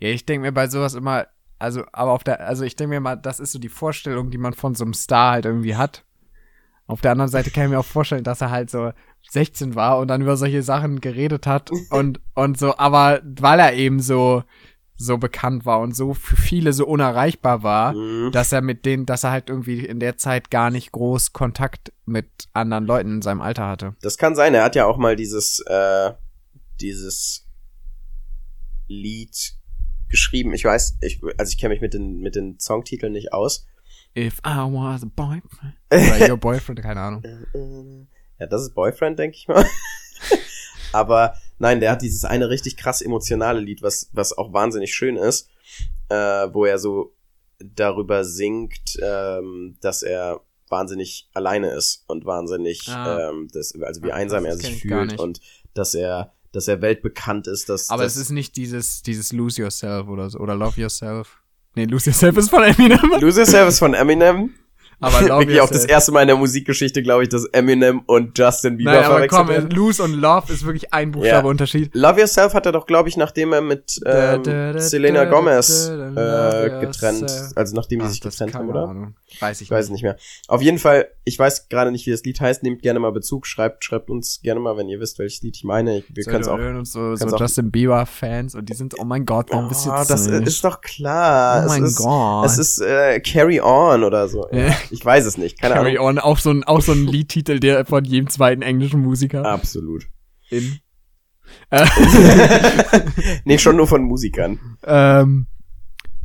Ja, 0.00 0.08
ich 0.08 0.26
denke 0.26 0.42
mir 0.46 0.52
bei 0.52 0.68
sowas 0.68 0.94
immer, 0.94 1.28
also, 1.60 1.84
aber 1.92 2.10
auf 2.12 2.24
der, 2.24 2.40
also 2.46 2.64
ich 2.64 2.74
denke 2.74 2.90
mir 2.94 3.00
mal, 3.00 3.16
das 3.16 3.38
ist 3.38 3.52
so 3.52 3.58
die 3.60 3.68
Vorstellung, 3.68 4.30
die 4.30 4.38
man 4.38 4.52
von 4.52 4.74
so 4.74 4.84
einem 4.84 4.94
Star 4.94 5.32
halt 5.32 5.44
irgendwie 5.46 5.76
hat. 5.76 6.04
Auf 6.86 7.00
der 7.00 7.12
anderen 7.12 7.30
Seite 7.30 7.50
kann 7.50 7.64
ich 7.64 7.70
mir 7.70 7.78
auch 7.78 7.84
vorstellen, 7.84 8.24
dass 8.24 8.40
er 8.40 8.50
halt 8.50 8.70
so 8.70 8.92
16 9.30 9.74
war 9.74 9.98
und 9.98 10.08
dann 10.08 10.20
über 10.22 10.36
solche 10.36 10.62
Sachen 10.62 11.00
geredet 11.00 11.46
hat 11.46 11.70
und, 11.90 12.20
und 12.34 12.58
so, 12.58 12.76
aber 12.76 13.20
weil 13.24 13.60
er 13.60 13.72
eben 13.74 14.00
so, 14.00 14.42
so 14.96 15.16
bekannt 15.16 15.64
war 15.64 15.80
und 15.80 15.96
so 15.96 16.12
für 16.12 16.36
viele 16.36 16.72
so 16.72 16.86
unerreichbar 16.86 17.62
war, 17.62 17.92
Mhm. 17.94 18.30
dass 18.32 18.52
er 18.52 18.60
mit 18.62 18.84
denen, 18.84 19.06
dass 19.06 19.24
er 19.24 19.30
halt 19.30 19.48
irgendwie 19.48 19.84
in 19.86 20.00
der 20.00 20.16
Zeit 20.16 20.50
gar 20.50 20.70
nicht 20.70 20.92
groß 20.92 21.32
Kontakt 21.32 21.92
mit 22.04 22.26
anderen 22.52 22.84
Leuten 22.84 23.14
in 23.16 23.22
seinem 23.22 23.40
Alter 23.40 23.66
hatte. 23.68 23.94
Das 24.02 24.18
kann 24.18 24.34
sein. 24.34 24.54
Er 24.54 24.64
hat 24.64 24.74
ja 24.76 24.84
auch 24.86 24.98
mal 24.98 25.16
dieses, 25.16 25.60
äh, 25.66 26.12
dieses 26.80 27.46
Lied 28.88 29.54
geschrieben. 30.08 30.52
Ich 30.52 30.64
weiß, 30.64 30.98
ich, 31.00 31.20
also 31.38 31.50
ich 31.50 31.58
kenne 31.58 31.72
mich 31.74 31.80
mit 31.80 31.94
den, 31.94 32.20
mit 32.20 32.34
den 32.36 32.58
Songtiteln 32.60 33.12
nicht 33.12 33.32
aus. 33.32 33.66
If 34.16 34.38
I 34.46 34.58
was 34.70 35.02
a 35.02 35.06
boyfriend. 35.06 35.74
Oder 35.92 36.30
your 36.30 36.36
boyfriend, 36.36 36.82
keine 36.82 37.00
Ahnung. 37.00 38.06
Ja, 38.38 38.46
das 38.46 38.62
ist 38.62 38.74
Boyfriend, 38.74 39.18
denke 39.18 39.36
ich 39.36 39.48
mal. 39.48 39.64
Aber 40.92 41.34
nein, 41.58 41.80
der 41.80 41.92
hat 41.92 42.02
dieses 42.02 42.24
eine 42.24 42.50
richtig 42.50 42.76
krass 42.76 43.00
emotionale 43.00 43.60
Lied, 43.60 43.82
was, 43.82 44.10
was 44.12 44.36
auch 44.36 44.52
wahnsinnig 44.52 44.92
schön 44.94 45.16
ist, 45.16 45.48
äh, 46.10 46.14
wo 46.52 46.64
er 46.66 46.78
so 46.78 47.14
darüber 47.58 48.24
singt, 48.24 48.98
ähm, 49.00 49.76
dass 49.80 50.02
er 50.02 50.40
wahnsinnig 50.68 51.28
alleine 51.34 51.70
ist 51.70 52.04
und 52.08 52.24
wahnsinnig, 52.24 52.88
Ah. 52.88 53.30
ähm, 53.30 53.48
das, 53.52 53.74
also 53.80 54.02
wie 54.02 54.12
Ah, 54.12 54.16
einsam 54.16 54.44
das 54.44 54.54
er 54.56 54.60
sich 54.60 54.80
fühlt 54.82 55.18
und 55.18 55.40
dass 55.74 55.94
er, 55.94 56.32
dass 56.52 56.66
er 56.68 56.82
weltbekannt 56.82 57.46
ist, 57.46 57.68
dass 57.68 57.88
Aber 57.90 58.02
dass, 58.02 58.16
es 58.16 58.22
ist 58.22 58.30
nicht 58.30 58.56
dieses, 58.56 59.02
dieses 59.02 59.32
Lose 59.32 59.62
Yourself 59.62 60.08
oder 60.08 60.28
so, 60.30 60.38
oder 60.38 60.54
Love 60.54 60.80
Yourself. 60.80 61.41
Nee, 61.74 61.84
Lose 61.84 62.10
Yourself 62.10 62.36
ist 62.36 62.50
von 62.50 62.62
Eminem. 62.62 63.00
Lose 63.20 63.40
Yourself 63.40 63.68
ist 63.68 63.78
von 63.78 63.94
Eminem. 63.94 64.50
Aber 65.00 65.20
Love 65.20 65.40
Wirklich 65.40 65.60
auch 65.60 65.68
das 65.68 65.84
erste 65.84 66.12
Mal 66.12 66.22
in 66.22 66.28
der 66.28 66.36
Musikgeschichte, 66.36 67.02
glaube 67.02 67.24
ich, 67.24 67.28
dass 67.28 67.44
Eminem 67.46 68.02
und 68.06 68.38
Justin 68.38 68.76
Bieber 68.76 68.92
Nein, 68.92 69.04
aber 69.04 69.14
verwechselt 69.14 69.40
komm, 69.40 69.48
werden. 69.48 69.70
Lose 69.70 70.00
und 70.00 70.12
Love 70.14 70.52
ist 70.52 70.64
wirklich 70.64 70.94
ein 70.94 71.10
Buchstabe 71.10 71.46
Ja. 71.46 71.50
Unterschied. 71.50 71.90
Love 71.92 72.20
Yourself 72.20 72.54
hat 72.54 72.66
er 72.66 72.72
doch, 72.72 72.86
glaube 72.86 73.08
ich, 73.08 73.16
nachdem 73.16 73.52
er 73.52 73.62
mit 73.62 74.00
ähm, 74.06 74.42
da, 74.44 74.72
da, 74.72 74.78
Selena 74.78 75.24
da, 75.24 75.30
Gomez 75.30 75.88
da, 75.88 75.94
love 76.08 76.76
äh, 76.76 76.86
getrennt, 76.86 77.32
also 77.56 77.74
nachdem 77.74 78.02
Ach, 78.02 78.10
sich 78.10 78.20
getrennt 78.20 78.54
haben, 78.54 78.68
oder? 78.68 78.88
Ahnung. 78.88 79.16
Weiß 79.40 79.60
ich, 79.60 79.68
Ich 79.68 79.70
weiß 79.70 79.86
es 79.86 79.90
nicht 79.90 80.02
mehr. 80.02 80.16
Auf 80.48 80.62
jeden 80.62 80.78
Fall, 80.78 81.08
ich 81.24 81.38
weiß 81.38 81.68
gerade 81.68 81.90
nicht, 81.92 82.06
wie 82.06 82.10
das 82.10 82.22
Lied 82.24 82.40
heißt. 82.40 82.62
Nehmt 82.62 82.82
gerne 82.82 82.98
mal 83.00 83.12
Bezug, 83.12 83.46
schreibt, 83.46 83.84
schreibt 83.84 84.10
uns 84.10 84.40
gerne 84.42 84.60
mal, 84.60 84.76
wenn 84.76 84.88
ihr 84.88 85.00
wisst, 85.00 85.18
welches 85.18 85.42
Lied 85.42 85.56
ich 85.56 85.64
meine. 85.64 85.98
Ich- 85.98 86.04
Wir 86.14 86.24
So, 86.24 86.30
können 86.30 86.42
es 86.42 86.48
auch. 86.48 86.58
uns 86.58 86.92
so, 86.92 87.16
so 87.16 87.36
Justin 87.36 87.70
Bieber 87.70 88.04
Fans 88.06 88.54
und 88.54 88.68
die 88.68 88.74
sind, 88.74 88.94
oh 88.98 89.04
mein 89.04 89.24
Gott, 89.26 89.48
warum 89.50 89.68
bist 89.68 89.86
du 89.86 89.90
Oh, 89.92 89.96
jetzt 89.96 90.10
das 90.10 90.26
nicht? 90.28 90.46
ist 90.46 90.64
doch 90.64 90.80
klar. 90.80 91.64
oh 91.64 91.68
mein 91.68 91.82
es 91.84 91.90
ist, 91.92 91.96
Gott. 91.96 92.46
Es 92.46 92.58
ist 92.58 92.78
äh, 92.80 93.20
Carry 93.20 93.60
On 93.60 94.04
oder 94.04 94.28
so. 94.28 94.46
Ja. 94.52 94.74
Ich 94.90 95.04
weiß 95.04 95.24
es 95.26 95.36
nicht. 95.38 95.60
Keine 95.60 95.74
Carry 95.74 95.96
Ahnung. 95.98 96.06
On, 96.06 96.18
auch 96.18 96.38
so 96.38 96.50
ein, 96.50 96.64
auch 96.64 96.80
so 96.82 96.92
ein 96.92 97.06
Liedtitel, 97.06 97.60
der 97.60 97.84
von 97.86 98.04
jedem 98.04 98.28
zweiten 98.28 98.62
englischen 98.62 99.00
Musiker 99.00 99.44
Absolut. 99.44 100.04
in. 100.50 100.78
Äh, 101.70 101.86
nee, 103.44 103.58
schon 103.58 103.76
nur 103.76 103.86
von 103.86 104.02
Musikern. 104.02 104.58
ähm, 104.84 105.46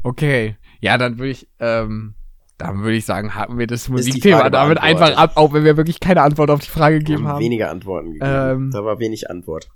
okay. 0.03 0.57
Ja, 0.79 0.97
dann 0.97 1.17
würde 1.17 1.31
ich, 1.31 1.47
ähm, 1.59 2.13
dann 2.57 2.79
würde 2.79 2.97
ich 2.97 3.05
sagen, 3.05 3.35
haken 3.35 3.57
wir 3.57 3.67
das 3.67 3.87
Musikthema 3.87 4.49
damit 4.49 4.79
einfach 4.79 5.15
ab, 5.15 5.33
auch 5.35 5.53
wenn 5.53 5.63
wir 5.63 5.77
wirklich 5.77 5.99
keine 5.99 6.21
Antwort 6.21 6.49
auf 6.49 6.59
die 6.59 6.69
Frage 6.69 6.95
Wir 6.95 6.99
gegeben 6.99 7.27
haben 7.27 7.33
haben. 7.35 7.43
weniger 7.43 7.69
Antworten 7.69 8.13
gegeben. 8.13 8.25
Ähm, 8.25 8.71
da 8.71 8.83
war 8.83 8.99
wenig 8.99 9.29
Antwort. 9.29 9.69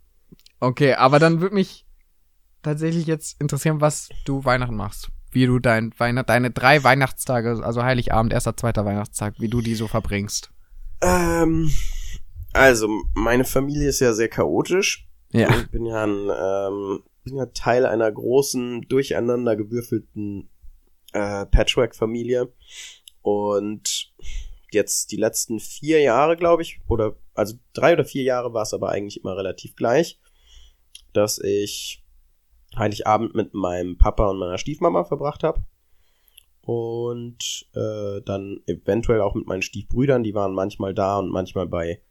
Okay, 0.60 0.94
aber 0.94 1.20
dann 1.20 1.42
würde 1.42 1.56
mich 1.56 1.86
tatsächlich 2.62 3.06
jetzt 3.08 3.40
interessieren, 3.42 3.82
was 3.82 4.10
du 4.26 4.46
Weihnachten 4.46 4.76
machst. 4.76 5.10
Wie 5.32 5.46
du 5.46 5.60
dein 5.60 5.94
Weihnacht, 5.98 6.30
deine 6.30 6.52
drei 6.52 6.84
Weihnachtstage, 6.84 7.62
also 7.64 7.84
Heiligabend, 7.84 8.34
erster, 8.34 8.58
zweiter 8.58 8.84
Weihnachtstag, 8.84 9.36
wie 9.40 9.48
du 9.48 9.62
die 9.62 9.76
so 9.76 9.88
verbringst. 9.88 10.52
Ähm, 11.02 11.72
also, 12.54 12.90
meine 13.14 13.46
Familie 13.46 13.88
ist 13.90 14.02
ja 14.02 14.14
sehr 14.14 14.28
chaotisch. 14.28 15.08
Ja. 15.32 15.50
Ich 15.50 15.72
bin 15.72 15.86
ja 15.86 16.04
ein, 16.04 16.30
ähm, 16.30 17.00
bin 17.24 17.38
ja 17.38 17.46
Teil 17.48 17.86
einer 17.86 18.12
großen, 18.12 18.82
durcheinander 18.90 19.56
gewürfelten 19.56 20.50
äh, 21.14 21.46
Patchwork-Familie. 21.46 22.52
Und 23.22 24.14
jetzt 24.72 25.12
die 25.12 25.18
letzten 25.18 25.60
vier 25.60 26.02
Jahre, 26.02 26.38
glaube 26.38 26.62
ich, 26.62 26.80
oder 26.88 27.16
also 27.34 27.56
drei 27.74 27.94
oder 27.94 28.06
vier 28.06 28.24
Jahre 28.24 28.54
war 28.54 28.64
es 28.64 28.74
aber 28.74 28.90
eigentlich 28.90 29.22
immer 29.22 29.38
relativ 29.38 29.76
gleich, 29.76 30.20
dass 31.14 31.40
ich 31.40 32.04
Heiligabend 32.78 33.36
mit 33.36 33.54
meinem 33.54 33.98
Papa 33.98 34.30
und 34.30 34.40
meiner 34.40 34.58
Stiefmama 34.58 35.04
verbracht 35.04 35.44
habe. 35.44 35.62
Und 36.62 37.68
äh, 37.74 38.22
dann 38.24 38.62
eventuell 38.68 39.22
auch 39.22 39.36
mit 39.36 39.48
meinen 39.48 39.62
Stiefbrüdern, 39.62 40.24
die 40.24 40.36
waren 40.36 40.54
manchmal 40.54 40.94
da 40.94 41.18
und 41.18 41.30
manchmal 41.32 41.68
bei 41.68 42.02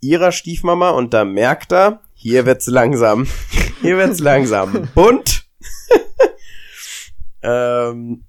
ihrer 0.00 0.32
Stiefmama 0.32 0.90
und 0.90 1.12
da 1.12 1.24
merkt 1.24 1.72
er, 1.72 2.00
hier 2.14 2.46
wird's 2.46 2.68
langsam, 2.68 3.26
hier 3.82 3.98
wird's 3.98 4.20
langsam 4.20 4.88
bunt. 4.94 5.46
ähm, 7.42 8.24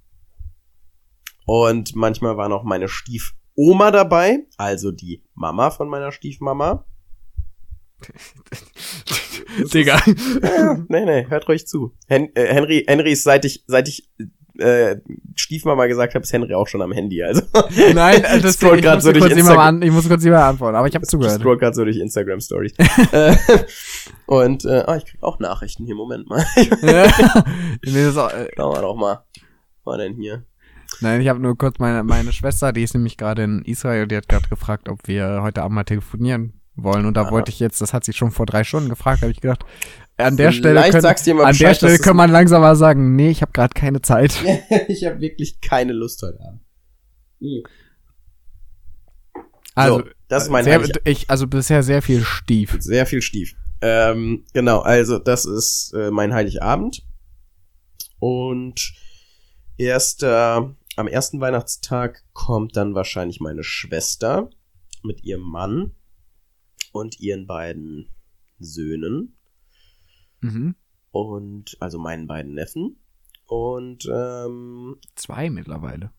und 1.44 1.94
manchmal 1.96 2.36
war 2.36 2.48
noch 2.48 2.62
meine 2.62 2.88
Stiefoma 2.88 3.90
dabei, 3.90 4.46
also 4.56 4.92
die 4.92 5.22
Mama 5.34 5.70
von 5.70 5.88
meiner 5.88 6.12
Stiefmama. 6.12 6.84
Digga. 9.72 10.00
Ja, 10.42 10.84
nee, 10.88 11.04
nee, 11.04 11.26
hört 11.28 11.48
ruhig 11.48 11.66
zu. 11.66 11.94
Hen 12.08 12.34
äh, 12.34 12.52
Henry, 12.52 12.84
Henry 12.86 13.12
ist 13.12 13.22
seit 13.22 13.44
ich, 13.44 13.64
seit 13.66 13.88
ich 13.88 14.08
äh, 14.62 15.00
Stiefmama 15.34 15.86
gesagt 15.86 16.14
habe, 16.14 16.22
ist 16.22 16.32
Henry 16.32 16.54
auch 16.54 16.66
schon 16.66 16.82
am 16.82 16.92
Handy. 16.92 17.22
Also 17.22 17.42
Nein, 17.94 18.22
das 18.42 18.58
grad 18.58 18.82
muss 18.82 19.04
so 19.04 19.12
durch 19.12 19.30
Instagram. 19.30 19.58
an, 19.58 19.82
ich 19.82 19.90
muss 19.90 20.08
kurz 20.08 20.24
immer 20.24 20.44
antworten, 20.44 20.76
aber 20.76 20.86
ich 20.86 20.94
habe 20.94 21.06
zugehört. 21.06 21.40
scroll 21.40 21.58
gerade 21.58 21.74
so 21.74 21.84
durch 21.84 21.98
Instagram 21.98 22.40
Stories. 22.40 22.72
Äh, 23.12 23.36
und 24.26 24.64
äh, 24.64 24.84
oh, 24.86 24.94
ich 24.94 25.04
krieg 25.04 25.22
auch 25.22 25.38
Nachrichten 25.38 25.84
hier. 25.84 25.94
Moment 25.94 26.28
mal. 26.28 26.44
Ja. 26.82 27.12
Nee, 27.84 28.04
das 28.04 28.12
ist 28.12 28.16
auch, 28.16 28.32
äh, 28.32 28.48
Schauen 28.56 28.76
wir 28.76 28.82
doch 28.82 28.96
mal. 28.96 29.24
Was 29.34 29.86
war 29.86 29.98
denn 29.98 30.14
hier? 30.14 30.44
Nein, 31.00 31.20
ich 31.20 31.28
habe 31.28 31.40
nur 31.40 31.56
kurz 31.56 31.78
meine, 31.78 32.02
meine 32.02 32.32
Schwester, 32.32 32.72
die 32.72 32.82
ist 32.82 32.94
nämlich 32.94 33.16
gerade 33.16 33.42
in 33.42 33.62
Israel, 33.64 34.06
die 34.06 34.16
hat 34.16 34.28
gerade 34.28 34.48
gefragt, 34.48 34.88
ob 34.88 35.08
wir 35.08 35.40
heute 35.42 35.62
Abend 35.62 35.74
mal 35.74 35.84
telefonieren 35.84 36.60
wollen. 36.76 37.06
Und 37.06 37.16
da 37.16 37.22
Aha. 37.22 37.30
wollte 37.30 37.50
ich 37.50 37.60
jetzt, 37.60 37.80
das 37.80 37.92
hat 37.92 38.04
sie 38.04 38.12
schon 38.12 38.30
vor 38.30 38.46
drei 38.46 38.64
Stunden 38.64 38.88
gefragt, 38.88 39.22
habe 39.22 39.32
ich 39.32 39.40
gedacht, 39.40 39.64
an 40.22 40.36
der 40.36 40.52
Vielleicht 40.52 40.58
Stelle 40.58 40.80
können, 40.90 41.40
an 41.40 41.44
der 41.46 41.50
Bescheid, 41.50 41.76
Stelle 41.76 41.92
dass 41.96 42.02
kann 42.02 42.16
man 42.16 42.30
langsam 42.30 42.62
mal 42.62 42.76
sagen, 42.76 43.16
nee, 43.16 43.30
ich 43.30 43.42
habe 43.42 43.52
gerade 43.52 43.74
keine 43.74 44.02
Zeit. 44.02 44.34
ich 44.88 45.04
habe 45.04 45.20
wirklich 45.20 45.60
keine 45.60 45.92
Lust 45.92 46.22
heute 46.22 46.40
Abend. 46.40 46.60
Hm. 47.40 47.62
Also, 49.74 49.98
so, 49.98 50.04
das 50.28 50.44
ist 50.44 50.50
mein 50.50 50.64
sehr, 50.64 50.82
ich, 51.04 51.30
also 51.30 51.46
bisher 51.46 51.82
sehr 51.82 52.02
viel 52.02 52.22
Stief. 52.22 52.76
Sehr 52.80 53.06
viel 53.06 53.22
Stief. 53.22 53.54
Ähm, 53.80 54.44
genau, 54.52 54.80
also 54.80 55.18
das 55.18 55.44
ist 55.44 55.92
äh, 55.94 56.10
mein 56.10 56.32
Heiligabend. 56.34 57.02
Und 58.18 58.92
erst 59.76 60.22
äh, 60.22 60.26
am 60.96 61.08
ersten 61.08 61.40
Weihnachtstag 61.40 62.22
kommt 62.32 62.76
dann 62.76 62.94
wahrscheinlich 62.94 63.40
meine 63.40 63.64
Schwester 63.64 64.50
mit 65.02 65.24
ihrem 65.24 65.42
Mann 65.42 65.92
und 66.92 67.18
ihren 67.18 67.46
beiden 67.46 68.08
Söhnen 68.58 69.36
Mhm. 70.42 70.74
und 71.10 71.76
also 71.80 71.98
meinen 71.98 72.26
beiden 72.26 72.54
Neffen. 72.54 72.96
Und 73.46 74.08
ähm, 74.12 74.96
Zwei 75.14 75.50
mittlerweile. 75.50 76.10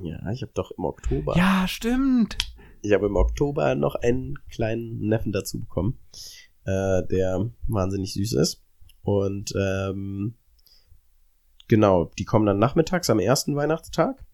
ja, 0.00 0.30
ich 0.30 0.42
habe 0.42 0.52
doch 0.54 0.70
im 0.72 0.84
Oktober. 0.84 1.36
Ja, 1.36 1.66
stimmt. 1.68 2.36
Ich 2.82 2.92
habe 2.92 3.06
im 3.06 3.16
Oktober 3.16 3.74
noch 3.74 3.94
einen 3.96 4.38
kleinen 4.50 5.00
Neffen 5.00 5.32
dazu 5.32 5.60
bekommen, 5.60 5.98
äh, 6.64 7.02
der 7.06 7.50
wahnsinnig 7.68 8.14
süß 8.14 8.32
ist. 8.34 8.62
Und 9.02 9.52
ähm, 9.56 10.34
genau, 11.68 12.06
die 12.18 12.24
kommen 12.24 12.46
dann 12.46 12.58
nachmittags 12.58 13.10
am 13.10 13.18
ersten 13.18 13.54
Weihnachtstag. 13.56 14.24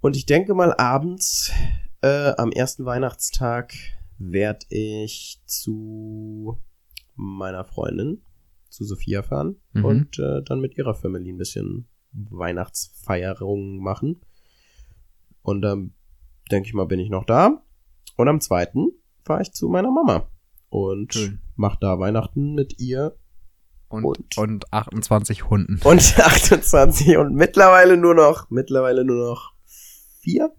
Und 0.00 0.16
ich 0.16 0.26
denke 0.26 0.54
mal, 0.54 0.74
abends 0.74 1.50
äh, 2.02 2.32
am 2.36 2.52
ersten 2.52 2.84
Weihnachtstag 2.84 3.74
werde 4.18 4.66
ich 4.68 5.40
zu 5.46 6.58
meiner 7.14 7.64
Freundin, 7.64 8.22
zu 8.68 8.84
Sophia 8.84 9.22
fahren 9.22 9.56
Mhm. 9.72 9.84
und 9.84 10.18
äh, 10.18 10.42
dann 10.44 10.60
mit 10.60 10.76
ihrer 10.76 10.94
Family 10.94 11.30
ein 11.32 11.38
bisschen 11.38 11.86
Weihnachtsfeierung 12.12 13.78
machen. 13.78 14.20
Und 15.42 15.62
dann 15.62 15.94
denke 16.50 16.68
ich 16.68 16.74
mal, 16.74 16.86
bin 16.86 17.00
ich 17.00 17.10
noch 17.10 17.24
da. 17.24 17.62
Und 18.16 18.28
am 18.28 18.40
zweiten 18.40 18.88
fahre 19.24 19.42
ich 19.42 19.52
zu 19.52 19.68
meiner 19.68 19.90
Mama 19.90 20.28
und 20.68 21.14
Schön. 21.14 21.40
mach 21.56 21.76
da 21.76 21.98
Weihnachten 21.98 22.54
mit 22.54 22.80
ihr 22.80 23.16
Und, 23.88 24.04
Und? 24.04 24.38
und 24.38 24.72
28 24.72 25.48
Hunden. 25.50 25.80
und 25.84 26.00
28 26.18 27.16
und 27.16 27.34
mittlerweile 27.34 27.96
nur 27.96 28.14
noch, 28.14 28.50
mittlerweile 28.50 29.04
nur 29.04 29.28
noch 29.28 29.52
vier. 30.20 30.52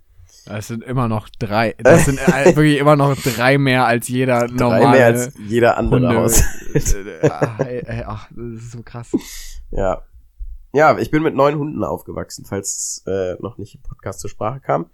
Das 0.45 0.67
sind 0.67 0.83
immer 0.83 1.07
noch 1.07 1.29
drei. 1.29 1.75
Das 1.83 2.05
sind 2.05 2.19
äh, 2.19 2.45
wirklich 2.55 2.77
immer 2.77 2.95
noch 2.95 3.15
drei 3.15 3.57
mehr 3.57 3.85
als 3.85 4.07
jeder 4.07 4.47
normale 4.47 4.83
Drei 4.83 4.91
mehr 4.91 5.05
als 5.07 5.33
jeder 5.47 5.77
andere 5.77 5.95
Hunde. 6.01 6.15
Haus. 6.15 6.43
Ah, 7.29 7.55
ey, 7.63 8.03
ach, 8.05 8.27
das 8.31 8.61
ist 8.63 8.71
so 8.71 8.81
krass. 8.83 9.11
Ja. 9.71 10.03
Ja, 10.73 10.97
ich 10.97 11.09
bin 11.09 11.23
mit 11.23 11.35
neun 11.35 11.55
Hunden 11.57 11.83
aufgewachsen, 11.83 12.45
falls 12.45 12.75
es 12.75 13.03
äh, 13.07 13.41
noch 13.41 13.57
nicht 13.57 13.75
im 13.75 13.81
Podcast 13.81 14.19
zur 14.19 14.29
Sprache 14.29 14.59
kam. 14.59 14.89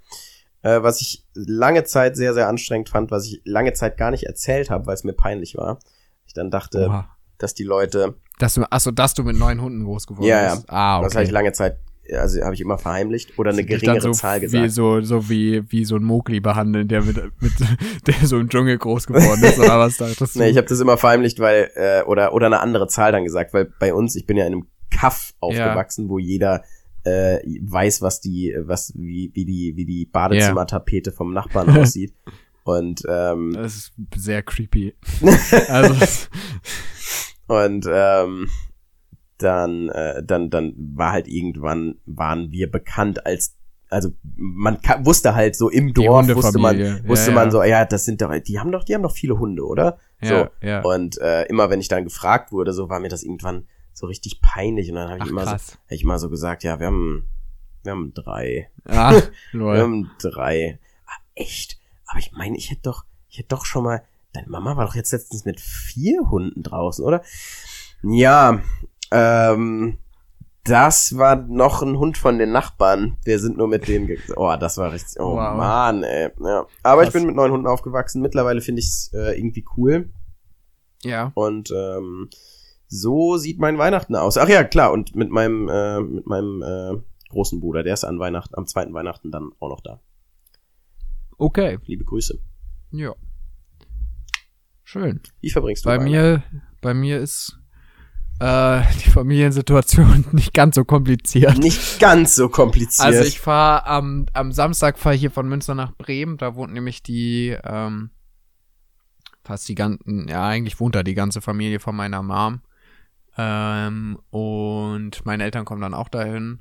Äh, 0.62 0.84
was 0.84 1.02
ich 1.02 1.26
lange 1.34 1.84
Zeit 1.86 2.16
sehr, 2.16 2.36
sehr 2.36 2.48
anstrengend 2.48 2.90
fand, 2.90 3.10
was 3.10 3.26
ich 3.26 3.42
lange 3.46 3.74
Zeit 3.74 3.98
gar 3.98 4.12
nicht 4.12 4.24
erzählt 4.26 4.70
habe, 4.70 4.86
weil 4.86 4.94
es 4.94 5.04
mir 5.04 5.14
peinlich 5.14 5.58
war. 5.58 5.80
Ich 6.28 6.34
dann 6.34 6.52
dachte, 6.52 6.86
Oha. 6.88 7.10
dass 7.40 7.56
die 7.56 7.64
Leute, 7.64 8.14
Dass 8.38 8.54
du, 8.54 8.64
achso, 8.72 8.92
dass 8.92 9.16
du 9.16 9.24
mit 9.24 9.38
neun 9.38 9.60
Hunden 9.60 9.84
groß 9.84 10.06
geworden 10.06 10.28
Ja, 10.28 10.44
ja. 10.44 10.56
bist. 10.56 10.70
Ah, 10.70 10.98
okay. 11.00 11.06
das 11.08 11.16
habe 11.16 11.26
ich 11.26 11.32
lange 11.32 11.52
Zeit, 11.54 11.80
also 12.18 12.42
habe 12.42 12.54
ich 12.54 12.62
immer 12.62 12.78
verheimlicht 12.78 13.38
oder 13.38 13.52
eine 13.52 13.64
geringere 13.64 14.02
so 14.02 14.12
Zahl 14.12 14.42
Wie 14.42 14.46
gesagt. 14.46 14.72
so, 14.72 15.02
so 15.02 15.30
wie, 15.30 15.64
wie 15.72 15.86
so 15.86 15.96
ein 15.96 16.04
Mogli 16.04 16.40
behandeln, 16.40 16.88
der 16.88 17.02
mit, 17.04 17.18
mit, 17.40 17.54
der 18.08 18.28
so 18.28 18.40
im 18.40 18.50
Dschungel 18.50 18.78
groß 18.78 19.08
geworden 19.08 19.44
ist, 19.44 19.60
oder 19.60 19.80
was 19.80 19.98
dachtest 19.98 20.36
du? 20.36 20.40
Nee, 20.42 20.50
ich 20.50 20.58
habe 20.58 20.68
das 20.68 20.80
immer 20.80 20.98
verheimlicht, 20.98 21.40
weil, 21.40 21.70
äh, 21.76 22.04
oder, 22.04 22.34
oder 22.34 22.48
eine 22.48 22.60
andere 22.60 22.88
Zahl 22.88 23.12
dann 23.12 23.24
gesagt, 23.24 23.54
weil 23.54 23.66
bei 23.80 23.94
uns, 23.94 24.16
ich 24.16 24.26
bin 24.26 24.38
ja 24.38 24.46
in 24.46 24.54
einem 24.54 24.68
Kaff 24.90 25.34
aufgewachsen, 25.40 26.10
wo 26.10 26.20
jeder 26.20 26.64
äh, 27.04 27.40
weiß, 27.62 28.02
was 28.02 28.22
die, 28.22 28.56
was, 28.60 28.94
wie, 28.96 29.32
wie 29.34 29.46
die, 29.46 29.74
wie 29.76 29.86
die 29.86 30.06
Badezimmertapete 30.06 31.12
vom 31.12 31.34
Nachbarn 31.34 31.70
aussieht. 31.78 32.14
Und, 32.64 33.02
ähm, 33.08 33.54
das 33.54 33.76
ist 33.76 33.94
sehr 34.16 34.44
creepy. 34.44 34.94
Also, 35.68 36.28
und 37.48 37.86
ähm, 37.92 38.48
dann, 39.44 39.90
äh, 39.90 40.24
dann, 40.24 40.50
dann 40.50 40.74
war 40.96 41.12
halt 41.12 41.28
irgendwann, 41.28 41.96
waren 42.06 42.52
wir 42.52 42.70
bekannt 42.72 43.26
als, 43.26 43.56
also 43.90 44.10
man 44.36 44.78
wusste 45.00 45.36
halt 45.36 45.56
so 45.56 45.70
im 45.70 45.94
Dorf, 45.94 46.28
wusste 46.36 46.60
man, 46.60 46.78
wusste 47.08 47.32
Ja, 47.32 47.36
man 47.36 47.46
ja. 47.46 47.52
so, 47.52 47.64
ja, 47.64 47.86
das 47.86 48.06
sind 48.06 48.22
doch, 48.22 48.32
die 48.40 48.60
haben 48.60 48.72
doch, 48.72 48.84
die 48.84 48.96
haben 48.96 49.04
doch 49.04 49.14
viele 49.14 49.38
Hunde, 49.38 49.66
oder? 49.66 49.98
ja, 50.22 50.50
ja. 50.62 50.82
Und 50.82 51.18
äh, 51.20 51.44
immer 51.46 51.70
wenn 51.70 51.80
ich 51.82 51.88
dann 51.88 52.04
gefragt 52.04 52.52
wurde, 52.52 52.74
so 52.74 52.90
war 52.90 53.00
mir 53.00 53.10
das 53.10 53.24
irgendwann 53.24 53.66
so 53.94 54.08
richtig 54.08 54.42
peinlich. 54.42 54.90
Und 54.90 54.96
dann 54.96 55.10
habe 55.10 55.18
ich 55.18 55.26
Ach, 55.26 55.30
immer 55.30 55.46
so, 55.46 55.52
hab 55.52 55.62
ich 55.90 56.04
immer 56.04 56.20
so 56.20 56.30
gesagt, 56.30 56.64
ja, 56.64 56.80
wir 56.80 56.88
haben, 56.88 57.28
wir 57.84 57.92
haben 57.92 58.14
drei. 58.14 58.70
Ja, 58.88 59.14
Wir 59.52 59.82
haben 59.82 60.12
drei. 60.20 60.80
Ah, 61.06 61.18
echt? 61.36 61.80
Aber 62.06 62.20
ich 62.20 62.32
meine, 62.32 62.58
ich 62.58 62.72
hätte 62.72 62.82
doch, 62.84 63.06
ich 63.30 63.40
hätte 63.40 63.50
doch 63.50 63.66
schon 63.66 63.84
mal, 63.84 64.04
deine 64.34 64.48
Mama 64.48 64.78
war 64.78 64.86
doch 64.86 64.96
jetzt 64.96 65.12
letztens 65.12 65.46
mit 65.46 65.60
vier 65.60 66.30
Hunden 66.30 66.64
draußen, 66.64 67.04
oder? 67.04 67.24
Ja, 68.04 68.62
ähm, 69.12 69.98
das 70.64 71.18
war 71.18 71.36
noch 71.36 71.82
ein 71.82 71.98
Hund 71.98 72.18
von 72.18 72.38
den 72.38 72.52
Nachbarn. 72.52 73.18
Wir 73.24 73.40
sind 73.40 73.58
nur 73.58 73.68
mit 73.68 73.88
denen, 73.88 74.16
oh, 74.36 74.56
das 74.60 74.78
war 74.78 74.92
richtig, 74.92 75.20
oh 75.20 75.36
Wow. 75.36 75.58
Mann, 75.58 76.04
ey. 76.04 76.30
Ja. 76.40 76.68
Aber 76.84 77.02
ich 77.02 77.10
Krass. 77.10 77.14
bin 77.14 77.26
mit 77.26 77.36
neun 77.36 77.52
Hunden 77.52 77.68
aufgewachsen. 77.68 78.22
Mittlerweile 78.22 78.62
finde 78.62 78.80
ich 78.80 78.88
es 78.88 79.12
äh, 79.14 79.38
irgendwie 79.38 79.66
cool. 79.76 80.12
Ja. 81.04 81.32
Und 81.34 81.72
ähm, 81.72 82.30
so 82.88 83.38
sieht 83.38 83.60
mein 83.60 83.78
Weihnachten 83.80 84.16
aus. 84.16 84.38
Ach 84.38 84.48
ja, 84.50 84.64
klar. 84.64 84.92
Und 84.92 85.16
mit 85.16 85.32
meinem, 85.32 85.68
äh, 85.68 86.00
mit 86.02 86.28
meinem 86.28 86.62
äh, 86.62 87.02
großen 87.30 87.60
Bruder, 87.60 87.82
der 87.82 87.96
ist 87.96 88.04
an 88.04 88.20
Weihnachten, 88.20 88.54
am 88.56 88.68
zweiten 88.68 88.94
Weihnachten 88.94 89.32
dann 89.32 89.52
auch 89.60 89.70
noch 89.70 89.82
da. 89.82 90.00
Okay. 91.38 91.80
Liebe 91.86 92.04
Grüße. 92.04 92.38
Ja. 92.92 93.16
Schön. 94.84 95.22
Wie 95.40 95.50
verbringst 95.50 95.86
du 95.86 95.90
Bei 95.90 95.98
mir, 95.98 96.44
bei 96.82 96.94
mir 96.94 97.20
ist 97.20 97.58
äh, 98.42 98.82
die 99.06 99.12
Familiensituation 99.12 100.26
nicht 100.32 100.54
ganz 100.56 100.76
so 100.76 100.84
kompliziert. 100.84 101.60
Nicht 101.60 102.00
ganz 102.00 102.36
so 102.36 102.50
kompliziert. 102.50 103.06
Also 103.06 103.24
ich 103.24 103.40
fahre 103.40 103.86
am, 103.86 104.26
am 104.34 104.52
Samstag 104.52 104.98
fahre 104.98 105.14
ich 105.14 105.22
hier 105.22 105.30
von 105.30 105.48
Münster 105.48 105.76
nach 105.76 105.94
Bremen. 105.94 106.38
Da 106.38 106.56
wohnt 106.56 106.74
nämlich 106.74 107.04
die 107.04 107.56
ähm, 107.64 108.10
fast 109.44 109.70
die 109.70 109.76
ganzen, 109.76 110.28
ja 110.28 110.48
eigentlich 110.48 110.80
wohnt 110.80 110.96
da 110.96 111.04
die 111.04 111.14
ganze 111.14 111.40
Familie 111.40 111.80
von 111.80 111.96
meiner 111.96 112.24
Mom. 112.24 112.62
Ähm, 113.38 114.18
und 114.32 115.24
meine 115.24 115.44
Eltern 115.44 115.64
kommen 115.64 115.82
dann 115.82 115.94
auch 115.94 116.10
dahin 116.10 116.60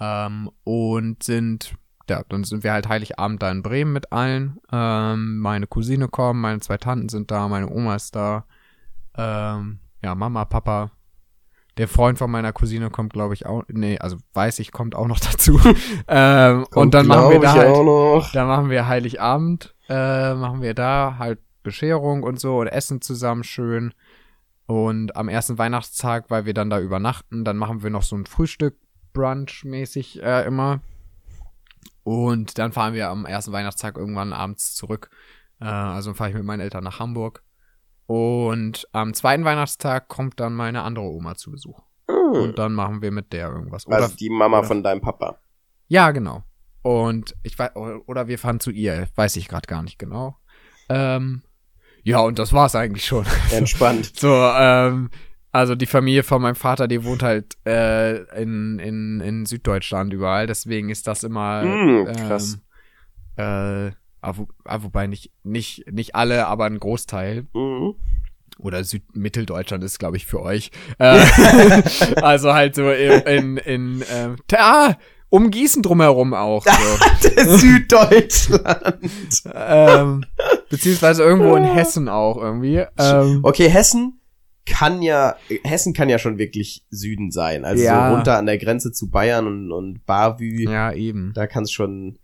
ähm, 0.00 0.50
und 0.64 1.22
sind, 1.22 1.74
ja, 2.10 2.24
dann 2.28 2.42
sind 2.42 2.64
wir 2.64 2.72
halt 2.72 2.88
Heiligabend 2.88 3.42
da 3.42 3.52
in 3.52 3.62
Bremen 3.62 3.92
mit 3.92 4.10
allen. 4.10 4.58
Ähm, 4.72 5.38
meine 5.38 5.68
Cousine 5.68 6.08
kommen, 6.08 6.40
meine 6.40 6.60
zwei 6.60 6.78
Tanten 6.78 7.08
sind 7.08 7.30
da, 7.30 7.46
meine 7.46 7.70
Oma 7.70 7.94
ist 7.94 8.16
da. 8.16 8.44
Ähm, 9.16 9.78
ja, 10.02 10.16
Mama, 10.16 10.44
Papa. 10.44 10.90
Der 11.76 11.88
Freund 11.88 12.18
von 12.18 12.30
meiner 12.30 12.52
Cousine 12.52 12.90
kommt, 12.90 13.12
glaube 13.12 13.34
ich, 13.34 13.46
auch. 13.46 13.62
Nee, 13.68 13.98
also 13.98 14.16
weiß 14.32 14.58
ich, 14.60 14.72
kommt 14.72 14.94
auch 14.94 15.06
noch 15.06 15.20
dazu. 15.32 15.60
ähm, 16.08 16.66
und 16.74 16.94
dann 16.94 17.06
machen 17.06 17.30
wir 17.30 17.40
da 17.40 17.52
halt, 17.52 17.68
auch 17.68 17.84
noch. 17.84 18.32
da 18.32 18.46
machen 18.46 18.70
wir 18.70 18.86
Heiligabend, 18.86 19.74
äh, 19.88 20.34
machen 20.34 20.62
wir 20.62 20.74
da 20.74 21.16
halt 21.18 21.38
Bescherung 21.62 22.22
und 22.22 22.40
so 22.40 22.58
und 22.58 22.68
essen 22.68 23.00
zusammen 23.00 23.44
schön. 23.44 23.92
Und 24.66 25.14
am 25.16 25.28
ersten 25.28 25.58
Weihnachtstag, 25.58 26.28
weil 26.28 26.44
wir 26.44 26.54
dann 26.54 26.70
da 26.70 26.80
übernachten, 26.80 27.44
dann 27.44 27.56
machen 27.56 27.82
wir 27.82 27.90
noch 27.90 28.02
so 28.02 28.16
ein 28.16 28.26
Frühstück, 28.26 28.76
Brunch-mäßig 29.12 30.22
äh, 30.22 30.44
immer. 30.44 30.80
Und 32.02 32.58
dann 32.58 32.72
fahren 32.72 32.94
wir 32.94 33.08
am 33.08 33.26
ersten 33.26 33.52
Weihnachtstag 33.52 33.96
irgendwann 33.96 34.32
abends 34.32 34.74
zurück. 34.74 35.10
Äh, 35.60 35.64
also 35.64 36.14
fahre 36.14 36.30
ich 36.30 36.36
mit 36.36 36.44
meinen 36.44 36.60
Eltern 36.60 36.84
nach 36.84 37.00
Hamburg. 37.00 37.42
Und 38.06 38.86
am 38.92 39.14
zweiten 39.14 39.44
Weihnachtstag 39.44 40.08
kommt 40.08 40.38
dann 40.40 40.54
meine 40.54 40.82
andere 40.82 41.06
Oma 41.06 41.34
zu 41.34 41.50
Besuch. 41.50 41.80
Hm. 42.08 42.40
Und 42.42 42.58
dann 42.58 42.72
machen 42.72 43.02
wir 43.02 43.10
mit 43.10 43.32
der 43.32 43.48
irgendwas. 43.50 43.86
Oder, 43.86 43.96
Also 43.96 44.14
die 44.16 44.30
Mama 44.30 44.58
oder- 44.60 44.68
von 44.68 44.82
deinem 44.82 45.00
Papa. 45.00 45.38
ja, 45.88 46.10
genau. 46.12 46.42
Und 46.82 47.34
ich 47.42 47.58
weiß, 47.58 47.74
oder 47.74 48.28
wir 48.28 48.38
fahren 48.38 48.60
zu 48.60 48.70
ihr, 48.70 49.08
weiß 49.16 49.34
ich 49.36 49.48
gerade 49.48 49.66
gar 49.66 49.82
nicht 49.82 49.98
genau. 49.98 50.36
Ähm, 50.88 51.42
ja, 52.04 52.20
und 52.20 52.38
das 52.38 52.52
war's 52.52 52.76
eigentlich 52.76 53.04
schon. 53.04 53.26
Entspannt. 53.50 54.12
So, 54.16 54.32
ähm, 54.32 55.10
also 55.50 55.74
die 55.74 55.86
Familie 55.86 56.22
von 56.22 56.40
meinem 56.42 56.54
Vater, 56.54 56.86
die 56.86 57.02
wohnt 57.02 57.24
halt 57.24 57.54
äh, 57.66 58.18
in, 58.40 58.78
in, 58.78 59.20
in 59.20 59.46
Süddeutschland 59.46 60.12
überall, 60.12 60.46
deswegen 60.46 60.88
ist 60.90 61.08
das 61.08 61.24
immer 61.24 61.64
Mm, 61.64 62.06
krass. 62.06 62.60
Ähm, 63.36 63.88
äh, 63.88 63.92
ah, 64.26 64.32
wo, 64.36 64.48
ah, 64.64 64.78
wobei 64.82 65.06
nicht, 65.06 65.30
nicht, 65.44 65.90
nicht 65.90 66.14
alle, 66.14 66.46
aber 66.46 66.64
ein 66.64 66.80
Großteil. 66.80 67.46
Mhm. 67.54 67.94
Oder 68.58 68.82
Südmitteldeutschland 68.84 69.84
ist, 69.84 69.98
glaube 69.98 70.16
ich, 70.16 70.26
für 70.26 70.40
euch. 70.40 70.70
Äh, 70.98 71.20
also 72.22 72.54
halt 72.54 72.74
so 72.74 72.90
in, 72.90 73.20
in, 73.22 73.56
in 73.58 74.04
ähm, 74.10 74.36
ah, 74.54 74.94
um 75.28 75.50
Gießen 75.50 75.82
drumherum 75.82 76.32
auch. 76.34 76.64
So. 76.64 77.56
Süddeutschland. 77.58 79.42
ähm, 79.54 80.24
beziehungsweise 80.70 81.22
irgendwo 81.22 81.54
in 81.56 81.64
Hessen 81.64 82.08
auch 82.08 82.38
irgendwie. 82.38 82.84
Ähm, 82.98 83.40
Okay, 83.42 83.68
Hessen 83.68 84.20
kann 84.64 85.02
ja, 85.02 85.36
Hessen 85.62 85.92
kann 85.92 86.08
ja 86.08 86.18
schon 86.18 86.38
wirklich 86.38 86.84
Süden 86.90 87.30
sein. 87.30 87.64
Also 87.64 87.84
Ja. 87.84 88.08
so 88.08 88.14
runter 88.14 88.36
an 88.38 88.46
der 88.46 88.58
Grenze 88.58 88.90
zu 88.90 89.10
Bayern 89.10 89.46
und, 89.46 89.70
und 89.70 90.06
Bavü, 90.06 90.64
ja, 90.64 90.92
eben. 90.92 91.32
da 91.34 91.46
kann 91.46 91.64
es 91.64 91.72
schon, 91.72 92.18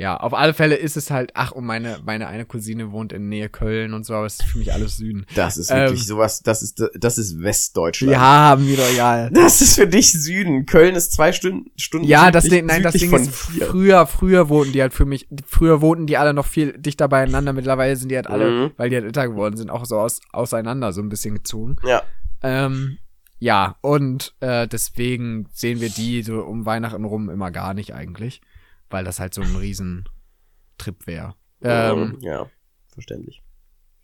Ja, 0.00 0.16
auf 0.16 0.32
alle 0.34 0.54
Fälle 0.54 0.76
ist 0.76 0.96
es 0.96 1.10
halt, 1.10 1.32
ach, 1.34 1.52
und 1.52 1.64
meine, 1.66 1.98
meine 2.04 2.26
eine 2.26 2.46
Cousine 2.46 2.90
wohnt 2.90 3.12
in 3.12 3.28
Nähe 3.28 3.48
Köln 3.50 3.92
und 3.92 4.04
so, 4.06 4.14
aber 4.14 4.24
es 4.26 4.34
ist 4.40 4.44
für 4.44 4.58
mich 4.58 4.72
alles 4.72 4.96
Süden. 4.96 5.26
das 5.34 5.56
ist 5.58 5.70
Ähm. 5.70 5.76
wirklich 5.88 6.06
sowas, 6.06 6.40
das 6.42 6.62
ist, 6.62 6.82
das 6.94 7.18
ist 7.18 7.42
Westdeutschland. 7.42 8.12
Ja, 8.14 8.18
haben 8.20 8.66
wir 8.66 8.76
doch, 8.78 8.90
ja. 8.96 9.28
Das 9.30 9.60
ist 9.60 9.74
für 9.74 9.86
dich 9.86 10.10
Süden. 10.12 10.64
Köln 10.66 10.94
ist 10.94 11.12
zwei 11.12 11.32
Stunden, 11.32 11.70
Stunden 11.76 12.06
Ja, 12.06 12.30
das 12.30 12.44
Ding, 12.44 12.64
nein, 12.66 12.82
das 12.82 12.94
Ding 12.94 13.12
ist, 13.12 13.30
vier. 13.34 13.66
früher, 13.66 14.06
früher 14.06 14.48
wohnten 14.48 14.72
die 14.72 14.80
halt 14.80 14.94
für 14.94 15.04
mich, 15.04 15.28
früher 15.46 15.80
wohnten 15.82 16.06
die 16.06 16.16
alle 16.16 16.32
noch 16.32 16.46
viel 16.46 16.72
dichter 16.78 17.06
beieinander, 17.08 17.52
mittlerweile 17.52 17.94
sind 17.96 18.08
die 18.10 18.16
halt 18.16 18.26
alle, 18.28 18.50
Mhm. 18.50 18.70
weil 18.78 18.88
die 18.90 18.96
halt 18.96 19.04
älter 19.04 19.28
geworden 19.28 19.56
sind, 19.56 19.68
auch 19.70 19.84
so 19.84 19.98
aus, 19.98 20.20
auseinander 20.32 20.92
so 20.94 21.02
ein 21.02 21.08
bisschen 21.10 21.34
gezogen. 21.34 21.76
Ja. 21.86 22.02
Ähm, 22.42 22.96
ja, 23.38 23.76
und 23.82 24.34
äh, 24.40 24.66
deswegen 24.66 25.46
sehen 25.52 25.80
wir 25.80 25.90
die 25.90 26.22
so 26.22 26.40
um 26.40 26.64
Weihnachten 26.66 27.04
rum 27.04 27.28
immer 27.30 27.50
gar 27.50 27.74
nicht 27.74 27.94
eigentlich, 27.94 28.40
weil 28.90 29.04
das 29.04 29.18
halt 29.20 29.32
so 29.34 29.42
ein 29.42 29.56
Riesentrip 29.56 31.06
wäre. 31.06 31.34
Ähm, 31.62 31.98
Mhm, 32.16 32.18
ja, 32.20 32.46
verständlich. 32.92 33.42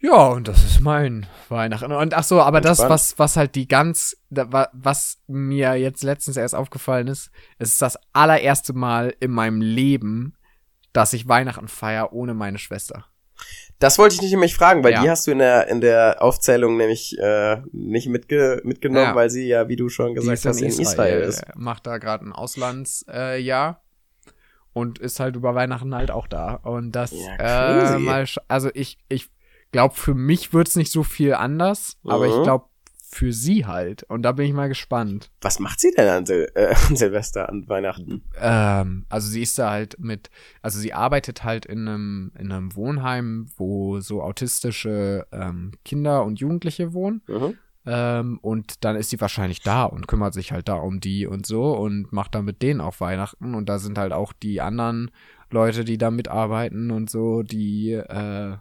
ja, 0.01 0.27
und 0.29 0.46
das 0.49 0.62
ist 0.64 0.81
mein 0.81 1.27
Weihnachten. 1.49 1.90
Und 1.92 2.14
ach 2.14 2.25
so, 2.25 2.40
aber 2.42 2.61
das, 2.61 2.79
Entspannt. 2.81 2.90
was, 2.90 3.18
was 3.18 3.37
halt 3.37 3.55
die 3.55 3.66
ganz, 3.68 4.16
was 4.31 5.18
mir 5.27 5.75
jetzt 5.75 6.03
letztens 6.03 6.37
erst 6.37 6.55
aufgefallen 6.55 7.09
ist, 7.09 7.31
es 7.59 7.70
ist 7.72 7.83
das 7.83 7.99
allererste 8.12 8.72
Mal 8.75 9.14
in 9.20 9.31
meinem 9.31 9.61
Leben, 9.61 10.37
dass 10.92 11.12
ich 11.12 11.29
Weihnachten 11.29 11.68
feier 11.68 12.12
ohne 12.12 12.35
meine 12.35 12.59
Schwester. 12.59 13.07
Das 13.79 13.99
wollte 13.99 14.14
ich 14.14 14.22
nicht 14.22 14.31
nämlich 14.31 14.55
fragen, 14.55 14.83
weil 14.83 14.92
Ja. 14.92 15.03
die 15.03 15.11
hast 15.11 15.27
du 15.27 15.31
in 15.33 15.38
der, 15.38 15.68
in 15.68 15.83
der 15.83 16.22
Aufzählung 16.22 16.79
nämlich 16.79 17.18
äh, 17.18 17.61
nicht 17.72 18.09
mitge 18.09 18.62
mitgenommen, 18.64 19.09
Ja. 19.09 19.14
weil 19.14 19.29
sie 19.29 19.46
ja, 19.46 19.68
wie 19.68 19.77
du 19.77 19.90
schon 19.90 20.14
gesagt 20.14 20.42
hast, 20.46 20.61
in 20.62 20.68
Israel, 20.68 21.20
ist. 21.20 21.44
Macht 21.55 21.87
da 21.87 21.99
gerade 21.99 22.25
ein 22.27 22.33
Auslandsjahr. 22.33 23.37
Äh, 23.37 23.86
und 24.77 24.99
ist 24.99 25.21
halt 25.21 25.37
über 25.37 25.55
Weihnachten 25.55 25.95
halt 25.95 26.11
auch 26.11 26.27
da. 26.27 26.53
Und 26.57 26.93
das, 26.93 27.11
Ja, 27.12 27.95
äh, 27.95 27.99
mal, 27.99 28.27
also 28.47 28.69
ich, 28.75 28.99
ich 29.09 29.31
glaube, 29.73 29.95
für 29.95 30.12
mich 30.15 30.53
wird's 30.53 30.77
nicht 30.77 30.93
so 30.93 31.03
viel 31.03 31.33
anders, 31.33 31.97
aber 32.05 32.27
ich 32.27 32.37
Mhm. 32.37 32.43
glaube, 32.43 32.67
für 33.09 33.33
sie 33.33 33.65
halt. 33.65 34.03
Und 34.03 34.21
da 34.23 34.33
bin 34.33 34.45
ich 34.45 34.53
mal 34.53 34.69
gespannt. 34.69 35.31
Was 35.41 35.61
macht 35.61 35.81
sie 35.81 35.93
denn 35.97 36.09
an, 36.09 36.27
Sil 36.29 36.53
äh, 36.55 36.75
an 36.89 36.97
Silvester, 36.97 37.49
an 37.49 37.67
Weihnachten? 37.69 38.25
Ähm, 38.39 39.07
also 39.09 39.29
sie 39.29 39.41
ist 39.41 39.59
da 39.59 39.71
halt 39.71 39.99
mit, 39.99 40.29
also 40.61 40.79
sie 40.79 40.93
arbeitet 40.93 41.43
halt 41.43 41.65
in 41.65 41.89
einem, 41.89 42.33
in 42.39 42.53
einem 42.53 42.77
Wohnheim, 42.77 43.47
wo 43.57 44.01
so 44.01 44.23
autistische 44.23 45.27
ähm, 45.33 45.73
Kinder 45.87 46.23
und 46.25 46.39
Jugendliche 46.41 46.93
wohnen. 46.93 47.23
Mhm. 47.29 47.57
Ähm, 47.88 48.38
und 48.42 48.85
dann 48.85 48.96
ist 48.96 49.11
sie 49.11 49.20
wahrscheinlich 49.20 49.62
da 49.62 49.85
und 49.85 50.09
kümmert 50.09 50.35
sich 50.35 50.51
halt 50.51 50.68
da 50.68 50.75
um 50.75 50.99
die 50.99 51.27
und 51.27 51.46
so 51.46 51.72
und 51.77 52.12
macht 52.12 52.35
dann 52.35 52.44
mit 52.44 52.61
denen 52.61 52.81
auch 52.81 52.99
Weihnachten. 53.01 53.55
Und 53.55 53.68
da 53.68 53.79
sind 53.79 53.96
halt 53.96 54.12
auch 54.12 54.33
die 54.33 54.61
anderen 54.61 55.12
Leute, 55.51 55.85
die 55.85 55.96
da 55.96 56.11
mitarbeiten 56.11 56.90
und 56.90 57.09
so, 57.09 57.42
die, 57.42 57.92
äh, 57.92 58.57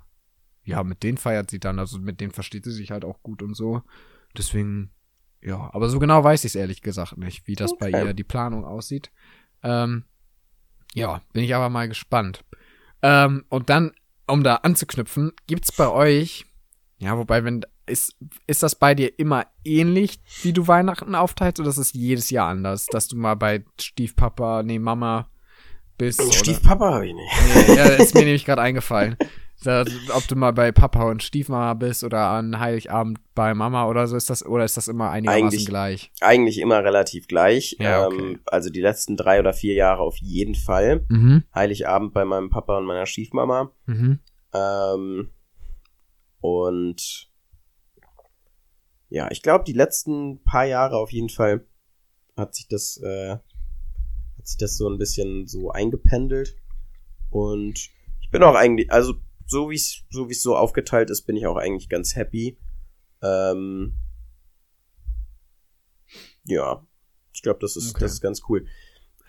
ja, 0.64 0.84
mit 0.84 1.02
denen 1.02 1.18
feiert 1.18 1.50
sie 1.50 1.60
dann. 1.60 1.80
Also 1.80 2.00
mit 2.00 2.22
denen 2.22 2.32
versteht 2.32 2.66
sie 2.66 2.72
sich 2.72 2.92
halt 2.92 3.04
auch 3.04 3.24
gut 3.24 3.42
und 3.42 3.56
so. 3.56 3.82
Deswegen, 4.38 4.92
ja, 5.42 5.70
aber 5.74 5.90
so 5.90 5.98
genau 5.98 6.24
weiß 6.24 6.44
ich 6.44 6.52
es 6.52 6.56
ehrlich 6.56 6.82
gesagt 6.82 7.18
nicht, 7.18 7.48
wie 7.48 7.56
das 7.56 7.76
bei 7.76 7.90
Okay. 7.90 8.06
ihr 8.08 8.14
die 8.14 8.24
Planung 8.24 8.64
aussieht. 8.64 9.12
Ähm, 9.64 10.04
ja, 10.94 11.22
bin 11.34 11.44
ich 11.44 11.56
aber 11.56 11.70
mal 11.70 11.88
gespannt. 11.88 12.44
Ähm, 13.02 13.44
und 13.50 13.70
dann, 13.70 13.92
um 14.28 14.44
da 14.44 14.56
anzuknüpfen, 14.58 15.32
gibt's 15.48 15.72
bei 15.72 15.88
euch, 15.90 16.46
ja, 16.98 17.18
wobei, 17.18 17.44
wenn, 17.44 17.66
ist, 17.88 18.16
ist 18.48 18.64
das 18.64 18.76
bei 18.76 18.96
dir 18.96 19.18
immer 19.20 19.46
ähnlich, 19.64 20.20
wie 20.42 20.54
du 20.54 20.68
Weihnachten 20.68 21.16
aufteilst, 21.16 21.60
oder 21.60 21.70
ist 21.70 21.78
es 21.78 21.94
jedes 21.94 22.30
Jahr 22.30 22.50
anders, 22.50 22.86
dass 22.88 23.08
du 23.08 23.16
mal 23.16 23.36
bei 23.36 23.64
Stiefpapa, 23.80 24.64
nee, 24.64 24.80
Mama 24.80 25.30
bist? 25.98 26.22
Oder? 26.22 26.32
Stiefpapa 26.34 26.94
habe 26.96 27.08
ich 27.08 27.14
nicht. 27.14 27.34
Nee, 27.68 27.76
ja, 27.76 27.86
ist 27.86 28.14
mir 28.14 28.24
nämlich 28.24 28.46
gerade 28.46 28.62
eingefallen. 28.62 29.18
Ob 30.14 30.28
du 30.28 30.36
mal 30.36 30.52
bei 30.52 30.72
Papa 30.72 31.04
und 31.10 31.24
Stiefmama 31.24 31.74
bist 31.76 32.04
oder 32.04 32.28
an 32.28 32.60
Heiligabend 32.60 33.20
bei 33.34 33.54
Mama 33.54 33.88
oder 33.88 34.06
so, 34.06 34.16
ist 34.16 34.30
das, 34.30 34.46
oder 34.46 34.66
ist 34.66 34.78
das 34.78 34.88
immer 34.90 35.10
einigermaßen 35.10 35.46
Eigentlich- 35.48 35.66
gleich? 35.66 36.12
Eigentlich 36.22 36.60
immer 36.60 36.84
relativ 36.84 37.28
gleich. 37.28 37.76
Ja, 37.80 38.06
okay. 38.06 38.18
ähm, 38.20 38.40
also 38.46 38.70
die 38.70 38.82
letzten 38.82 39.16
drei 39.16 39.40
oder 39.40 39.54
vier 39.54 39.74
Jahre 39.74 40.02
auf 40.02 40.18
jeden 40.18 40.56
Fall. 40.56 41.06
Mhm. 41.10 41.46
Heiligabend 41.56 42.14
bei 42.14 42.26
meinem 42.26 42.50
Papa 42.50 42.78
und 42.78 42.86
meiner 42.86 43.06
Stiefmama. 43.06 43.72
Mhm. 43.86 44.20
Ähm, 44.54 45.30
und 46.42 47.30
ja, 49.16 49.30
ich 49.32 49.42
glaube, 49.42 49.64
die 49.64 49.72
letzten 49.72 50.44
paar 50.44 50.66
Jahre 50.66 50.98
auf 50.98 51.10
jeden 51.14 51.30
Fall 51.30 51.66
hat 52.36 52.54
sich 52.54 52.68
das, 52.68 52.98
äh, 53.02 53.30
hat 53.38 54.46
sich 54.46 54.58
das 54.58 54.76
so 54.76 54.90
ein 54.90 54.98
bisschen 54.98 55.48
so 55.48 55.72
eingependelt. 55.72 56.58
Und 57.30 57.80
ich 58.22 58.30
bin 58.30 58.44
auch 58.44 58.56
eigentlich, 58.56 58.92
also 58.92 59.14
so 59.48 59.70
wie 59.70 59.76
es 59.76 60.04
so 60.10 60.28
wie 60.28 60.34
es 60.34 60.42
so 60.42 60.58
aufgeteilt 60.58 61.10
ist, 61.10 61.22
bin 61.22 61.38
ich 61.38 61.48
auch 61.48 61.56
eigentlich 61.56 61.88
ganz 61.88 62.18
happy. 62.18 62.58
Ähm, 63.24 63.94
ja, 66.44 66.86
ich 67.32 67.42
glaube, 67.42 67.60
das 67.62 67.78
ist 67.78 67.92
Okay. 67.92 68.02
das 68.02 68.12
ist 68.14 68.22
ganz 68.22 68.42
cool. 68.50 68.66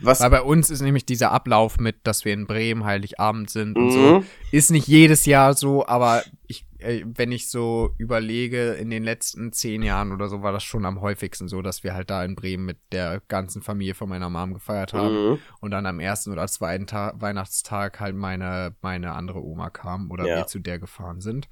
Was 0.01 0.21
Weil 0.21 0.31
bei 0.31 0.43
uns 0.43 0.69
ist 0.69 0.83
nämlich 0.83 1.07
dieser 1.07 1.31
Ablauf 1.31 1.79
mit, 1.79 2.05
dass 2.07 2.25
wir 2.25 2.33
in 2.35 2.49
Bremen 2.49 2.85
Heiligabend 2.85 3.51
sind 3.51 3.79
und 3.79 3.91
so, 3.93 4.01
Mhm. 4.01 4.25
ist 4.51 4.71
nicht 4.73 4.89
jedes 4.89 5.27
Jahr 5.27 5.55
so, 5.55 5.87
aber 5.87 6.25
ich, 6.49 6.66
wenn 6.81 7.33
ich 7.33 7.51
so 7.51 7.95
überlege, 7.99 8.73
in 8.75 8.91
den 8.91 9.03
letzten 9.05 9.53
zehn 9.53 9.83
Jahren 9.83 10.13
oder 10.13 10.29
so 10.29 10.43
war 10.43 10.53
das 10.53 10.65
schon 10.65 10.85
am 10.85 11.01
häufigsten 11.01 11.49
so, 11.49 11.63
dass 11.63 11.83
wir 11.85 11.95
halt 11.95 12.11
da 12.11 12.25
in 12.25 12.35
Bremen 12.35 12.65
mit 12.65 12.79
der 12.93 13.23
ganzen 13.29 13.63
Familie 13.63 13.95
von 13.95 14.09
meiner 14.09 14.31
Mom 14.31 14.55
gefeiert 14.55 14.93
haben 14.93 15.31
Mhm. 15.33 15.39
und 15.61 15.71
dann 15.71 15.87
am 15.87 16.01
ersten 16.01 16.33
oder 16.33 16.47
zweiten 16.47 16.87
Tag, 16.87 17.21
Weihnachtstag 17.21 18.01
halt 18.01 18.15
meine, 18.17 18.75
meine 18.83 19.13
andere 19.13 19.43
Oma 19.43 19.71
kam 19.71 20.11
oder 20.11 20.27
Ja. 20.27 20.37
wir 20.37 20.47
zu 20.47 20.59
der 20.59 20.79
gefahren 20.79 21.21
sind. 21.21 21.49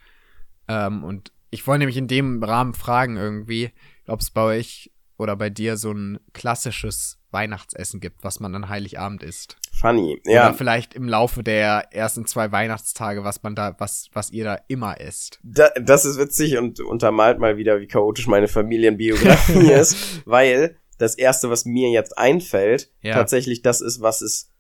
Ähm, 0.69 1.05
und 1.05 1.33
ich 1.51 1.67
wollte 1.67 1.81
nämlich 1.81 1.97
in 1.97 2.09
dem 2.09 2.43
Rahmen 2.43 2.75
fragen 2.75 3.17
irgendwie, 3.17 3.71
ob 4.07 4.21
es 4.21 4.31
bei 4.31 4.43
euch 4.43 4.91
oder 5.17 5.37
bei 5.37 5.51
dir 5.51 5.77
so 5.77 5.93
ein 5.93 6.19
klassisches 6.33 7.19
Weihnachtsessen 7.31 8.01
gibt, 8.01 8.23
was 8.25 8.39
man 8.41 8.55
an 8.55 8.69
Heiligabend 8.69 9.23
isst. 9.23 9.57
Funny. 9.73 10.21
Oder 10.25 10.33
Ja, 10.35 10.53
vielleicht 10.53 10.95
im 10.95 11.09
Laufe 11.09 11.43
der 11.43 11.93
ersten 11.93 12.27
zwei 12.27 12.53
Weihnachtstage, 12.53 13.25
was 13.25 13.43
man 13.43 13.55
da, 13.57 13.75
was, 13.79 14.09
was 14.13 14.31
ihr 14.31 14.45
da 14.45 14.59
immer 14.69 15.01
isst. 15.01 15.41
da, 15.43 15.69
das 15.81 16.05
ist 16.05 16.19
witzig 16.19 16.57
und 16.59 16.79
untermalt 16.81 17.39
mal 17.41 17.57
wieder, 17.57 17.81
wie 17.81 17.87
chaotisch 17.89 18.27
meine 18.29 18.47
Familienbiografie 18.49 19.71
ist, 19.73 20.23
weil 20.27 20.77
das 20.99 21.17
erste, 21.17 21.51
was 21.51 21.65
mir 21.65 21.91
jetzt 21.91 22.17
einfällt, 22.17 22.91
Ja. 23.03 23.15
tatsächlich 23.15 23.63
das 23.63 23.81
ist, 23.81 24.01
was 24.01 24.21
es, 24.23 24.53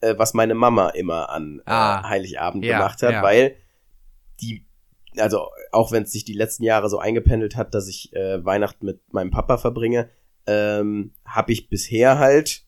äh, 0.00 0.14
was 0.18 0.34
meine 0.34 0.54
Mama 0.56 0.88
immer 0.90 1.30
an 1.30 1.62
Ah. 1.64 2.00
äh, 2.00 2.08
Heiligabend 2.08 2.64
Ja, 2.64 2.76
gemacht 2.78 3.02
hat, 3.02 3.12
ja. 3.12 3.22
weil 3.22 3.56
die, 4.40 4.66
also 5.18 5.48
auch 5.72 5.92
wenn 5.92 6.04
es 6.04 6.12
sich 6.12 6.24
die 6.24 6.34
letzten 6.34 6.62
Jahre 6.64 6.88
so 6.88 6.98
eingependelt 6.98 7.56
hat, 7.56 7.74
dass 7.74 7.88
ich 7.88 8.12
äh, 8.14 8.44
Weihnachten 8.44 8.86
mit 8.86 9.12
meinem 9.12 9.30
Papa 9.30 9.58
verbringe, 9.58 10.08
ähm, 10.46 11.12
habe 11.24 11.52
ich 11.52 11.68
bisher 11.68 12.18
halt 12.18 12.64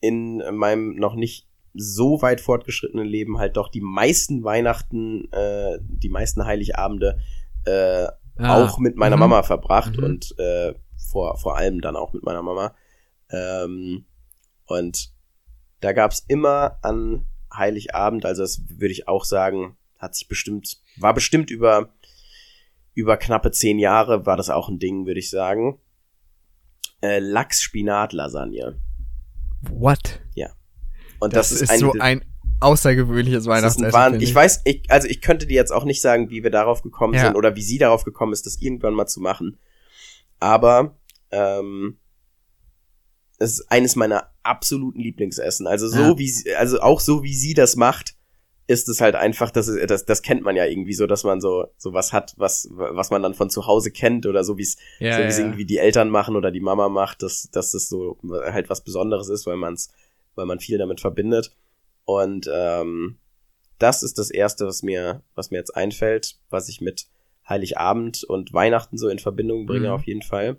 in 0.00 0.42
meinem 0.54 0.96
noch 0.96 1.14
nicht 1.14 1.48
so 1.74 2.22
weit 2.22 2.40
fortgeschrittenen 2.40 3.06
Leben 3.06 3.38
halt 3.38 3.56
doch 3.56 3.68
die 3.68 3.80
meisten 3.80 4.42
Weihnachten, 4.44 5.30
äh, 5.32 5.78
die 5.82 6.08
meisten 6.08 6.44
Heiligabende 6.44 7.18
äh, 7.64 8.06
auch 8.40 8.78
mit 8.78 8.96
meiner 8.96 9.16
Mhm. 9.16 9.20
Mama 9.20 9.42
verbracht 9.42 9.96
Mhm. 9.98 10.04
und 10.04 10.38
äh, 10.38 10.74
vor, 11.10 11.36
vor 11.38 11.56
allem 11.56 11.80
dann 11.80 11.96
auch 11.96 12.12
mit 12.12 12.22
meiner 12.22 12.42
Mama. 12.42 12.74
Ähm, 13.30 14.06
und 14.66 15.12
da 15.80 15.92
gab's 15.92 16.24
immer 16.28 16.78
an 16.82 17.24
Heiligabend, 17.54 18.24
also 18.26 18.42
das 18.42 18.62
würde 18.68 18.92
ich 18.92 19.08
auch 19.08 19.24
sagen, 19.24 19.76
hat 19.98 20.14
sich 20.14 20.28
bestimmt, 20.28 20.78
war 20.96 21.14
bestimmt 21.14 21.50
über, 21.50 21.92
über 22.94 23.16
knappe 23.16 23.50
zehn 23.50 23.78
Jahre 23.78 24.26
war 24.26 24.36
das 24.36 24.50
auch 24.50 24.68
ein 24.68 24.78
Ding, 24.78 25.06
würde 25.06 25.20
ich 25.20 25.30
sagen. 25.30 25.80
Äh, 27.00 27.18
Lachs-Spinat-Lasagne. 27.20 28.80
What? 29.70 30.20
Und 31.20 31.34
Das, 31.34 31.50
das, 31.50 31.62
ist, 31.62 31.70
ein, 31.70 31.80
so 31.80 31.92
ein 31.98 32.24
außergewöhnliches 32.60 33.42
ist 33.42 33.46
Weihnachtsessen. 33.46 33.92
Wahn 33.92 34.12
finde 34.12 34.24
ich 34.24 34.34
weiß, 34.34 34.62
ich, 34.64 34.90
also 34.90 35.08
ich 35.08 35.20
könnte 35.20 35.46
dir 35.46 35.54
jetzt 35.54 35.72
auch 35.72 35.84
nicht 35.84 36.00
sagen, 36.00 36.30
wie 36.30 36.42
wir 36.42 36.50
darauf 36.50 36.82
gekommen 36.82 37.14
Ja. 37.14 37.26
sind 37.26 37.36
oder 37.36 37.56
wie 37.56 37.62
sie 37.62 37.78
darauf 37.78 38.04
gekommen 38.04 38.32
ist, 38.32 38.46
das 38.46 38.60
irgendwann 38.60 38.94
mal 38.94 39.06
zu 39.06 39.20
machen. 39.20 39.58
Aber 40.40 40.96
ähm, 41.30 41.98
es 43.38 43.58
ist 43.58 43.70
eines 43.70 43.96
meiner 43.96 44.30
absoluten 44.42 45.00
Lieblingsessen. 45.00 45.66
Also 45.66 45.88
so 45.88 46.00
Ja. 46.00 46.18
wie 46.18 46.28
sie, 46.28 46.54
also 46.54 46.80
auch 46.80 47.00
so 47.00 47.22
wie 47.22 47.34
sie 47.34 47.54
das 47.54 47.76
macht, 47.76 48.14
ist 48.68 48.88
es 48.90 49.00
halt 49.00 49.14
einfach, 49.14 49.50
das, 49.50 49.66
ist, 49.66 49.90
das, 49.90 50.04
das 50.04 50.20
kennt 50.22 50.42
man 50.42 50.54
ja 50.54 50.66
irgendwie 50.66 50.92
so, 50.92 51.06
dass 51.06 51.24
man 51.24 51.40
so, 51.40 51.68
so 51.78 51.94
was 51.94 52.12
hat, 52.12 52.34
was, 52.36 52.68
was 52.70 53.10
man 53.10 53.22
dann 53.22 53.32
von 53.32 53.48
zu 53.48 53.66
Hause 53.66 53.90
kennt 53.90 54.26
oder 54.26 54.44
so 54.44 54.58
wie 54.58 54.62
es 54.62 54.76
ja, 55.00 55.12
so 55.14 55.18
wie 55.18 55.22
ja, 55.22 55.28
es 55.28 55.38
ja. 55.38 55.44
irgendwie 55.44 55.64
die 55.64 55.78
Eltern 55.78 56.10
machen 56.10 56.36
oder 56.36 56.50
die 56.50 56.60
Mama 56.60 56.90
macht, 56.90 57.22
dass, 57.22 57.48
dass 57.50 57.72
das 57.72 57.88
so 57.88 58.18
halt 58.22 58.68
was 58.68 58.84
Besonderes 58.84 59.30
ist, 59.30 59.46
weil 59.46 59.56
man's, 59.56 59.90
weil 60.34 60.44
man 60.44 60.60
viel 60.60 60.76
damit 60.76 61.00
verbindet. 61.00 61.56
Und 62.04 62.48
ähm, 62.52 63.16
das 63.78 64.02
ist 64.02 64.18
das 64.18 64.30
erste, 64.30 64.66
was 64.66 64.82
mir, 64.82 65.22
was 65.34 65.50
mir 65.50 65.56
jetzt 65.56 65.74
einfällt, 65.74 66.38
was 66.50 66.68
ich 66.68 66.82
mit 66.82 67.08
Heiligabend 67.48 68.22
und 68.24 68.52
Weihnachten 68.52 68.98
so 68.98 69.08
in 69.08 69.18
Verbindung 69.18 69.64
bringe, 69.64 69.88
Mhm. 69.88 69.94
auf 69.94 70.04
jeden 70.04 70.22
Fall. 70.22 70.58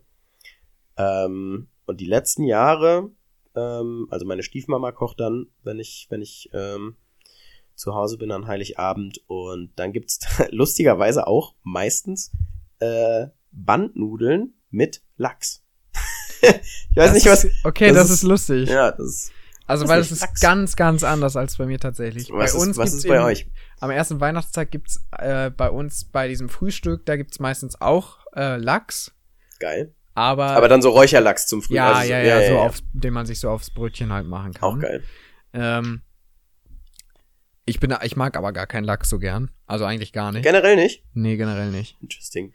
Ähm, 0.97 1.67
und 1.85 2.01
die 2.01 2.07
letzten 2.07 2.43
Jahre, 2.43 3.11
ähm, 3.55 4.07
also 4.09 4.25
meine 4.25 4.41
Stiefmama 4.41 4.91
kocht 4.91 5.19
dann, 5.19 5.47
wenn 5.63 5.79
ich, 5.79 6.07
wenn 6.09 6.23
ich 6.23 6.49
ähm, 6.53 6.95
zu 7.79 7.95
Hause 7.95 8.17
bin 8.17 8.31
an 8.31 8.45
Heiligabend 8.47 9.21
und 9.27 9.71
dann 9.77 9.93
gibt's 9.93 10.19
lustigerweise 10.51 11.25
auch 11.27 11.55
meistens 11.63 12.31
äh, 12.79 13.27
Bandnudeln 13.51 14.53
mit 14.69 15.01
Lachs. 15.17 15.63
ich 16.41 16.47
weiß 16.95 17.05
Das 17.07 17.13
nicht, 17.13 17.25
was. 17.25 17.47
Okay, 17.63 17.87
das 17.89 17.97
das, 17.97 18.05
ist- 18.09 18.15
ist, 18.17 18.23
lustig. 18.23 18.69
Ja, 18.69 18.91
das 18.91 19.05
ist, 19.07 19.31
also, 19.65 19.87
weil 19.87 19.99
es 20.01 20.11
ist 20.11 20.21
Lachs. 20.21 20.41
ganz, 20.41 20.75
ganz 20.75 21.03
anders 21.03 21.35
als 21.35 21.57
bei 21.57 21.65
mir 21.65 21.79
tatsächlich. 21.79 22.29
was 22.31 22.53
bei 22.53 22.59
uns 22.59 22.71
ist, 22.71 22.77
was 22.77 22.93
ist 22.93 23.07
bei 23.07 23.15
eben- 23.15 23.23
euch? 23.25 23.47
Am 23.79 23.91
ersten 23.91 24.19
Weihnachtstag 24.19 24.71
gibt's 24.71 24.99
äh, 25.17 25.49
bei 25.51 25.69
uns 25.69 26.03
bei 26.05 26.27
diesem 26.27 26.49
Frühstück, 26.49 27.05
da 27.05 27.15
gibt's 27.15 27.39
meistens 27.39 27.79
auch 27.79 28.17
äh, 28.35 28.57
Lachs, 28.57 29.13
Geil. 29.59 29.93
aber, 30.15 30.47
Aber 30.47 30.67
dann 30.67 30.81
so 30.81 30.89
Räucherlachs 30.89 31.47
zum 31.47 31.61
Frühstück. 31.61 31.77
ja, 31.77 31.91
also 31.93 32.07
so- 32.07 32.13
ja, 32.13 32.23
ja, 32.23 32.47
so 32.49 32.57
Aufs, 32.59 32.83
den 32.93 33.13
man 33.13 33.25
sich 33.25 33.39
so 33.39 33.49
aufs 33.49 33.69
Brötchen 33.71 34.11
halt 34.11 34.27
machen 34.27 34.53
kann. 34.53 34.63
Auch 34.63 34.79
geil. 34.79 35.03
Ähm, 35.53 36.01
ich 37.69 37.79
bin, 37.79 37.95
ich 38.03 38.15
mag 38.15 38.35
aber 38.37 38.51
gar 38.53 38.67
keinen 38.67 38.83
Lachs 38.83 39.09
so 39.09 39.19
gern. 39.19 39.51
Also 39.67 39.85
eigentlich 39.85 40.11
gar 40.13 40.31
nicht. 40.31 40.43
Generell 40.43 40.75
nicht? 40.75 41.03
nee, 41.13 41.37
generell 41.37 41.71
nicht. 41.71 41.97
Interesting. 42.01 42.53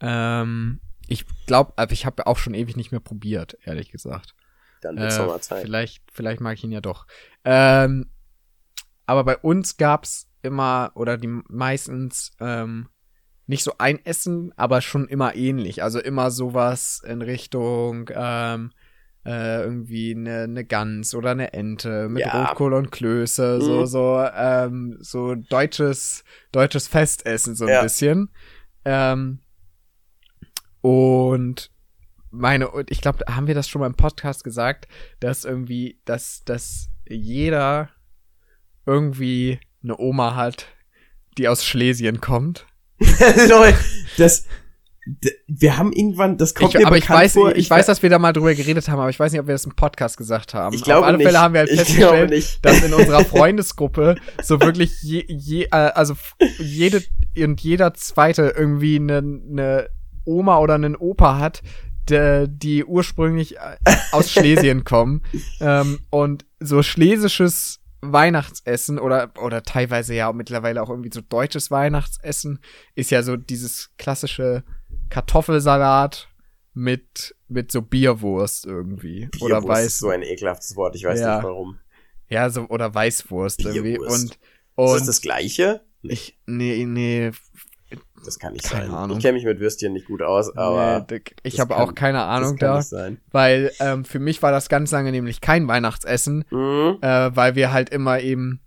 Ähm, 0.00 0.80
ich 1.06 1.24
glaube, 1.46 1.72
ich 1.90 2.06
habe 2.06 2.26
auch 2.26 2.38
schon 2.38 2.54
ewig 2.54 2.76
nicht 2.76 2.90
mehr 2.90 3.00
probiert, 3.00 3.56
ehrlich 3.64 3.90
gesagt. 3.90 4.34
Dann 4.80 4.96
wird's 4.98 5.16
Äh, 5.16 5.20
nochmal 5.20 5.40
Zeit. 5.40 5.62
vielleicht, 5.62 6.02
vielleicht 6.12 6.40
mag 6.40 6.56
ich 6.58 6.64
ihn 6.64 6.72
ja 6.72 6.80
doch. 6.80 7.06
Ähm, 7.44 8.10
aber 9.06 9.24
bei 9.24 9.36
uns 9.38 9.76
gab's 9.76 10.28
immer 10.42 10.92
oder 10.94 11.16
die 11.16 11.28
meistens 11.48 12.32
ähm, 12.40 12.88
nicht 13.46 13.64
so 13.64 13.74
ein 13.78 14.04
Essen, 14.04 14.52
aber 14.56 14.80
schon 14.80 15.06
immer 15.08 15.34
ähnlich. 15.36 15.82
Also 15.82 16.00
immer 16.00 16.30
sowas 16.30 17.02
in 17.06 17.20
Richtung 17.22 18.10
ähm, 18.14 18.72
äh, 19.26 19.62
irgendwie 19.62 20.14
eine, 20.14 20.42
eine 20.42 20.64
Gans 20.64 21.14
oder 21.14 21.30
eine 21.30 21.52
Ente 21.54 22.08
mit 22.08 22.20
Ja. 22.26 22.44
Rotkohl 22.46 22.74
und 22.74 22.90
Klöße, 22.92 23.60
so 23.62 23.80
Mhm. 23.80 23.86
so 23.86 24.28
ähm, 24.34 24.96
so 25.00 25.34
deutsches 25.34 26.24
deutsches 26.52 26.88
Festessen 26.88 27.54
so 27.54 27.64
ein 27.64 27.70
Ja. 27.70 27.82
bisschen. 27.82 28.30
Ähm, 28.84 29.40
und 30.80 31.70
meine, 32.30 32.70
und 32.70 32.90
ich 32.90 33.00
glaube, 33.00 33.24
haben 33.28 33.46
wir 33.46 33.54
das 33.54 33.68
schon 33.68 33.80
mal 33.80 33.86
im 33.86 33.94
Podcast 33.94 34.44
gesagt, 34.44 34.88
dass 35.20 35.44
irgendwie, 35.44 36.00
dass, 36.04 36.42
dass 36.44 36.90
jeder 37.08 37.90
irgendwie 38.84 39.60
eine 39.82 39.96
Oma 39.98 40.34
hat, 40.34 40.66
die 41.38 41.48
aus 41.48 41.64
Schlesien 41.64 42.20
kommt. 42.20 42.66
Das, 44.16 44.46
wir 45.46 45.76
haben 45.76 45.92
irgendwann, 45.92 46.38
das 46.38 46.54
kommt 46.54 46.74
Ich, 46.74 46.80
mir 46.80 46.86
aber 46.86 46.96
ich 46.96 47.08
weiß, 47.08 47.34
vor. 47.34 47.54
ich, 47.54 47.68
weiß, 47.68 47.86
dass 47.86 48.02
wir 48.02 48.10
da 48.10 48.18
mal 48.18 48.32
drüber 48.32 48.54
geredet 48.54 48.88
haben, 48.88 49.00
aber 49.00 49.10
ich 49.10 49.20
weiß 49.20 49.32
nicht, 49.32 49.40
ob 49.40 49.46
wir 49.46 49.54
das 49.54 49.66
im 49.66 49.74
Podcast 49.74 50.16
gesagt 50.16 50.54
haben. 50.54 50.74
Ich 50.74 50.82
glaube 50.82 51.00
Auf 51.00 51.06
alle 51.06 51.18
nicht. 51.18 51.26
Fälle 51.26 51.40
haben 51.40 51.54
wir 51.54 51.60
halt 51.60 51.70
Ich 51.70 51.78
festgestellt, 51.78 52.58
dass 52.62 52.82
in 52.82 52.94
unserer 52.94 53.24
Freundesgruppe 53.24 54.16
so 54.42 54.60
wirklich 54.60 55.02
je, 55.02 55.24
je, 55.28 55.64
äh, 55.64 55.68
also 55.70 56.14
jede 56.58 57.02
und 57.38 57.60
jeder 57.60 57.94
zweite 57.94 58.54
irgendwie 58.56 58.96
eine, 58.96 59.18
eine 59.18 59.88
Oma 60.24 60.58
oder 60.58 60.74
einen 60.74 60.96
Opa 60.96 61.38
hat, 61.38 61.62
de, 62.08 62.46
die 62.48 62.84
ursprünglich 62.84 63.56
äh, 63.56 63.76
aus 64.12 64.30
Schlesien 64.30 64.84
kommen 64.84 65.22
ähm, 65.60 66.00
und 66.10 66.46
so 66.60 66.82
schlesisches 66.82 67.80
Weihnachtsessen 68.00 68.98
oder 68.98 69.30
oder 69.40 69.62
teilweise 69.62 70.14
ja 70.14 70.32
mittlerweile 70.32 70.82
auch 70.82 70.90
irgendwie 70.90 71.10
so 71.12 71.20
deutsches 71.22 71.70
Weihnachtsessen 71.70 72.60
ist 72.94 73.10
ja 73.10 73.22
so 73.22 73.36
dieses 73.36 73.90
klassische 73.96 74.62
Kartoffelsalat 75.14 76.28
mit 76.74 77.34
mit 77.48 77.70
so 77.70 77.82
Bierwurst 77.82 78.66
irgendwie 78.66 79.28
oder 79.40 79.60
Bierwurst 79.60 79.68
weiß 79.68 79.86
ist 79.86 79.98
so 80.00 80.08
ein 80.08 80.22
ekelhaftes 80.22 80.74
Wort, 80.76 80.96
ich 80.96 81.04
weiß 81.04 81.20
Ja. 81.20 81.36
nicht 81.36 81.44
warum. 81.44 81.78
ja, 82.28 82.50
so, 82.50 82.62
oder 82.68 82.92
Weißwurst 82.94 83.60
irgendwie. 83.64 83.92
Bierwurst. 83.96 84.10
Und, 84.10 84.30
Ist 84.32 84.38
und 84.92 84.98
das 84.98 85.06
das 85.06 85.20
Gleiche? 85.20 85.82
ich, 86.02 86.36
nee, 86.46 86.84
nee, 86.84 87.30
Das 88.24 88.38
kann 88.40 88.54
nicht 88.54 88.64
Keine 88.64 88.86
sein. 88.86 88.94
Ahnung. 88.94 89.18
Ich 89.18 89.22
kenne 89.22 89.34
mich 89.34 89.44
mit 89.44 89.60
Würstchen 89.60 89.92
nicht 89.92 90.06
gut 90.06 90.20
aus, 90.22 90.54
aber 90.56 91.06
nee, 91.08 91.20
ich 91.44 91.60
habe 91.60 91.76
auch 91.76 91.94
keine 91.94 92.22
Ahnung 92.24 92.56
da, 92.56 92.82
weil 93.30 93.70
ähm, 93.80 94.04
für 94.04 94.18
mich 94.18 94.42
war 94.42 94.50
das 94.50 94.68
ganz 94.68 94.90
lange 94.90 95.12
nämlich 95.12 95.40
kein 95.40 95.68
Weihnachtsessen, 95.68 96.44
Mhm. 96.50 96.98
äh, 97.02 97.36
weil 97.36 97.54
wir 97.54 97.72
halt 97.72 97.90
immer 97.90 98.18
eben 98.20 98.60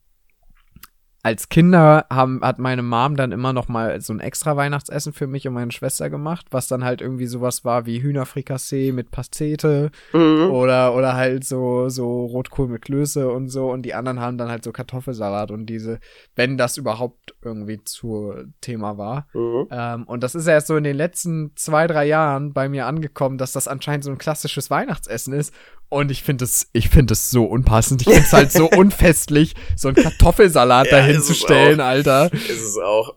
als 1.28 1.50
Kinder 1.50 2.06
haben, 2.10 2.40
hat 2.42 2.58
meine 2.58 2.82
Mom 2.82 3.18
dann 3.18 3.34
immer 3.34 3.52
noch 3.52 3.68
mal 3.68 4.00
so 4.00 4.13
ein 4.13 4.22
extra 4.22 4.56
Weihnachtsessen 4.56 5.12
für 5.12 5.28
mich 5.28 5.46
und 5.48 5.54
meine 5.54 5.72
Schwester 5.72 6.10
gemacht, 6.10 6.46
was 6.52 6.68
dann 6.70 6.86
halt 6.86 7.02
irgendwie 7.02 7.28
sowas 7.28 7.66
war 7.66 7.86
wie 7.86 8.02
Hühnerfrikassee 8.02 8.92
mit 8.94 9.12
Pastete 9.12 9.92
Mhm. 10.13 10.50
oder, 10.52 10.96
oder 10.96 11.16
halt 11.16 11.44
so, 11.44 11.90
so 11.90 12.26
Rotkohl 12.26 12.70
mit 12.70 12.82
Klöße 12.84 13.30
und 13.30 13.50
so 13.50 13.70
und 13.70 13.82
die 13.84 13.94
anderen 13.94 14.22
haben 14.22 14.38
dann 14.38 14.50
halt 14.50 14.63
so 14.63 14.72
Kartoffelsalat 14.72 15.52
und 15.52 15.66
diese, 15.66 16.00
wenn 16.36 16.58
das 16.58 16.78
überhaupt 16.78 17.36
irgendwie 17.44 17.84
zu 17.84 18.34
Thema 18.62 18.98
war. 18.98 19.28
Mhm. 19.34 19.68
Ähm, 19.70 20.04
und 20.06 20.24
das 20.24 20.34
ist 20.34 20.48
erst 20.48 20.68
so 20.68 20.78
in 20.78 20.86
den 20.86 20.96
letzten 20.96 21.52
zwei, 21.56 21.88
drei 21.88 22.06
Jahren 22.06 22.54
bei 22.54 22.70
mir 22.70 22.86
angekommen, 22.86 23.38
dass 23.38 23.52
das 23.52 23.68
anscheinend 23.68 24.06
so 24.06 24.12
ein 24.12 24.18
klassisches 24.18 24.70
Weihnachtsessen 24.70 25.34
ist. 25.34 25.54
Und 25.90 26.12
ich 26.12 26.22
finde 26.24 26.44
es, 26.44 26.68
ich 26.74 26.90
finde 26.90 27.13
es 27.13 27.30
so 27.30 27.46
unpassend. 27.46 28.02
Ich 28.02 28.08
finde 28.08 28.24
es 28.24 28.34
halt 28.34 28.52
so 28.52 28.70
unfestlich, 28.78 29.56
so 29.78 29.88
einen 29.88 29.96
Kartoffelsalat 29.96 30.88
Ja, 30.88 30.98
dahin 30.98 31.16
ist 31.19 31.25
zu 31.27 31.34
es 31.34 31.39
stellen, 31.39 31.82
auch. 31.82 31.86
Alter. 31.86 32.32
Ist 32.34 32.49
es 32.49 32.77
auch. 32.77 33.15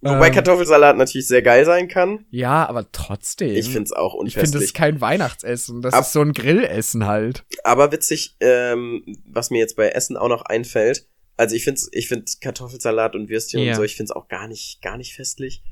Wobei 0.00 0.28
Ähm. 0.28 0.34
Kartoffelsalat 0.34 0.96
natürlich 0.96 1.26
sehr 1.26 1.42
geil 1.42 1.64
sein 1.64 1.88
kann. 1.88 2.24
Ja, 2.30 2.68
aber 2.68 2.90
trotzdem. 2.92 3.54
Ich 3.56 3.66
finde 3.66 3.84
es 3.84 3.92
auch 3.92 4.14
ich 4.24 4.34
finde 4.34 4.46
es 4.48 4.54
unfestlich. 4.54 4.74
kein 4.74 5.00
Weihnachtsessen. 5.00 5.82
Das 5.82 5.92
Ab- 5.94 6.02
ist 6.02 6.12
so 6.12 6.20
ein 6.20 6.32
Grillessen 6.32 7.06
halt. 7.06 7.44
Aber 7.64 7.90
witzig, 7.90 8.36
ähm, 8.40 9.02
was 9.26 9.50
mir 9.50 9.58
jetzt 9.58 9.74
bei 9.76 9.88
Essen 9.88 10.16
auch 10.16 10.28
noch 10.28 10.42
einfällt. 10.42 11.08
Also 11.36 11.56
ich 11.56 11.64
finde 11.64 11.80
ich 11.92 12.06
find 12.08 12.40
Kartoffelsalat 12.40 13.14
und 13.16 13.28
Würstchen 13.28 13.60
Ja. 13.60 13.70
und 13.72 13.76
so, 13.76 13.82
ich 13.82 13.96
finde 13.96 14.10
es 14.12 14.16
auch 14.16 14.28
gar 14.28 14.46
nicht, 14.48 14.80
gar 14.82 14.96
nicht 14.96 15.14
festlich. 15.14 15.62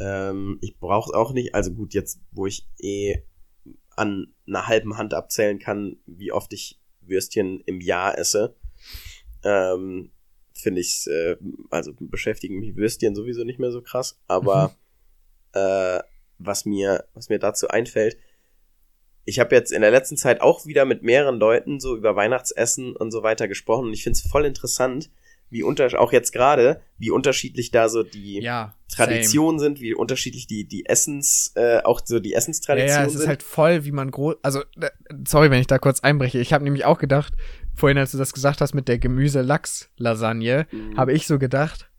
Ähm, 0.00 0.58
ich 0.62 0.78
brauche 0.78 1.10
es 1.10 1.14
auch 1.14 1.32
nicht. 1.32 1.54
Also 1.54 1.70
gut, 1.72 1.92
jetzt, 1.94 2.20
wo 2.32 2.46
ich 2.46 2.66
eh 2.78 3.22
an 3.96 4.34
einer 4.48 4.66
halben 4.66 4.96
Hand 4.96 5.12
abzählen 5.14 5.58
kann, 5.58 5.96
wie 6.06 6.32
oft 6.32 6.52
ich 6.54 6.80
Würstchen 7.02 7.60
im 7.66 7.80
Jahr 7.82 8.18
esse, 8.18 8.56
ähm, 9.44 10.10
finde 10.56 10.80
ich 10.80 11.06
äh, 11.08 11.36
also 11.70 11.92
beschäftigen 11.98 12.58
mich 12.58 12.76
Würstchen 12.76 13.14
sowieso 13.14 13.44
nicht 13.44 13.58
mehr 13.58 13.72
so 13.72 13.82
krass. 13.82 14.18
Aber 14.26 14.74
äh, 15.52 16.00
was 16.38 16.64
mir, 16.64 17.04
was 17.14 17.28
mir 17.28 17.38
dazu 17.38 17.68
einfällt, 17.68 18.16
ich 19.24 19.38
habe 19.40 19.54
jetzt 19.54 19.72
in 19.72 19.80
der 19.80 19.90
letzten 19.90 20.16
Zeit 20.16 20.40
auch 20.40 20.66
wieder 20.66 20.84
mit 20.84 21.02
mehreren 21.02 21.38
Leuten 21.38 21.80
so 21.80 21.96
über 21.96 22.14
Weihnachtsessen 22.14 22.94
und 22.94 23.10
so 23.10 23.22
weiter 23.22 23.48
gesprochen 23.48 23.86
und 23.86 23.92
ich 23.94 24.02
finde 24.02 24.18
es 24.18 24.30
voll 24.30 24.44
interessant, 24.44 25.10
wie 25.50 25.62
unter 25.62 25.88
auch 26.00 26.12
jetzt 26.12 26.32
gerade, 26.32 26.80
wie 26.98 27.10
unterschiedlich 27.10 27.70
da 27.70 27.88
so 27.88 28.02
die 28.02 28.40
Ja. 28.42 28.74
Traditionen 28.94 29.58
sind, 29.58 29.80
wie 29.80 29.94
unterschiedlich 29.94 30.46
die 30.46 30.66
die 30.66 30.86
Essens 30.86 31.52
äh, 31.54 31.80
auch 31.82 32.00
so 32.04 32.18
die 32.20 32.30
Ja, 32.30 32.38
Essenstraditionen 32.38 33.02
ja, 33.02 33.06
es 33.06 33.14
ist 33.14 33.20
sind. 33.20 33.28
halt 33.28 33.42
voll, 33.42 33.84
wie 33.84 33.92
man 33.92 34.10
groß. 34.10 34.36
Also, 34.42 34.62
sorry, 35.26 35.50
wenn 35.50 35.60
ich 35.60 35.66
da 35.66 35.78
kurz 35.78 36.00
einbreche. 36.00 36.38
Ich 36.38 36.52
habe 36.52 36.64
nämlich 36.64 36.84
auch 36.84 36.98
gedacht, 36.98 37.32
vorhin, 37.74 37.98
als 37.98 38.12
du 38.12 38.18
das 38.18 38.32
gesagt 38.32 38.60
hast 38.60 38.74
mit 38.74 38.88
der 38.88 38.98
Gemüse-Lachs-Lasagne, 38.98 40.66
Mhm. 40.70 40.96
habe 40.96 41.12
ich 41.12 41.26
so 41.26 41.38
gedacht, 41.38 41.90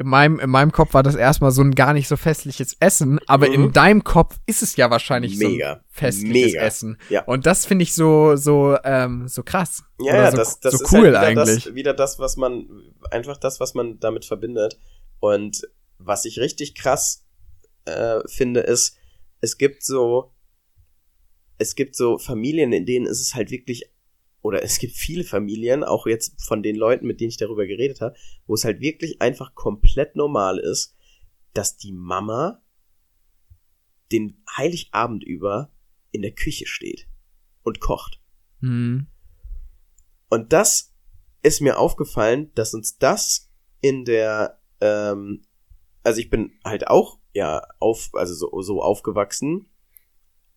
in 0.00 0.06
meinem, 0.06 0.38
in 0.38 0.48
meinem 0.50 0.70
Kopf 0.70 0.94
war 0.94 1.02
das 1.02 1.16
erstmal 1.16 1.50
so 1.50 1.60
ein 1.60 1.74
gar 1.74 1.92
nicht 1.92 2.06
so 2.06 2.16
festliches 2.16 2.76
Essen, 2.78 3.18
aber 3.26 3.48
Mhm. 3.48 3.54
in 3.54 3.72
deinem 3.72 4.04
Kopf 4.04 4.38
ist 4.46 4.62
es 4.62 4.76
ja 4.76 4.90
wahrscheinlich 4.90 5.36
so 5.38 5.48
Mega. 5.48 5.72
ein 5.74 5.80
festliches 5.88 6.52
Mega. 6.52 6.60
Essen. 6.62 6.98
Ja. 7.08 7.24
Und 7.24 7.46
das 7.46 7.66
finde 7.66 7.82
ich 7.82 7.94
so, 7.94 8.36
so, 8.36 8.76
ähm, 8.84 9.26
so 9.26 9.42
krass. 9.42 9.82
Ja, 10.00 10.12
Oder 10.12 10.22
ja, 10.22 10.30
so, 10.30 10.36
das, 10.36 10.60
das 10.60 10.74
so 10.74 10.84
ist 10.84 10.92
cool 10.92 10.98
halt 10.98 11.08
wieder 11.08 11.20
eigentlich. 11.42 11.64
Das, 11.64 11.74
wieder 11.74 11.94
das, 11.94 12.18
was 12.20 12.36
man, 12.36 12.68
einfach 13.10 13.38
das, 13.38 13.58
was 13.58 13.74
man 13.74 13.98
damit 13.98 14.24
verbindet. 14.24 14.78
Und 15.18 15.62
was 15.98 16.24
ich 16.26 16.38
richtig 16.38 16.76
krass 16.76 17.24
äh, 17.86 18.20
finde, 18.28 18.60
ist, 18.60 18.96
es 19.40 19.58
gibt 19.58 19.82
so, 19.82 20.32
es 21.58 21.74
gibt 21.74 21.96
so 21.96 22.18
Familien, 22.18 22.72
in 22.72 22.86
denen 22.86 23.06
ist 23.06 23.20
es 23.20 23.34
halt 23.34 23.50
wirklich, 23.50 23.90
oder 24.42 24.62
es 24.62 24.78
gibt 24.78 24.94
viele 24.94 25.24
Familien, 25.24 25.84
auch 25.84 26.06
jetzt 26.06 26.40
von 26.42 26.62
den 26.62 26.76
Leuten, 26.76 27.06
mit 27.06 27.20
denen 27.20 27.30
ich 27.30 27.36
darüber 27.36 27.66
geredet 27.66 28.00
habe, 28.00 28.16
wo 28.46 28.54
es 28.54 28.64
halt 28.64 28.80
wirklich 28.80 29.20
einfach 29.20 29.54
komplett 29.54 30.16
normal 30.16 30.58
ist, 30.58 30.96
dass 31.54 31.76
die 31.76 31.92
Mama 31.92 32.62
den 34.12 34.42
Heiligabend 34.56 35.24
über 35.24 35.72
in 36.12 36.22
der 36.22 36.32
Küche 36.32 36.66
steht 36.66 37.08
und 37.62 37.80
kocht. 37.80 38.20
Hm. 38.60 39.06
Und 40.30 40.52
das 40.52 40.94
ist 41.42 41.60
mir 41.60 41.78
aufgefallen, 41.78 42.52
dass 42.54 42.74
uns 42.74 42.98
das 42.98 43.50
in 43.80 44.04
der, 44.04 44.60
ähm, 44.80 45.44
also 46.02 46.20
ich 46.20 46.30
bin 46.30 46.52
halt 46.64 46.88
auch 46.88 47.18
ja 47.32 47.62
auf, 47.80 48.10
also 48.14 48.34
so, 48.34 48.62
so 48.62 48.82
aufgewachsen, 48.82 49.68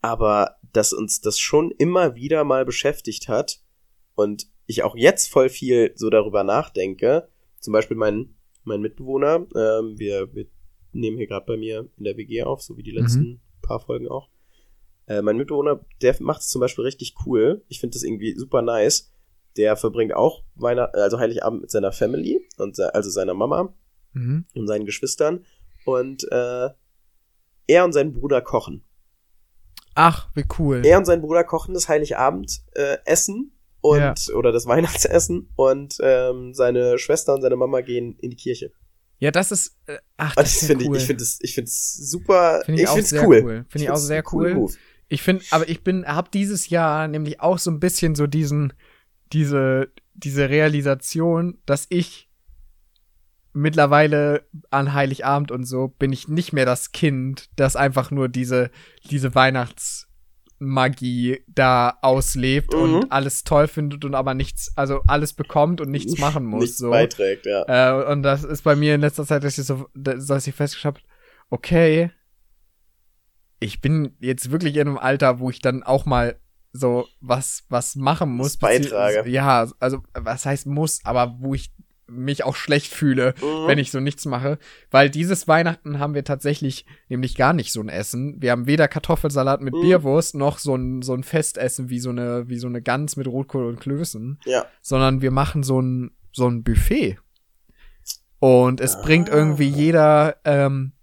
aber 0.02 0.58
dass 0.72 0.94
uns 0.94 1.22
das 1.22 1.39
schon 1.39 1.72
immer 1.72 2.15
wieder 2.15 2.44
mal 2.44 2.65
beschäftigt 2.65 3.28
hat 3.28 3.62
und 4.15 4.47
ich 4.65 4.84
auch 4.84 4.95
jetzt 4.95 5.30
voll 5.32 5.50
viel 5.50 5.91
so 5.95 6.10
darüber 6.10 6.43
nachdenke. 6.43 7.28
Zum 7.60 7.74
Beispiel 7.74 7.97
mein, 7.97 8.36
mein 8.63 8.82
Mitbewohner, 8.82 9.45
ähm, 9.56 9.97
wir, 10.00 10.34
wir 10.34 10.47
nehmen 10.93 11.17
hier 11.17 11.28
gerade 11.28 11.45
bei 11.45 11.58
mir 11.58 11.89
in 11.97 12.04
der 12.04 12.17
WG 12.17 12.43
auf, 12.43 12.62
so 12.62 12.78
wie 12.78 12.84
die 12.84 12.91
letzten 12.91 13.41
paar 13.62 13.80
Folgen 13.80 14.08
auch. 14.08 14.30
Äh, 15.08 15.21
mein 15.21 15.38
Mitbewohner, 15.38 15.84
der 16.02 16.15
macht 16.21 16.41
es 16.41 16.50
zum 16.50 16.60
Beispiel 16.62 16.86
richtig 16.86 17.15
cool. 17.26 17.63
Ich 17.67 17.80
finde 17.80 17.95
das 17.95 18.04
irgendwie 18.04 18.36
super 18.36 18.62
nice. 18.62 19.12
Der 19.58 19.76
verbringt 19.76 20.13
auch 20.13 20.43
Weihnachten, 20.56 20.95
also 20.97 21.19
Heiligabend 21.19 21.62
mit 21.62 21.71
seiner 21.71 21.91
Family 21.91 22.47
und 22.58 22.76
se- 22.76 22.93
also 22.95 23.10
seiner 23.10 23.34
Mama 23.34 23.74
Mhm. 24.13 24.45
und 24.56 24.67
seinen 24.67 24.86
Geschwistern 24.86 25.45
und 25.86 26.24
äh, 26.32 26.69
er 27.67 27.86
und 27.86 27.93
sein 27.93 28.13
Bruder 28.13 28.41
kochen. 28.41 28.84
Ach, 29.95 30.30
wie 30.36 30.45
cool. 30.60 30.82
Er 30.86 30.97
und 30.97 31.06
sein 31.06 31.21
Bruder 31.21 31.43
kochen 31.43 31.74
das 31.74 31.88
Heiligabend 31.89 32.62
äh, 32.74 32.97
Essen 33.06 33.54
und 33.82 34.00
Ja. 34.00 34.13
oder 34.36 34.52
das 34.52 34.65
Weihnachtsessen 34.67 35.50
und 35.56 35.98
ähm, 36.02 36.54
seine 36.54 36.98
Schwester 36.98 37.34
und 37.34 37.41
seine 37.41 37.56
Mama 37.56 37.82
gehen 37.82 38.15
in 38.20 38.30
die 38.30 38.36
Kirche. 38.38 38.72
Ja, 39.20 39.30
das 39.30 39.52
ist, 39.52 39.78
äh, 39.86 39.98
ach, 40.17 40.36
Und 40.36 40.38
das 40.38 40.46
das 40.46 40.54
ist 40.56 40.62
ja 40.62 40.67
finde 40.70 40.86
cool. 40.86 40.96
ich, 40.96 41.02
ich 41.04 41.08
finde 41.08 41.24
es, 41.24 41.39
ich 41.41 41.54
finde 41.54 41.67
es 41.70 41.94
super. 42.10 42.62
Finde 42.65 42.82
ich 42.82 42.88
auch 42.88 42.94
find's 42.96 43.10
sehr 43.12 43.28
cool. 43.28 43.41
cool. 43.44 43.50
Finde 43.52 43.65
ich 43.65 43.72
find's 43.72 43.91
auch 43.91 43.96
sehr 43.98 44.24
cool. 44.34 44.54
Move. 44.56 44.74
Ich 45.10 45.22
finde, 45.22 45.44
aber 45.52 45.67
ich 45.70 45.84
bin, 45.84 46.06
hab 46.08 46.32
dieses 46.32 46.70
Jahr 46.70 47.08
nämlich 47.08 47.39
auch 47.41 47.60
so 47.60 47.70
ein 47.70 47.80
bisschen 47.80 48.15
so 48.15 48.26
diesen, 48.28 48.74
diese, 49.34 49.89
diese 50.13 50.50
Realisation, 50.50 51.60
dass 51.65 51.86
ich 51.89 52.30
mittlerweile 53.54 54.46
an 54.70 54.94
Heiligabend 54.94 55.52
und 55.52 55.65
so 55.65 55.89
bin 55.89 56.13
ich 56.13 56.28
nicht 56.28 56.54
mehr 56.54 56.65
das 56.65 56.91
Kind, 56.91 57.50
das 57.58 57.76
einfach 57.76 58.12
nur 58.12 58.30
diese, 58.30 58.72
diese 59.10 59.32
Weihnachtsmagie 60.62 61.41
da 61.47 61.97
auslebt 62.02 62.74
Mhm. 62.74 62.80
und 62.80 63.12
alles 63.12 63.43
toll 63.43 63.67
findet 63.67 64.06
und 64.06 64.15
aber 64.15 64.34
nichts, 64.34 64.71
also 64.76 65.02
alles 65.08 65.34
bekommt 65.34 65.82
und 65.82 65.89
nichts 65.89 66.17
machen 66.19 66.45
muss. 66.45 66.62
Nichts 66.62 66.78
so. 66.78 66.89
beiträgt, 66.91 67.45
ja. 67.45 67.63
Äh, 68.02 68.12
und 68.12 68.24
das 68.24 68.43
ist 68.43 68.63
bei 68.63 68.76
mir 68.76 68.95
in 68.95 69.02
letzter 69.02 69.26
Zeit, 69.26 69.43
dass 69.43 69.58
ich 69.58 69.65
so, 69.65 69.88
dass 69.95 70.47
ich 70.47 70.56
festgestellt 70.56 70.95
habe, 70.95 71.06
okay, 71.50 72.12
ich 73.60 73.82
bin 73.82 74.15
jetzt 74.19 74.52
wirklich 74.52 74.76
in 74.76 74.88
einem 74.88 74.97
Alter, 74.97 75.39
wo 75.39 75.50
ich 75.50 75.60
dann 75.62 75.84
auch 75.84 76.06
mal 76.06 76.39
so 76.74 77.06
was, 77.19 77.65
was 77.69 77.95
machen 77.95 78.30
muss. 78.32 78.58
Beitrage. 78.58 79.30
Ja, 79.30 79.67
also, 79.80 80.02
was 80.13 80.45
heißt 80.45 80.67
muss, 80.67 81.02
aber 81.04 81.36
wo 81.39 81.54
ich 81.54 81.71
mich 82.12 82.43
auch 82.43 82.56
schlecht 82.56 82.93
fühle, 82.93 83.34
Mhm. 83.41 83.67
wenn 83.67 83.78
ich 83.80 83.91
so 83.91 84.00
nichts 84.00 84.26
mache. 84.26 84.58
Weil 84.89 85.10
dieses 85.10 85.47
Weihnachten 85.47 86.00
haben 86.00 86.13
wir 86.13 86.24
tatsächlich 86.24 86.86
nämlich 87.10 87.36
gar 87.36 87.54
nicht 87.54 87.71
so 87.71 87.82
ein 87.82 87.89
Essen. 87.89 88.41
Wir 88.41 88.52
haben 88.52 88.67
weder 88.67 88.88
Kartoffelsalat 88.88 89.62
mit 89.62 89.74
Mhm. 89.74 89.82
Bierwurst 89.82 90.36
noch 90.36 90.60
so 90.60 90.76
ein, 90.76 91.02
so 91.02 91.13
ein 91.13 91.24
Festessen 91.24 91.89
wie 91.89 92.00
so 92.00 92.10
eine, 92.10 92.47
wie 92.50 92.58
so 92.58 92.67
eine 92.67 92.82
Gans 92.82 93.15
mit 93.17 93.28
Rotkohl 93.28 93.65
und 93.65 93.80
Klößen 93.80 94.39
Ja. 94.45 94.65
sondern 94.82 95.21
wir 95.21 95.32
machen 95.32 95.63
so 95.63 95.82
ein, 95.82 96.12
so 96.34 96.47
ein 96.47 96.63
Buffet. 96.63 97.17
Und 98.39 98.82
es 98.82 98.95
Ah. 98.95 99.02
bringt 99.04 99.30
irgendwie 99.30 99.67
jeder, 99.67 100.38
ähm, 100.45 100.93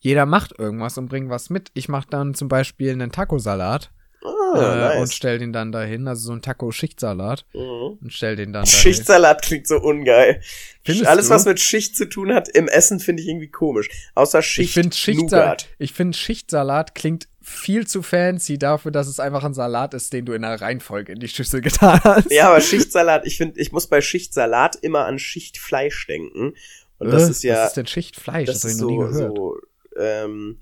jeder 0.00 0.26
macht 0.26 0.58
irgendwas 0.58 0.96
und 0.98 1.08
bringt 1.08 1.28
was 1.30 1.50
mit. 1.50 1.70
Ich 1.74 1.88
mache 1.88 2.08
dann 2.10 2.34
zum 2.34 2.48
Beispiel 2.48 2.90
einen 2.90 3.12
Tacosalat 3.12 3.92
Ah, 4.54 4.92
äh, 4.92 4.94
und 4.96 5.00
nice. 5.00 5.14
stell 5.14 5.38
den 5.38 5.52
dann 5.52 5.72
dahin, 5.72 6.08
also 6.08 6.28
so 6.28 6.32
ein 6.32 6.42
Taco-Schichtsalat 6.42 7.44
Mhm. 7.54 7.98
und 8.02 8.12
stell 8.12 8.36
den 8.36 8.52
dann 8.52 8.64
dahin. 8.64 8.78
Schichtsalat 8.78 9.42
klingt 9.42 9.66
so 9.66 9.76
ungeil. 9.80 10.40
Findest 10.84 11.06
Alles, 11.08 11.28
du? 11.28 11.34
was 11.34 11.44
mit 11.44 11.60
Schicht 11.60 11.96
zu 11.96 12.08
tun 12.08 12.32
hat, 12.34 12.48
im 12.48 12.68
Essen 12.68 13.00
finde 13.00 13.22
ich 13.22 13.28
irgendwie 13.28 13.48
komisch. 13.50 13.88
Außer 14.14 14.42
Schicht 14.42 14.68
Ich 14.70 14.74
finde 14.74 14.96
Schichtsalat, 14.96 15.68
finde 15.92 16.16
Schichtsalat 16.16 16.94
klingt 16.94 17.28
viel 17.42 17.86
zu 17.86 18.02
fancy 18.02 18.58
dafür, 18.58 18.90
dass 18.90 19.08
es 19.08 19.18
einfach 19.18 19.42
ein 19.44 19.54
Salat 19.54 19.94
ist, 19.94 20.12
den 20.12 20.26
du 20.26 20.32
in 20.34 20.42
der 20.42 20.60
Reihenfolge 20.60 21.12
in 21.12 21.20
die 21.20 21.28
Schüssel 21.28 21.60
getan 21.62 22.00
hast. 22.04 22.30
Ja, 22.30 22.48
aber 22.50 22.60
Schichtsalat, 22.60 23.26
ich 23.26 23.36
finde, 23.38 23.58
ich 23.60 23.72
muss 23.72 23.86
bei 23.86 24.00
Schichtsalat 24.00 24.76
immer 24.76 25.06
an 25.06 25.18
Schichtfleisch 25.18 26.06
denken. 26.06 26.54
Und 26.98 27.10
das 27.10 27.28
Äh, 27.28 27.30
ist 27.30 27.42
ja, 27.42 27.54
Was 27.62 27.68
ist 27.68 27.76
denn 27.78 27.86
Schichtfleisch? 27.86 28.46
Das, 28.46 28.60
das 28.60 28.72
habe 28.72 28.74
ich 28.74 28.80
noch 28.80 28.88
nie 29.08 29.12
so, 29.14 29.18
gehört. 29.32 29.36
so, 29.36 29.56
ähm, 29.98 30.58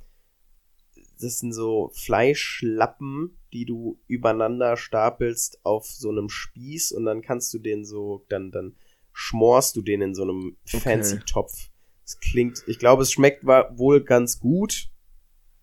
das 1.20 1.38
sind 1.40 1.52
so 1.52 1.90
Fleischlappen, 1.94 3.38
die 3.52 3.64
du 3.64 3.98
übereinander 4.06 4.76
stapelst 4.76 5.60
auf 5.64 5.86
so 5.86 6.10
einem 6.10 6.28
Spieß 6.28 6.92
und 6.92 7.04
dann 7.04 7.22
kannst 7.22 7.52
du 7.54 7.58
den 7.58 7.84
so, 7.84 8.24
dann, 8.28 8.50
dann 8.50 8.76
schmorst 9.12 9.76
du 9.76 9.82
den 9.82 10.00
in 10.02 10.14
so 10.14 10.22
einem 10.22 10.56
Okay. 10.66 10.80
fancy 10.80 11.18
Topf. 11.20 11.70
Es 12.04 12.20
klingt, 12.20 12.62
ich 12.66 12.78
glaube, 12.78 13.02
es 13.02 13.12
schmeckt 13.12 13.44
wohl 13.44 14.02
ganz 14.02 14.38
gut. 14.40 14.88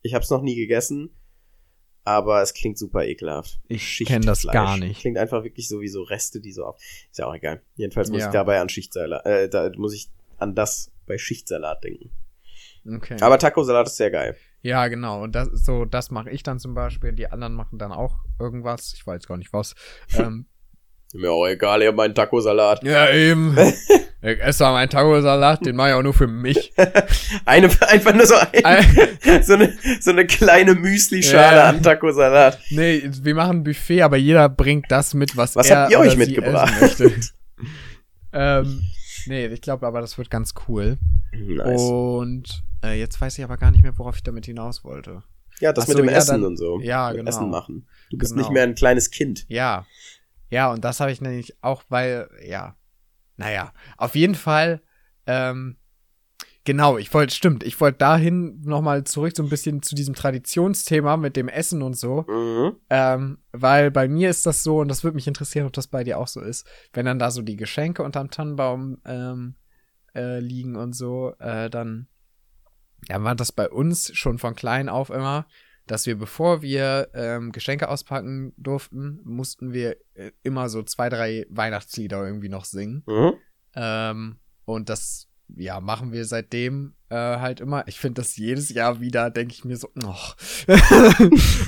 Ich 0.01 0.13
habe 0.13 0.23
es 0.23 0.29
noch 0.29 0.41
nie 0.41 0.55
gegessen, 0.55 1.09
aber 2.03 2.41
es 2.41 2.53
klingt 2.53 2.77
super 2.77 3.05
ekelhaft. 3.05 3.59
Ich 3.67 4.03
kenne 4.05 4.25
das 4.25 4.43
gar 4.43 4.77
nicht. 4.77 4.99
Klingt 5.01 5.17
einfach 5.17 5.43
wirklich 5.43 5.67
so 5.67 5.81
wie 5.81 5.87
so 5.87 6.03
Reste, 6.03 6.39
die 6.39 6.51
so 6.51 6.65
auf. 6.65 6.77
Ist 7.09 7.17
ja 7.17 7.25
auch 7.27 7.33
egal. 7.33 7.61
Jedenfalls 7.75 8.09
muss 8.11 8.21
Ja. 8.21 8.27
ich 8.27 8.33
dabei 8.33 8.59
an 8.59 8.69
Schichtsalat, 8.69 9.25
äh, 9.25 9.49
da 9.49 9.71
muss 9.75 9.93
ich 9.95 10.09
an 10.37 10.53
das 10.53 10.91
bei 11.07 11.17
Schichtsalat 11.17 11.83
denken. 11.83 12.11
Okay. 12.87 13.17
Aber 13.21 13.39
Taco-Salat 13.39 13.87
ist 13.87 13.97
sehr 13.97 14.11
geil. 14.11 14.35
Ja, 14.65 14.87
genau. 14.87 15.21
Und 15.23 15.35
das, 15.35 15.49
so, 15.51 15.85
das 15.85 16.09
mache 16.09 16.29
ich 16.31 16.41
dann 16.41 16.57
zum 16.59 16.73
Beispiel. 16.73 17.11
Die 17.13 17.27
anderen 17.27 17.53
machen 17.53 17.77
dann 17.77 17.91
auch 17.91 18.15
irgendwas. 18.39 18.93
Ich 18.95 19.05
weiß 19.05 19.27
gar 19.27 19.37
nicht 19.37 19.53
was. 19.53 19.75
ähm, 20.17 20.47
Mir 21.13 21.31
auch 21.31 21.45
egal, 21.47 21.81
ich 21.81 21.87
hab 21.87 21.95
meinen 21.95 22.15
Taco-Salat. 22.15 22.83
ja, 22.83 23.09
eben. 23.11 23.55
ich 24.23 24.39
esse 24.41 24.63
meinen 24.63 24.89
Taco-Salat, 24.89 25.65
den 25.65 25.75
mache 25.75 25.89
ich 25.89 25.93
auch 25.93 26.01
nur 26.03 26.15
für 26.15 26.27
mich. 26.27 26.73
Eine, 27.45 27.69
einfach 27.87 28.13
nur 28.13 28.25
so, 28.25 28.35
ein, 28.35 28.63
Äh, 28.63 29.43
so, 29.43 29.53
eine, 29.53 29.77
so 30.01 30.09
eine 30.11 30.25
kleine 30.25 30.73
Müsli-Schale 30.73 31.57
Ja. 31.57 31.69
an 31.69 31.83
Taco-Salat. 31.83 32.59
nee, 32.71 33.03
wir 33.21 33.35
machen 33.35 33.57
ein 33.59 33.63
Buffet, 33.63 34.01
aber 34.01 34.17
jeder 34.17 34.49
bringt 34.49 34.87
das 34.89 35.13
mit, 35.13 35.37
was, 35.37 35.55
Was 35.55 35.69
er 35.69 35.77
habt 35.81 35.91
ihr 35.91 35.99
euch 35.99 36.17
mitgebracht? 36.17 36.73
ähm, 38.33 38.81
nee, 39.27 39.47
ich 39.47 39.61
glaube 39.61 39.85
aber, 39.87 40.01
das 40.01 40.17
wird 40.17 40.29
ganz 40.29 40.53
cool. 40.67 40.97
Nice. 41.33 41.81
Und 41.81 42.63
äh, 42.83 42.97
jetzt 42.99 43.19
weiß 43.19 43.37
ich 43.37 43.43
aber 43.43 43.57
gar 43.57 43.71
nicht 43.71 43.83
mehr, 43.83 43.97
worauf 43.97 44.15
ich 44.17 44.23
damit 44.23 44.45
hinaus 44.45 44.83
wollte. 44.83 45.23
ja, 45.59 45.73
das 45.73 45.85
ach 45.85 45.87
mit 45.89 45.97
so, 45.97 46.03
dem 46.03 46.09
ja, 46.09 46.17
Essen 46.17 46.31
dann- 46.41 46.43
und 46.45 46.57
so. 46.57 46.79
ja, 46.81 47.07
Mit 47.09 47.17
genau. 47.17 47.29
Essen 47.29 47.49
machen. 47.49 47.87
Du 48.09 48.17
bist 48.17 48.33
Genau. 48.33 48.43
nicht 48.45 48.53
mehr 48.53 48.63
ein 48.63 48.75
kleines 48.75 49.09
Kind. 49.11 49.45
Ja. 49.49 49.85
Ja, 50.49 50.71
und 50.71 50.83
das 50.85 50.99
habe 50.99 51.11
ich 51.11 51.21
nämlich 51.21 51.55
auch, 51.63 51.83
weil, 51.89 52.29
ja. 52.45 52.75
Naja, 53.37 53.73
auf 53.97 54.15
jeden 54.15 54.35
Fall, 54.35 54.81
ähm, 55.27 55.75
genau, 56.65 56.97
ich 56.97 57.13
wollte, 57.13 57.33
stimmt, 57.33 57.63
ich 57.63 57.79
wollte 57.79 57.99
dahin 57.99 58.61
nochmal 58.63 59.05
zurück 59.05 59.33
so 59.35 59.43
ein 59.43 59.49
bisschen 59.49 59.81
zu 59.81 59.95
diesem 59.95 60.15
Traditionsthema 60.15 61.15
mit 61.17 61.35
dem 61.35 61.47
Essen 61.47 61.81
und 61.81 61.97
so. 61.97 62.25
Mhm. 62.27 62.75
Ähm, 62.89 63.37
weil 63.51 63.91
bei 63.91 64.07
mir 64.07 64.29
ist 64.29 64.45
das 64.45 64.63
so, 64.63 64.79
und 64.79 64.89
das 64.89 65.03
würde 65.03 65.15
mich 65.15 65.27
interessieren, 65.27 65.65
ob 65.65 65.73
das 65.73 65.87
bei 65.87 66.03
dir 66.03 66.19
auch 66.19 66.27
so 66.27 66.41
ist, 66.41 66.67
wenn 66.93 67.05
dann 67.05 67.19
da 67.19 67.31
so 67.31 67.41
die 67.41 67.55
Geschenke 67.55 68.03
unterm 68.03 68.29
Tannenbaum 68.29 68.97
ähm, 69.05 69.55
äh, 70.13 70.39
liegen 70.39 70.75
und 70.75 70.93
so, 70.93 71.33
äh, 71.39 71.69
dann 71.69 72.07
ja, 73.07 73.23
war 73.23 73.35
das 73.35 73.51
bei 73.51 73.69
uns 73.69 74.15
schon 74.15 74.39
von 74.39 74.55
klein 74.55 74.89
auf 74.89 75.09
immer, 75.09 75.45
dass 75.87 76.07
wir, 76.07 76.17
bevor 76.17 76.61
wir 76.61 77.09
ähm, 77.13 77.51
Geschenke 77.51 77.89
auspacken 77.89 78.53
durften, 78.57 79.19
mussten 79.23 79.71
wir 79.71 79.97
äh, 80.15 80.31
immer 80.41 80.69
so 80.69 80.81
zwei, 80.81 81.09
drei 81.09 81.45
Weihnachtslieder 81.49 82.25
irgendwie 82.25 82.49
noch 82.49 82.65
singen. 82.65 83.03
Mhm. 83.05 83.33
Ähm, 83.75 84.39
und 84.65 84.89
das, 84.89 85.27
ja, 85.55 85.79
machen 85.79 86.11
wir 86.11 86.25
seitdem 86.25 86.93
äh, 87.09 87.15
halt 87.15 87.59
immer. 87.59 87.87
Ich 87.87 87.99
finde 87.99 88.21
das 88.21 88.35
jedes 88.37 88.69
Jahr 88.69 88.99
wieder, 88.99 89.29
denke 89.29 89.53
ich 89.53 89.65
mir 89.65 89.77
so, 89.77 89.89
och. 90.03 90.35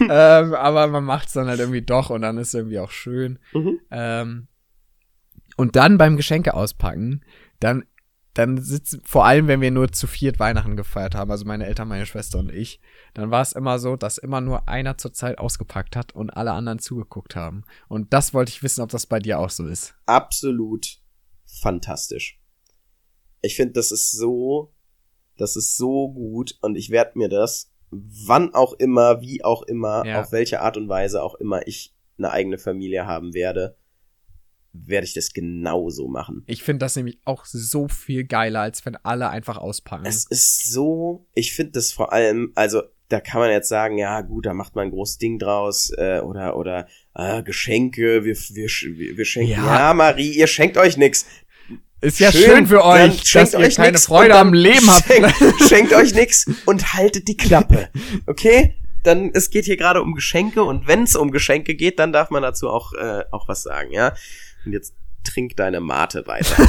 ähm, 0.02 0.54
aber 0.54 0.88
man 0.88 1.04
macht 1.04 1.28
es 1.28 1.34
dann 1.34 1.48
halt 1.48 1.60
irgendwie 1.60 1.82
doch 1.82 2.10
und 2.10 2.22
dann 2.22 2.38
ist 2.38 2.54
irgendwie 2.54 2.80
auch 2.80 2.92
schön. 2.92 3.40
Mhm. 3.54 3.80
Ähm, 3.92 4.48
und 5.56 5.76
dann 5.76 5.98
beim 5.98 6.18
Geschenke 6.18 6.54
auspacken, 6.54 7.24
dann, 7.60 7.86
dann 8.34 8.62
sitzen, 8.62 9.02
vor 9.04 9.26
allem 9.26 9.48
wenn 9.48 9.62
wir 9.62 9.72
nur 9.72 9.92
zu 9.92 10.06
viert 10.06 10.40
Weihnachten 10.40 10.76
gefeiert 10.76 11.16
haben, 11.16 11.32
also 11.32 11.46
meine 11.46 11.66
Eltern, 11.66 11.88
meine 11.88 12.06
Schwester 12.06 12.40
und 12.40 12.52
ich, 12.52 12.80
dann 13.14 13.32
war 13.32 13.42
es 13.42 13.54
immer 13.54 13.80
so, 13.80 13.96
dass 13.96 14.20
immer 14.20 14.42
nur 14.42 14.68
einer 14.68 14.98
zur 14.98 15.14
Zeit 15.14 15.40
ausgepackt 15.40 15.96
hat 15.96 16.14
und 16.14 16.30
alle 16.32 16.52
anderen 16.52 16.80
zugeguckt 16.80 17.36
haben. 17.36 17.64
Und 17.88 18.14
das 18.14 18.34
wollte 18.34 18.52
ich 18.52 18.62
wissen, 18.62 18.82
ob 18.82 18.90
das 18.90 19.08
bei 19.08 19.20
dir 19.20 19.40
auch 19.40 19.50
so 19.50 19.66
ist. 19.66 19.96
Absolut 20.06 21.00
fantastisch. 21.46 22.40
Ich 23.42 23.56
finde, 23.56 23.74
das 23.74 23.92
ist 23.92 24.12
so, 24.12 24.74
das 25.38 25.56
ist 25.56 25.78
so 25.78 26.10
gut 26.12 26.58
und 26.62 26.76
ich 26.76 26.90
werde 26.90 27.18
mir 27.18 27.30
das, 27.30 27.72
wann 27.92 28.54
auch 28.54 28.74
immer, 28.74 29.22
wie 29.22 29.44
auch 29.44 29.64
immer, 29.64 30.06
Ja. 30.06 30.22
auf 30.22 30.32
welche 30.32 30.62
Art 30.62 30.78
und 30.78 30.90
Weise 30.90 31.22
auch 31.24 31.36
immer 31.36 31.66
ich 31.68 31.94
eine 32.18 32.32
eigene 32.32 32.58
Familie 32.58 33.06
haben 33.06 33.34
werde, 33.34 33.78
werde 34.74 35.06
ich 35.06 35.14
das 35.14 35.34
genauso 35.34 36.08
machen. 36.08 36.44
Ich 36.48 36.64
finde 36.64 36.80
das 36.80 36.96
nämlich 36.96 37.20
auch 37.26 37.46
so 37.46 37.88
viel 37.88 38.26
geiler, 38.26 38.62
als 38.62 38.86
wenn 38.86 38.96
alle 38.98 39.30
einfach 39.30 39.58
auspacken. 39.58 40.06
Es 40.06 40.26
ist 40.26 40.72
so, 40.72 41.26
ich 41.34 41.54
finde 41.54 41.74
das 41.74 41.92
vor 41.92 42.14
allem, 42.14 42.52
also 42.56 42.82
da 43.10 43.22
kann 43.22 43.40
man 43.40 43.50
jetzt 43.52 43.70
sagen, 43.70 43.98
ja 43.98 44.20
gut, 44.22 44.46
da 44.46 44.54
macht 44.54 44.76
man 44.76 44.88
ein 44.88 44.92
großes 44.92 45.18
Ding 45.18 45.40
draus 45.40 45.92
äh, 45.98 46.20
oder 46.20 46.58
oder 46.58 46.88
äh, 47.16 47.42
Geschenke, 47.42 48.26
wir 48.26 48.36
wir 48.36 48.68
wir 49.18 49.26
schenken. 49.26 49.52
Ja. 49.52 49.66
Ja. 49.90 49.94
Marie, 49.94 50.34
ihr 50.34 50.48
schenkt 50.48 50.78
euch 50.78 50.98
nix. 50.98 51.26
Ist 52.02 52.20
ja 52.20 52.32
Schön, 52.32 52.42
schön, 52.42 52.68
für 52.68 52.84
euch, 52.84 53.32
dass 53.32 53.54
ihr 53.54 53.60
euch 53.60 53.76
keine 53.76 53.94
nix 53.94 54.06
Freude 54.06 54.36
am 54.36 54.54
Leben 54.54 54.88
habt. 54.88 55.08
Schenkt, 55.08 55.64
schenkt 55.70 55.94
euch 55.94 56.14
nix 56.14 56.46
und 56.66 56.94
haltet 56.94 57.28
die 57.28 57.38
Klappe. 57.38 57.90
Okay? 58.26 58.76
Dann, 59.04 59.32
es 59.34 59.50
geht 59.50 59.66
hier 59.66 59.78
gerade 59.78 60.02
um 60.02 60.14
Geschenke 60.14 60.64
und 60.64 60.88
wenn 60.88 61.04
es 61.04 61.16
um 61.16 61.32
Geschenke 61.32 61.76
geht, 61.76 61.98
dann 62.00 62.12
darf 62.12 62.30
man 62.30 62.42
dazu 62.44 62.70
auch, 62.70 62.94
äh, 62.94 63.24
auch 63.32 63.48
was 63.48 63.64
sagen, 63.64 63.92
ja? 63.92 64.14
Und 64.66 64.74
jetzt 64.74 64.96
trink 65.24 65.56
deine 65.56 65.80
Mate 65.80 66.28
weiter. 66.28 66.56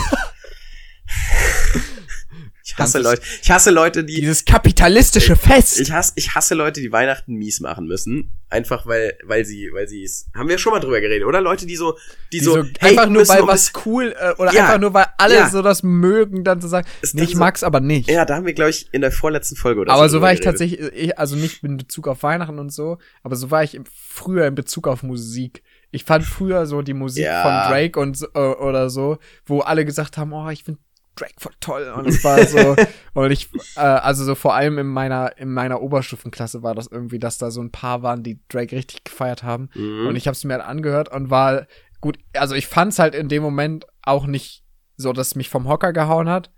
ich 2.78 2.84
hasse 2.84 2.98
Leute, 3.00 3.22
ich 3.42 3.50
hasse 3.50 3.70
Leute, 3.70 4.04
die, 4.04 4.14
Dieses 4.20 4.44
kapitalistische 4.44 5.36
Fest. 5.36 5.80
ich 5.80 5.90
hasse, 5.92 6.12
ich 6.16 6.34
hasse 6.34 6.54
Leute, 6.54 6.80
die 6.80 6.92
Weihnachten 6.92 7.34
mies 7.34 7.60
machen 7.60 7.86
müssen. 7.86 8.32
Einfach 8.50 8.86
weil, 8.86 9.16
weil 9.24 9.44
sie, 9.44 9.70
weil 9.72 9.88
sie 9.88 10.02
es, 10.04 10.26
haben 10.34 10.48
wir 10.48 10.56
schon 10.58 10.72
mal 10.72 10.80
drüber 10.80 11.00
geredet, 11.00 11.26
oder? 11.26 11.40
Leute, 11.40 11.66
die 11.66 11.76
so, 11.76 11.92
die, 12.32 12.38
die 12.38 12.44
so, 12.44 12.54
so, 12.54 12.62
hey, 12.80 12.90
einfach 12.90 13.08
nur 13.10 13.28
weil 13.28 13.46
was 13.46 13.72
cool 13.84 14.14
äh, 14.18 14.32
oder 14.40 14.52
Ja. 14.54 14.64
einfach 14.66 14.78
nur 14.80 14.94
weil 14.94 15.06
alle 15.18 15.34
Ja. 15.34 15.50
so 15.50 15.60
das 15.60 15.82
mögen, 15.82 16.44
dann 16.44 16.60
zu 16.60 16.68
sagen, 16.68 16.86
nee, 17.02 17.08
dann 17.14 17.24
ich 17.24 17.32
so- 17.32 17.38
mag's 17.38 17.62
aber 17.62 17.80
nicht. 17.80 18.08
Ja, 18.08 18.24
da 18.24 18.36
haben 18.36 18.46
wir, 18.46 18.54
glaube 18.54 18.70
ich, 18.70 18.88
in 18.92 19.00
der 19.02 19.12
vorletzten 19.12 19.56
Folge 19.56 19.80
oder 19.82 19.92
aber 19.92 20.08
so 20.08 20.20
war 20.22 20.32
ich 20.32 20.40
geredet. 20.40 20.60
tatsächlich, 20.60 20.92
ich, 20.94 21.18
also 21.18 21.36
nicht 21.36 21.62
in 21.62 21.76
Bezug 21.76 22.08
auf 22.08 22.22
Weihnachten 22.22 22.58
und 22.58 22.70
so, 22.72 22.98
aber 23.22 23.36
so 23.36 23.50
war 23.50 23.62
ich 23.64 23.74
im, 23.74 23.84
früher 23.86 24.46
in 24.46 24.54
Bezug 24.54 24.88
auf 24.88 25.02
Musik. 25.02 25.62
Ich 25.90 26.04
fand 26.04 26.24
früher 26.24 26.66
so 26.66 26.82
die 26.82 26.92
Musik 26.94 27.24
Ja. 27.24 27.42
von 27.42 27.72
Drake 27.72 27.98
und 28.00 28.16
so, 28.16 28.26
äh, 28.34 28.38
oder 28.38 28.88
so, 28.90 29.18
wo 29.46 29.60
alle 29.60 29.84
gesagt 29.84 30.16
haben, 30.18 30.32
oh, 30.32 30.48
ich 30.50 30.64
finde 30.64 30.80
Drake 31.18 31.34
voll 31.38 31.52
toll 31.60 31.92
und 31.96 32.06
es 32.06 32.22
war 32.22 32.44
so 32.46 32.76
und 33.14 33.30
ich 33.30 33.48
äh, 33.76 33.80
also 33.80 34.24
so 34.24 34.34
vor 34.34 34.54
allem 34.54 34.78
in 34.78 34.86
meiner 34.86 35.36
in 35.38 35.52
meiner 35.52 35.80
Oberstufenklasse 35.82 36.62
war 36.62 36.74
das 36.74 36.86
irgendwie, 36.86 37.18
dass 37.18 37.38
da 37.38 37.50
so 37.50 37.60
ein 37.60 37.70
paar 37.72 38.02
waren, 38.02 38.22
die 38.22 38.40
Drake 38.48 38.76
richtig 38.76 39.04
gefeiert 39.04 39.42
haben 39.42 39.68
Mhm. 39.74 40.06
und 40.06 40.16
ich 40.16 40.26
habe 40.26 40.34
es 40.34 40.44
mir 40.44 40.58
dann 40.58 40.66
angehört 40.66 41.10
und 41.10 41.30
war 41.30 41.66
gut, 42.00 42.18
also 42.34 42.54
ich 42.54 42.66
fand's 42.68 42.98
halt 42.98 43.14
in 43.14 43.28
dem 43.28 43.42
Moment 43.42 43.86
auch 44.02 44.26
nicht 44.26 44.62
so, 44.96 45.12
dass 45.12 45.28
es 45.28 45.34
mich 45.34 45.48
vom 45.48 45.68
Hocker 45.68 45.92
gehauen 45.92 46.28
hat 46.28 46.50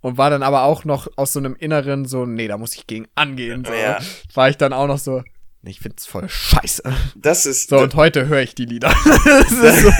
und 0.00 0.16
war 0.16 0.30
dann 0.30 0.42
aber 0.42 0.62
auch 0.62 0.84
noch 0.84 1.08
aus 1.16 1.32
so 1.32 1.38
einem 1.40 1.56
inneren 1.58 2.04
so, 2.06 2.24
nee, 2.24 2.48
da 2.48 2.56
muss 2.56 2.74
ich 2.74 2.86
gegen 2.86 3.06
angehen. 3.14 3.64
So. 3.64 3.72
Ja. 3.72 3.98
War 4.34 4.48
ich 4.48 4.56
dann 4.56 4.72
auch 4.72 4.86
noch 4.86 4.98
so, 4.98 5.22
nee, 5.62 5.70
ich 5.70 5.80
find's 5.80 6.06
voll 6.06 6.28
scheiße. 6.28 6.82
das 7.16 7.46
ist, 7.46 7.68
So, 7.68 7.78
und 7.80 7.94
heute 7.96 8.28
höre 8.28 8.40
ich 8.42 8.54
die 8.54 8.64
Lieder. 8.66 8.88
das 9.24 9.50
ist 9.52 9.82
so, 9.82 9.90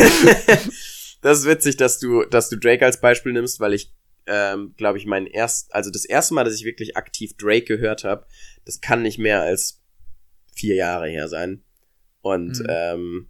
das 1.20 1.38
ist 1.40 1.46
witzig, 1.46 1.76
dass 1.76 1.98
du, 1.98 2.24
dass 2.24 2.48
du 2.48 2.56
Drake 2.56 2.84
als 2.84 3.00
Beispiel 3.00 3.32
nimmst, 3.32 3.58
weil 3.60 3.74
ich, 3.74 3.92
ähm, 4.28 4.74
glaube 4.76 4.98
ich, 4.98 5.06
mein 5.06 5.26
erst, 5.26 5.74
also 5.74 5.90
das 5.90 6.04
erste 6.04 6.34
Mal, 6.34 6.44
dass 6.44 6.54
ich 6.54 6.64
wirklich 6.64 6.96
aktiv 6.96 7.36
Drake 7.36 7.64
gehört 7.64 8.04
habe, 8.04 8.26
das 8.64 8.80
kann 8.80 9.02
nicht 9.02 9.18
mehr 9.18 9.40
als 9.42 9.82
vier 10.54 10.74
Jahre 10.74 11.08
her 11.08 11.28
sein. 11.28 11.62
Und 12.20 12.60
Mhm. 12.60 12.66
ähm, 12.68 13.28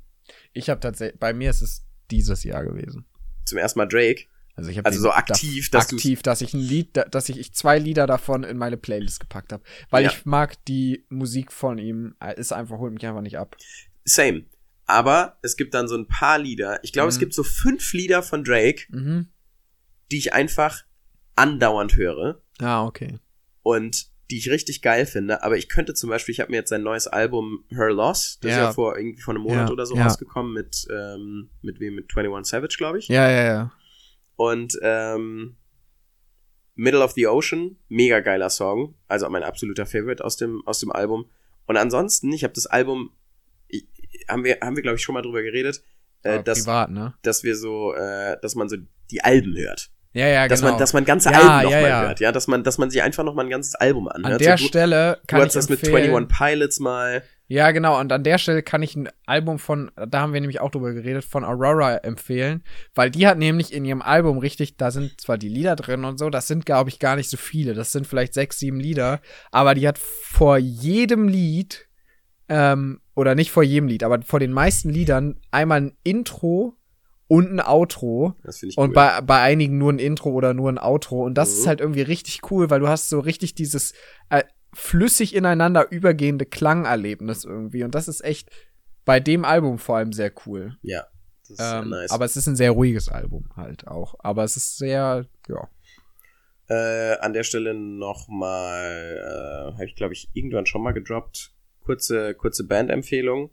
ich 0.52 0.68
habe 0.70 0.80
tatsächlich, 0.80 1.18
bei 1.20 1.32
mir 1.32 1.50
ist 1.50 1.62
es 1.62 1.84
dieses 2.10 2.42
Jahr 2.44 2.64
gewesen. 2.64 3.04
zum 3.44 3.56
ersten 3.58 3.78
Mal 3.78 3.86
Drake. 3.86 4.26
Also 4.56 4.68
ich 4.70 4.76
habe 4.76 4.86
Also 4.86 5.00
so 5.00 5.10
aktiv, 5.10 5.70
dass 5.70 5.86
du's- 5.88 5.98
aktiv, 6.00 6.20
dass 6.22 6.40
ich 6.42 6.52
ein 6.52 6.60
Lied, 6.60 6.96
da- 6.98 7.04
dass 7.04 7.28
ich, 7.30 7.38
ich 7.38 7.54
zwei 7.54 7.78
Lieder 7.78 8.06
davon 8.06 8.42
in 8.44 8.58
meine 8.58 8.76
Playlist 8.76 9.20
gepackt 9.20 9.52
habe, 9.54 9.62
weil 9.88 10.04
Ja. 10.04 10.10
ich 10.10 10.26
mag 10.26 10.62
die 10.66 11.06
Musik 11.08 11.50
von 11.52 11.78
ihm, 11.78 12.14
äh, 12.20 12.38
ist 12.38 12.52
einfach 12.52 12.76
holt 12.78 12.92
mich 12.92 13.06
einfach 13.06 13.22
nicht 13.22 13.38
ab. 13.38 13.56
Same. 14.04 14.44
Aber 14.84 15.38
es 15.42 15.56
gibt 15.56 15.72
dann 15.74 15.86
so 15.88 15.96
ein 15.96 16.08
paar 16.08 16.38
Lieder. 16.38 16.82
Ich 16.82 16.92
glaube, 16.92 17.08
es 17.08 17.16
Mhm. 17.16 17.20
gibt 17.20 17.34
so 17.34 17.42
fünf 17.42 17.92
Lieder 17.94 18.22
von 18.22 18.42
Drake, 18.44 18.84
Mhm. 18.90 19.28
die 20.12 20.18
ich 20.18 20.32
einfach 20.34 20.82
andauernd 21.38 21.96
höre 21.96 22.40
Ah, 22.60 22.84
okay. 22.84 23.18
und 23.62 24.06
die 24.30 24.36
ich 24.36 24.50
richtig 24.50 24.82
geil 24.82 25.06
finde. 25.06 25.42
Aber 25.42 25.56
ich 25.56 25.70
könnte 25.70 25.94
zum 25.94 26.10
Beispiel, 26.10 26.34
ich 26.34 26.40
habe 26.40 26.50
mir 26.50 26.58
jetzt 26.58 26.68
sein 26.68 26.82
neues 26.82 27.06
Album 27.06 27.64
Her 27.70 27.88
Loss, 27.90 28.38
das 28.42 28.50
ist 28.50 28.56
Ja. 28.58 28.62
ja 28.64 28.72
vor 28.74 28.98
irgendwie 28.98 29.22
vor 29.22 29.32
einem 29.34 29.42
Monat 29.44 29.68
Ja, 29.68 29.72
oder 29.72 29.86
so 29.86 29.96
ja. 29.96 30.04
rausgekommen 30.04 30.52
mit 30.52 30.86
ähm, 30.90 31.48
mit 31.62 31.80
wem 31.80 31.94
mit 31.94 32.14
21 32.14 32.50
Savage, 32.50 32.74
glaube 32.76 32.98
ich. 32.98 33.08
Ja, 33.08 33.30
ja, 33.30 33.42
ja. 33.44 33.72
Und 34.36 34.78
ähm, 34.82 35.56
Middle 36.74 37.02
of 37.02 37.12
the 37.12 37.26
Ocean, 37.26 37.76
mega 37.88 38.20
geiler 38.20 38.50
Song, 38.50 38.94
also 39.08 39.28
mein 39.30 39.42
absoluter 39.42 39.86
Favorite 39.86 40.22
aus 40.24 40.36
dem 40.36 40.62
aus 40.66 40.78
dem 40.80 40.92
Album. 40.92 41.30
Und 41.66 41.76
ansonsten, 41.78 42.30
ich 42.32 42.44
habe 42.44 42.52
das 42.54 42.66
Album, 42.66 43.10
ich, 43.66 43.86
haben 44.28 44.44
wir 44.44 44.58
haben 44.62 44.76
wir 44.76 44.82
glaube 44.82 44.96
ich 44.96 45.02
schon 45.02 45.14
mal 45.14 45.22
drüber 45.22 45.42
geredet, 45.42 45.82
äh, 46.22 46.42
dass 46.42 46.60
privat, 46.64 46.90
ne? 46.90 47.14
dass 47.22 47.42
wir 47.44 47.56
so, 47.56 47.94
äh, 47.94 48.36
dass 48.42 48.54
man 48.54 48.68
so 48.68 48.76
die 49.10 49.22
Alben 49.24 49.56
hört, 49.56 49.90
Ja, 50.18 50.26
ja, 50.26 50.48
dass 50.48 50.60
genau. 50.60 50.72
man 50.72 50.80
dass 50.80 50.92
man 50.92 51.04
ganze 51.04 51.30
Ja, 51.30 51.38
Alben 51.38 51.48
ja, 51.48 51.62
nochmal 51.62 51.82
ja. 51.88 52.02
hört, 52.02 52.20
ja, 52.20 52.32
dass 52.32 52.48
man 52.48 52.64
dass 52.64 52.76
man 52.76 52.90
sich 52.90 53.02
einfach 53.02 53.22
nochmal 53.22 53.44
ein 53.44 53.50
ganzes 53.50 53.76
Album 53.76 54.08
anhört. 54.08 54.32
An 54.32 54.38
der 54.38 54.58
so, 54.58 54.64
du, 54.64 54.68
Stelle 54.68 55.18
du 55.20 55.26
kann 55.28 55.38
ich 55.38 55.42
hattest 55.42 55.56
das 55.56 55.68
mit 55.68 55.82
empfehlen, 55.82 56.14
21 56.14 56.36
Pilots 56.36 56.80
mal. 56.80 57.22
Ja, 57.46 57.70
genau. 57.70 57.98
Und 57.98 58.12
an 58.12 58.24
der 58.24 58.36
Stelle 58.36 58.62
kann 58.62 58.82
ich 58.82 58.94
ein 58.96 59.08
Album 59.24 59.58
von, 59.58 59.90
da 59.94 60.20
haben 60.20 60.34
wir 60.34 60.40
nämlich 60.40 60.60
auch 60.60 60.70
drüber 60.70 60.92
geredet, 60.92 61.24
von 61.24 61.44
Aurora 61.44 61.96
empfehlen, 61.98 62.62
weil 62.94 63.10
die 63.10 63.26
hat 63.26 63.38
nämlich 63.38 63.72
in 63.72 63.86
ihrem 63.86 64.02
Album 64.02 64.38
richtig, 64.38 64.76
da 64.76 64.90
sind 64.90 65.18
zwar 65.18 65.38
die 65.38 65.48
Lieder 65.48 65.74
drin 65.74 66.04
und 66.04 66.18
so, 66.18 66.28
das 66.28 66.46
sind, 66.46 66.66
glaube 66.66 66.90
ich, 66.90 66.98
gar 66.98 67.16
nicht 67.16 67.30
so 67.30 67.38
viele. 67.38 67.72
Das 67.72 67.92
sind 67.92 68.06
vielleicht 68.06 68.34
sechs, 68.34 68.58
sieben 68.58 68.80
Lieder, 68.80 69.20
aber 69.50 69.74
die 69.74 69.88
hat 69.88 69.98
vor 69.98 70.58
jedem 70.58 71.26
Lied 71.26 71.88
ähm, 72.50 73.00
oder 73.14 73.34
nicht 73.34 73.50
vor 73.50 73.62
jedem 73.62 73.88
Lied, 73.88 74.02
aber 74.02 74.20
vor 74.22 74.40
den 74.40 74.52
meisten 74.52 74.90
Liedern 74.90 75.40
einmal 75.50 75.80
ein 75.80 75.96
Intro 76.02 76.77
und 77.28 77.52
ein 77.52 77.60
Outro. 77.60 78.34
Das 78.42 78.58
finde 78.58 78.72
ich 78.72 78.78
Und 78.78 78.88
cool. 78.88 78.94
bei, 78.94 79.20
bei 79.20 79.40
einigen 79.40 79.78
nur 79.78 79.92
ein 79.92 79.98
Intro 79.98 80.30
oder 80.30 80.54
nur 80.54 80.70
ein 80.70 80.78
Outro. 80.78 81.22
Und 81.24 81.34
das 81.34 81.50
Mhm. 81.52 81.58
ist 81.60 81.66
halt 81.66 81.80
irgendwie 81.80 82.02
richtig 82.02 82.50
cool, 82.50 82.70
weil 82.70 82.80
du 82.80 82.88
hast 82.88 83.08
so 83.08 83.20
richtig 83.20 83.54
dieses 83.54 83.92
äh, 84.30 84.42
flüssig 84.74 85.34
ineinander 85.34 85.90
übergehende 85.90 86.46
Klangerlebnis 86.46 87.44
irgendwie. 87.44 87.84
Und 87.84 87.94
das 87.94 88.08
ist 88.08 88.24
echt 88.24 88.50
bei 89.04 89.20
dem 89.20 89.44
Album 89.44 89.78
vor 89.78 89.96
allem 89.98 90.12
sehr 90.12 90.32
cool. 90.46 90.76
ja, 90.82 91.06
das 91.42 91.50
ist 91.50 91.60
Ähm, 91.60 91.88
nice. 91.90 92.10
Aber 92.10 92.24
es 92.24 92.36
ist 92.36 92.46
ein 92.46 92.56
sehr 92.56 92.72
ruhiges 92.72 93.08
Album 93.08 93.48
halt 93.56 93.86
auch. 93.86 94.14
Aber 94.18 94.44
es 94.44 94.56
ist 94.56 94.76
sehr, 94.78 95.26
ja. 95.48 95.68
Äh, 96.70 97.16
an 97.20 97.32
der 97.32 97.44
Stelle 97.44 97.72
nochmal, 97.72 99.16
äh, 99.18 99.72
habe 99.72 99.84
ich 99.86 99.96
glaube 99.96 100.12
ich 100.12 100.28
irgendwann 100.34 100.66
schon 100.66 100.82
mal 100.82 100.92
gedroppt. 100.92 101.52
Kurze, 101.80 102.34
kurze 102.34 102.66
Bandempfehlung. 102.66 103.50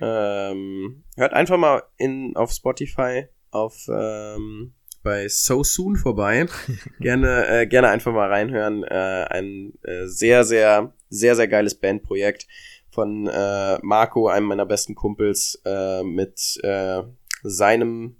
Ähm, 0.00 1.04
hört 1.16 1.32
einfach 1.32 1.58
mal 1.58 1.82
in, 1.96 2.36
auf 2.36 2.52
Spotify 2.52 3.26
auf 3.50 3.88
ähm, 3.88 4.74
bei 5.02 5.28
So 5.28 5.62
Soon 5.64 5.96
vorbei. 5.96 6.46
gerne, 7.00 7.46
äh, 7.46 7.66
gerne 7.66 7.88
einfach 7.88 8.12
mal 8.12 8.28
reinhören. 8.28 8.84
Äh, 8.84 9.26
ein 9.30 9.72
äh, 9.82 10.06
sehr, 10.06 10.44
sehr, 10.44 10.92
sehr, 11.08 11.36
sehr 11.36 11.48
geiles 11.48 11.74
Bandprojekt 11.76 12.46
von 12.90 13.26
äh, 13.26 13.78
Marco, 13.82 14.28
einem 14.28 14.46
meiner 14.46 14.66
besten 14.66 14.94
Kumpels, 14.94 15.60
äh, 15.64 16.02
mit 16.02 16.58
äh, 16.62 17.02
seinem 17.42 18.16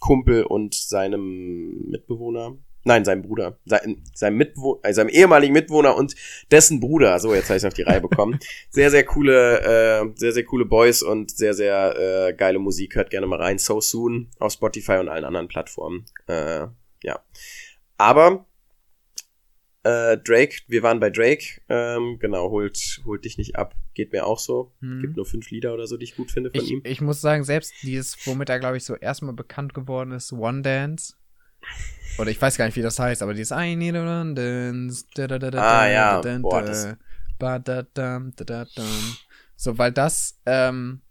Kumpel 0.00 0.44
und 0.44 0.74
seinem 0.74 1.86
Mitbewohner. 1.88 2.58
Nein, 2.86 3.04
seinem 3.04 3.22
Bruder. 3.22 3.58
Sein, 3.64 4.04
seinem, 4.14 4.36
Mitwo 4.36 4.78
äh, 4.84 4.92
seinem 4.92 5.08
ehemaligen 5.08 5.52
Mitwohner 5.52 5.96
und 5.96 6.14
dessen 6.52 6.78
Bruder. 6.78 7.18
So, 7.18 7.34
jetzt 7.34 7.48
habe 7.48 7.58
ich 7.58 7.66
auf 7.66 7.74
die 7.74 7.82
Reihe 7.82 8.00
bekommen. 8.00 8.38
Sehr, 8.70 8.90
sehr 8.92 9.04
coole, 9.04 9.60
äh, 9.60 10.12
sehr, 10.14 10.32
sehr 10.32 10.44
coole 10.44 10.66
Boys 10.66 11.02
und 11.02 11.30
sehr, 11.30 11.52
sehr 11.52 12.28
äh, 12.28 12.32
geile 12.34 12.60
Musik. 12.60 12.94
Hört 12.94 13.10
gerne 13.10 13.26
mal 13.26 13.40
rein. 13.42 13.58
So 13.58 13.80
Soon 13.80 14.30
auf 14.38 14.52
Spotify 14.52 14.98
und 14.98 15.08
allen 15.08 15.24
anderen 15.24 15.48
Plattformen. 15.48 16.04
Äh, 16.28 16.68
ja. 17.02 17.20
Aber 17.98 18.46
äh, 19.82 20.18
Drake, 20.18 20.58
wir 20.68 20.84
waren 20.84 21.00
bei 21.00 21.10
Drake. 21.10 21.60
Ähm, 21.68 22.18
genau, 22.20 22.50
holt, 22.50 23.00
holt 23.04 23.24
dich 23.24 23.36
nicht 23.36 23.56
ab. 23.56 23.74
Geht 23.94 24.12
mir 24.12 24.26
auch 24.26 24.38
so. 24.38 24.72
Mhm. 24.80 25.00
Gibt 25.00 25.16
nur 25.16 25.26
fünf 25.26 25.50
Lieder 25.50 25.74
oder 25.74 25.88
so, 25.88 25.96
die 25.96 26.04
ich 26.04 26.14
gut 26.14 26.30
finde 26.30 26.50
von 26.50 26.60
Ich, 26.60 26.70
ihm. 26.70 26.82
ich 26.84 27.00
muss 27.00 27.20
sagen, 27.20 27.42
selbst 27.42 27.72
dieses, 27.82 28.16
womit 28.26 28.48
er, 28.48 28.60
glaube 28.60 28.76
ich, 28.76 28.84
so 28.84 28.94
erstmal 28.94 29.34
bekannt 29.34 29.74
geworden 29.74 30.12
ist, 30.12 30.32
One 30.32 30.62
Dance. 30.62 31.14
Oder 32.18 32.30
ich 32.30 32.40
weiß 32.40 32.56
gar 32.56 32.64
nicht, 32.66 32.76
wie 32.76 32.82
das 32.82 32.98
heißt, 32.98 33.22
aber 33.22 33.34
dieses 33.34 33.56
I 33.56 33.76
need 33.76 33.94
a 33.94 34.02
one 34.20 34.34
dance. 34.34 35.04
Da, 35.14 35.26
da, 35.26 35.38
da, 35.38 35.50
da, 35.50 35.60
Ah, 35.80 35.88
ja. 35.88 36.20
da, 36.20 36.32
da, 36.32 36.38
Boah, 36.38 36.62
da, 36.62 36.68
das-. 36.68 36.96
So, 39.56 39.76
weil 39.78 39.92
das, 39.92 40.38
ähm, 40.46 41.02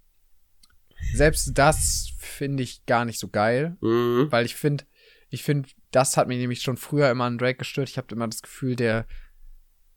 selbst 1.13 1.51
das 1.57 2.09
finde 2.17 2.63
ich 2.63 2.85
gar 2.85 3.05
nicht 3.05 3.19
so 3.19 3.27
geil. 3.27 3.77
Mhm. 3.81 4.27
Weil 4.31 4.45
ich 4.45 4.55
finde, 4.55 4.85
ich 5.29 5.43
finde, 5.43 5.69
das 5.91 6.17
hat 6.17 6.27
mich 6.27 6.37
nämlich 6.39 6.61
schon 6.61 6.77
früher 6.77 7.09
immer 7.09 7.25
an 7.25 7.37
Drake 7.37 7.59
gestört. 7.59 7.89
Ich 7.89 7.97
habe 7.97 8.13
immer 8.13 8.27
das 8.27 8.41
Gefühl, 8.41 8.75
der, 8.75 9.05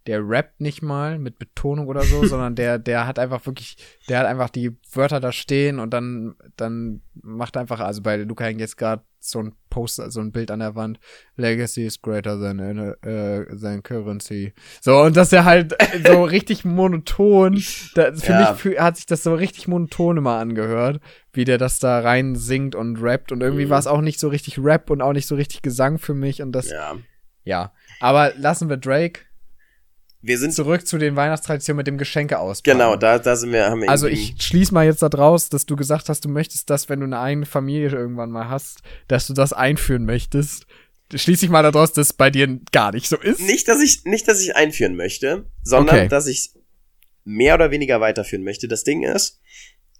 der 0.06 0.20
rappt 0.26 0.60
nicht 0.60 0.80
mal 0.82 1.18
mit 1.18 1.38
Betonung 1.38 1.86
oder 1.88 2.02
so, 2.02 2.24
sondern 2.26 2.54
der, 2.54 2.78
der 2.78 3.06
hat 3.06 3.18
einfach 3.18 3.44
wirklich, 3.46 3.76
der 4.08 4.20
hat 4.20 4.26
einfach 4.26 4.48
die 4.50 4.76
Wörter 4.92 5.20
da 5.20 5.32
stehen 5.32 5.78
und 5.78 5.90
dann, 5.92 6.36
dann 6.56 7.02
macht 7.22 7.56
einfach, 7.56 7.80
also 7.80 8.02
bei 8.02 8.16
Luca 8.16 8.44
hängt 8.44 8.60
jetzt 8.60 8.76
gerade 8.78 9.02
so 9.20 9.40
ein 9.40 9.52
Poster, 9.68 10.10
so 10.12 10.20
ein 10.20 10.30
Bild 10.30 10.50
an 10.52 10.60
der 10.60 10.76
Wand. 10.76 11.00
Legacy 11.36 11.84
is 11.84 12.00
greater 12.00 12.40
than, 12.40 12.58
äh, 13.02 13.46
than 13.60 13.82
currency. 13.82 14.54
So, 14.80 15.00
und 15.02 15.16
dass 15.16 15.32
er 15.32 15.44
halt 15.44 15.74
so 16.06 16.22
richtig 16.22 16.64
monoton, 16.64 17.62
da, 17.96 18.14
für 18.14 18.32
Ja. 18.32 18.38
mich 18.52 18.60
fühl- 18.60 18.78
hat 18.78 18.96
sich 18.96 19.06
das 19.06 19.24
so 19.24 19.34
richtig 19.34 19.66
monoton 19.68 20.16
immer 20.18 20.36
angehört, 20.38 21.00
wie 21.32 21.44
der 21.44 21.58
das 21.58 21.80
da 21.80 21.98
rein 22.00 22.36
singt 22.36 22.74
und 22.76 23.02
rappt 23.02 23.32
und 23.32 23.42
irgendwie 23.42 23.66
Mhm. 23.66 23.70
war 23.70 23.78
es 23.80 23.88
auch 23.88 24.00
nicht 24.00 24.20
so 24.20 24.28
richtig 24.28 24.58
Rap 24.58 24.88
und 24.88 25.02
auch 25.02 25.12
nicht 25.12 25.26
so 25.26 25.34
richtig 25.34 25.62
Gesang 25.62 25.98
für 25.98 26.14
mich 26.14 26.40
und 26.40 26.52
das, 26.52 26.70
Ja. 26.70 26.96
ja. 27.42 27.72
Aber 28.00 28.32
lassen 28.36 28.68
wir 28.68 28.76
Drake 28.76 29.22
Wir 30.20 30.38
sind 30.38 30.52
zurück 30.52 30.84
zu 30.86 30.98
den 30.98 31.14
Weihnachtstraditionen 31.14 31.76
mit 31.76 31.86
dem 31.86 31.96
Geschenke 31.96 32.38
aus. 32.40 32.62
Genau, 32.64 32.96
da, 32.96 33.18
da 33.20 33.36
sind 33.36 33.52
wir, 33.52 33.66
haben 33.70 33.82
wir 33.82 33.88
Also 33.88 34.08
ich 34.08 34.34
schließ 34.42 34.72
mal 34.72 34.84
jetzt 34.84 35.00
da 35.02 35.08
draus, 35.08 35.48
dass 35.48 35.64
du 35.64 35.76
gesagt 35.76 36.08
hast, 36.08 36.24
du 36.24 36.28
möchtest 36.28 36.68
das, 36.70 36.88
wenn 36.88 36.98
du 37.00 37.06
eine 37.06 37.20
eigene 37.20 37.46
Familie 37.46 37.90
irgendwann 37.90 38.30
mal 38.30 38.48
hast, 38.48 38.80
dass 39.06 39.28
du 39.28 39.32
das 39.34 39.52
einführen 39.52 40.04
möchtest. 40.04 40.66
Schließ 41.14 41.42
ich 41.44 41.50
mal 41.50 41.62
daraus, 41.62 41.92
dass 41.92 42.08
es 42.08 42.12
bei 42.12 42.30
dir 42.30 42.48
gar 42.72 42.92
nicht 42.92 43.08
so 43.08 43.16
ist. 43.16 43.40
nicht, 43.40 43.68
dass 43.68 43.80
ich, 43.80 44.04
nicht, 44.04 44.26
dass 44.26 44.42
ich 44.42 44.56
einführen 44.56 44.96
möchte, 44.96 45.46
sondern 45.62 45.96
Okay. 45.96 46.08
dass 46.08 46.26
ich 46.26 46.50
mehr 47.24 47.54
oder 47.54 47.70
weniger 47.70 48.00
weiterführen 48.00 48.42
möchte. 48.42 48.66
Das 48.68 48.82
Ding 48.84 49.04
ist, 49.04 49.40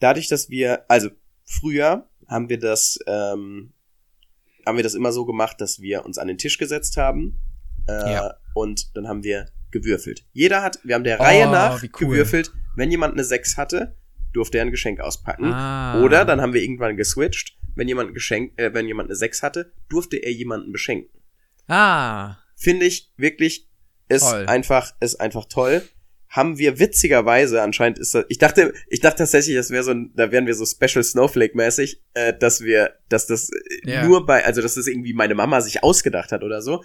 dadurch, 0.01 0.29
dass 0.29 0.51
wir, 0.51 0.85
also 0.91 1.11
früher 1.45 2.09
haben 2.27 2.49
wir 2.49 2.59
das, 2.59 2.99
ähm, 3.07 3.73
haben 4.67 4.77
wir 4.77 4.83
das 4.83 4.95
immer 4.95 5.13
so 5.13 5.25
gemacht, 5.25 5.61
dass 5.61 5.81
wir 5.81 6.05
uns 6.05 6.19
an 6.19 6.27
den 6.29 6.39
Tisch 6.39 6.59
gesetzt 6.59 6.97
haben 6.97 7.39
äh, 7.89 8.13
Ja. 8.15 8.35
und 8.55 8.95
dann 8.97 9.07
haben 9.09 9.23
wir 9.23 9.47
gewürfelt. 9.71 10.25
Jeder 10.33 10.63
hat, 10.63 10.79
wir 10.85 10.95
haben 10.95 11.05
der 11.05 11.21
Oh, 11.21 11.25
Reihe 11.25 11.47
nach 11.47 11.83
wie 11.83 11.91
cool. 12.01 12.09
gewürfelt. 12.09 12.53
Wenn 12.77 12.91
jemand 12.91 13.15
eine 13.15 13.25
6 13.25 13.57
hatte, 13.57 13.97
durfte 14.33 14.59
er 14.59 14.65
ein 14.65 14.71
Geschenk 14.71 15.01
auspacken. 15.01 15.47
Ah. 15.53 16.03
Oder 16.03 16.25
dann 16.25 16.41
haben 16.41 16.53
wir 16.55 16.63
irgendwann 16.63 16.97
geswitcht. 16.97 17.57
Wenn 17.75 17.89
jemand 17.89 18.11
ein 18.11 18.15
Geschenk, 18.15 18.53
äh, 18.59 18.73
wenn 18.75 18.87
jemand 18.87 19.09
eine 19.09 19.17
6 19.17 19.43
hatte, 19.43 19.73
durfte 19.89 20.17
er 20.17 20.33
jemanden 20.33 20.73
beschenken. 20.73 21.21
Ah. 21.67 22.37
Finde 22.57 22.87
ich 22.87 23.13
wirklich, 23.17 23.69
ist 24.09 24.23
Toll. 24.29 24.47
einfach, 24.47 24.93
ist 25.01 25.17
einfach 25.21 25.45
toll. 25.47 25.83
Haben 26.31 26.59
wir 26.59 26.79
witzigerweise, 26.79 27.63
anscheinend 27.63 27.99
ist 27.99 28.15
das, 28.15 28.27
ich 28.29 28.37
dachte, 28.39 28.75
ich 28.89 29.01
dachte 29.01 29.19
tatsächlich, 29.19 29.57
das 29.57 29.71
wäre 29.71 29.83
so 29.83 29.95
da 30.15 30.31
wären 30.31 30.47
wir 30.47 30.55
so 30.55 30.67
Special 30.67 31.03
Snowflake-mäßig, 31.03 32.03
äh, 32.15 32.35
dass 32.37 32.61
wir, 32.61 32.95
dass 33.09 33.27
das 33.27 33.49
äh, 33.51 33.91
Ja. 33.93 34.05
nur 34.07 34.27
bei, 34.27 34.45
also 34.45 34.61
dass 34.61 34.75
das 34.75 34.87
irgendwie 34.89 35.15
meine 35.15 35.35
Mama 35.35 35.61
sich 35.63 35.83
ausgedacht 35.83 36.33
hat 36.33 36.43
oder 36.43 36.61
so. 36.61 36.85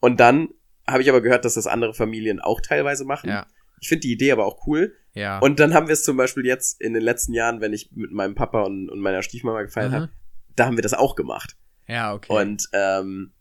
Und 0.00 0.20
dann 0.20 0.48
habe 0.88 1.02
ich 1.02 1.08
aber 1.08 1.20
gehört, 1.20 1.44
dass 1.44 1.54
das 1.54 1.66
andere 1.66 1.94
Familien 1.94 2.40
auch 2.40 2.60
teilweise 2.60 3.04
machen. 3.04 3.30
Ja. 3.30 3.46
Ich 3.80 3.88
finde 3.88 4.00
die 4.00 4.12
Idee 4.12 4.32
aber 4.32 4.44
auch 4.46 4.66
cool. 4.66 4.94
Ja. 5.14 5.38
Und 5.38 5.60
dann 5.60 5.72
haben 5.74 5.86
wir 5.86 5.92
es 5.92 6.02
zum 6.02 6.16
Beispiel 6.16 6.44
jetzt 6.46 6.80
in 6.80 6.94
den 6.94 7.02
letzten 7.02 7.32
Jahren, 7.32 7.60
wenn 7.60 7.72
ich 7.72 7.90
mit 7.92 8.10
meinem 8.10 8.34
Papa 8.34 8.62
und, 8.62 8.88
und 8.88 8.98
meiner 9.00 9.22
Stiefmama 9.22 9.62
gefeiert 9.62 9.90
Mhm. 9.92 9.94
habe, 9.94 10.08
da 10.56 10.66
haben 10.66 10.76
wir 10.76 10.82
das 10.82 10.94
auch 10.94 11.14
gemacht. 11.14 11.56
ja, 11.86 12.12
okay. 12.12 12.32
Und, 12.32 12.68
ähm, 12.72 13.32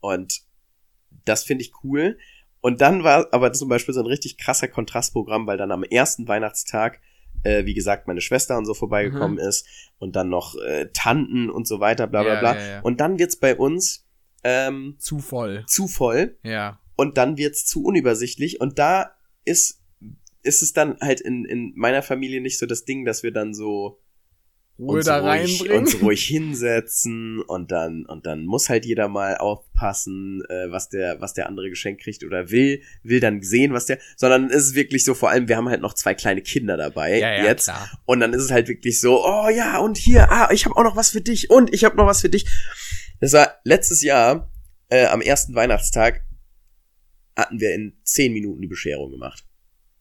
und 0.00 0.40
das 1.24 1.44
finde 1.44 1.62
ich 1.64 1.72
cool. 1.84 2.18
Und 2.60 2.80
dann 2.80 3.02
war 3.04 3.28
aber 3.32 3.52
zum 3.52 3.68
Beispiel 3.68 3.94
so 3.94 4.00
ein 4.00 4.06
richtig 4.06 4.38
krasser 4.38 4.68
Kontrastprogramm, 4.68 5.46
weil 5.46 5.56
dann 5.58 5.72
am 5.72 5.82
ersten 5.82 6.28
Weihnachtstag, 6.28 7.00
äh, 7.42 7.64
wie 7.64 7.74
gesagt, 7.74 8.06
meine 8.06 8.20
Schwester 8.20 8.56
und 8.56 8.66
so 8.66 8.74
vorbeigekommen 8.74 9.38
ist 9.38 9.66
und 9.98 10.14
dann 10.16 10.28
noch 10.28 10.54
äh, 10.56 10.88
Tanten 10.92 11.50
und 11.50 11.66
so 11.66 11.80
weiter, 11.80 12.06
bla 12.06 12.22
bla 12.22 12.34
Ja, 12.34 12.40
bla. 12.40 12.54
ja, 12.56 12.66
ja. 12.74 12.80
Und 12.82 13.00
dann 13.00 13.18
wird's 13.18 13.36
bei 13.36 13.56
uns 13.56 14.01
ähm, 14.44 14.96
zu 14.98 15.18
voll. 15.20 15.64
zu 15.66 15.86
voll 15.88 16.36
Ja. 16.42 16.80
und 16.96 17.16
dann 17.18 17.36
wird's 17.36 17.64
zu 17.66 17.82
unübersichtlich 17.84 18.60
und 18.60 18.78
da 18.78 19.12
ist 19.44 19.80
ist 20.44 20.62
es 20.62 20.72
dann 20.72 20.96
halt 21.00 21.20
in, 21.20 21.44
in 21.44 21.72
meiner 21.76 22.02
Familie 22.02 22.40
nicht 22.40 22.58
so 22.58 22.66
das 22.66 22.84
Ding, 22.84 23.04
dass 23.04 23.22
wir 23.22 23.30
dann 23.32 23.54
so 23.54 24.00
Ruhe 24.78 24.96
uns 24.96 25.04
da 25.06 25.18
ruhig, 25.20 25.70
uns 25.70 26.00
ruhig 26.02 26.24
hinsetzen 26.24 27.40
und 27.42 27.70
dann 27.70 28.06
und 28.06 28.26
dann 28.26 28.46
muss 28.46 28.68
halt 28.68 28.84
jeder 28.84 29.06
mal 29.06 29.36
aufpassen, 29.36 30.42
äh, 30.48 30.70
was 30.70 30.88
der 30.88 31.20
was 31.20 31.34
der 31.34 31.46
andere 31.46 31.68
geschenkt 31.68 32.02
kriegt 32.02 32.24
oder 32.24 32.50
will 32.50 32.82
will 33.04 33.20
dann 33.20 33.42
sehen, 33.42 33.72
was 33.72 33.86
der, 33.86 33.98
sondern 34.16 34.46
es 34.46 34.68
ist 34.68 34.74
wirklich 34.74 35.04
so 35.04 35.14
vor 35.14 35.30
allem 35.30 35.46
wir 35.46 35.56
haben 35.56 35.68
halt 35.68 35.82
noch 35.82 35.94
zwei 35.94 36.14
kleine 36.14 36.40
Kinder 36.42 36.76
dabei 36.76 37.18
Ja, 37.18 37.34
ja, 37.34 37.44
jetzt 37.44 37.64
klar. 37.64 37.88
und 38.06 38.18
dann 38.20 38.32
ist 38.32 38.42
es 38.42 38.50
halt 38.50 38.66
wirklich 38.66 38.98
so, 38.98 39.24
oh 39.24 39.48
ja 39.50 39.78
und 39.78 39.96
hier, 39.98 40.32
ah 40.32 40.48
ich 40.50 40.64
habe 40.64 40.74
auch 40.76 40.84
noch 40.84 40.96
was 40.96 41.10
für 41.10 41.20
dich 41.20 41.50
und 41.50 41.72
ich 41.72 41.84
habe 41.84 41.96
noch 41.96 42.06
was 42.06 42.22
für 42.22 42.30
dich. 42.30 42.46
Das 43.22 43.32
war 43.34 43.60
letztes 43.62 44.02
Jahr 44.02 44.52
äh, 44.88 45.06
am 45.06 45.20
ersten 45.20 45.54
Weihnachtstag 45.54 46.24
hatten 47.36 47.60
wir 47.60 47.72
in 47.72 47.96
zehn 48.02 48.32
Minuten 48.32 48.60
die 48.60 48.66
Bescherung 48.66 49.12
gemacht 49.12 49.46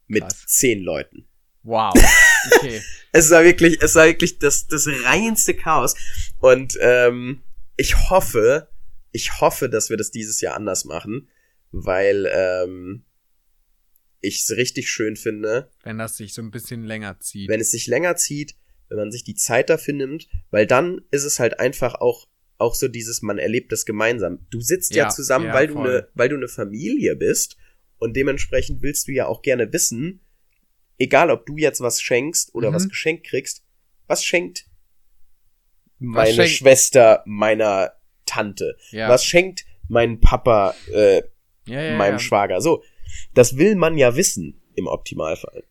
mit 0.08 0.24
Krass. 0.24 0.44
zehn 0.48 0.82
Leuten. 0.82 1.28
Wow. 1.64 1.94
Okay. 2.56 2.82
Es 3.14 3.30
war 3.30 3.44
wirklich, 3.44 3.80
es 3.82 3.94
war 3.96 4.06
wirklich 4.08 4.40
das, 4.40 4.68
das 4.68 4.88
reinste 5.04 5.54
Chaos. 5.54 5.96
Und 6.40 6.78
ähm, 6.82 7.44
ich 7.76 8.10
hoffe, 8.10 8.70
ich 9.12 9.40
hoffe, 9.42 9.70
dass 9.70 9.90
wir 9.90 9.98
das 9.98 10.12
dieses 10.12 10.40
Jahr 10.42 10.56
anders 10.56 10.86
machen, 10.86 11.30
weil 11.72 12.26
ähm, 12.34 13.04
ich 14.22 14.40
es 14.44 14.52
richtig 14.58 14.90
schön 14.90 15.16
finde, 15.18 15.70
Wenn 15.84 15.98
das 16.00 16.18
sich 16.18 16.34
so 16.34 16.42
ein 16.42 16.52
bisschen 16.52 16.86
länger 16.86 17.20
zieht. 17.20 17.50
wenn 17.50 17.60
es 17.60 17.70
sich 17.72 17.86
länger 17.86 18.16
zieht, 18.16 18.56
wenn 18.88 18.98
man 18.98 19.12
sich 19.12 19.26
die 19.26 19.36
Zeit 19.36 19.70
dafür 19.70 19.94
nimmt, 19.94 20.28
weil 20.50 20.66
dann 20.66 21.02
ist 21.12 21.26
es 21.26 21.40
halt 21.40 21.60
einfach 21.60 21.96
auch 21.96 22.28
auch 22.62 22.76
so 22.76 22.88
dieses, 22.88 23.22
man 23.22 23.38
erlebt 23.38 23.72
das 23.72 23.86
gemeinsam. 23.86 24.46
Du 24.50 24.62
sitzt 24.62 24.96
ja, 24.96 25.06
Ja, 25.06 25.10
zusammen, 25.10 25.48
ja, 25.48 25.54
weil 25.54 25.68
du 25.68 25.80
eine, 25.80 26.08
weil 26.14 26.30
du 26.30 26.36
eine 26.38 26.48
Familie 26.48 27.16
bist 27.16 27.58
und 27.98 28.16
dementsprechend 28.16 28.82
willst 28.82 29.08
du 29.08 29.12
ja 29.12 29.26
auch 29.28 29.42
gerne 29.42 29.72
wissen, 29.74 30.22
egal 30.98 31.30
ob 31.32 31.46
du 31.46 31.58
jetzt 31.58 31.82
was 31.82 32.02
schenkst 32.02 32.54
oder 32.56 32.70
Mhm. 32.72 32.76
was 32.76 32.88
geschenkt 32.90 33.26
kriegst, 33.28 33.64
was 34.08 34.24
schenkt 34.24 34.68
Was 36.00 36.16
meine 36.16 36.34
schenkt- 36.34 36.52
Schwester 36.52 37.24
meiner 37.26 37.94
Tante? 38.26 38.78
ja. 38.92 39.10
Was 39.10 39.26
schenkt 39.26 39.66
mein 39.88 40.20
Papa 40.22 40.74
äh, 40.94 41.22
meinem. 41.68 42.20
Schwager? 42.20 42.62
So, 42.62 42.84
das 43.34 43.58
will 43.58 43.76
man 43.76 43.98
ja 43.98 44.16
wissen 44.16 44.62
im 44.76 44.88
Optimalfall. 44.88 45.64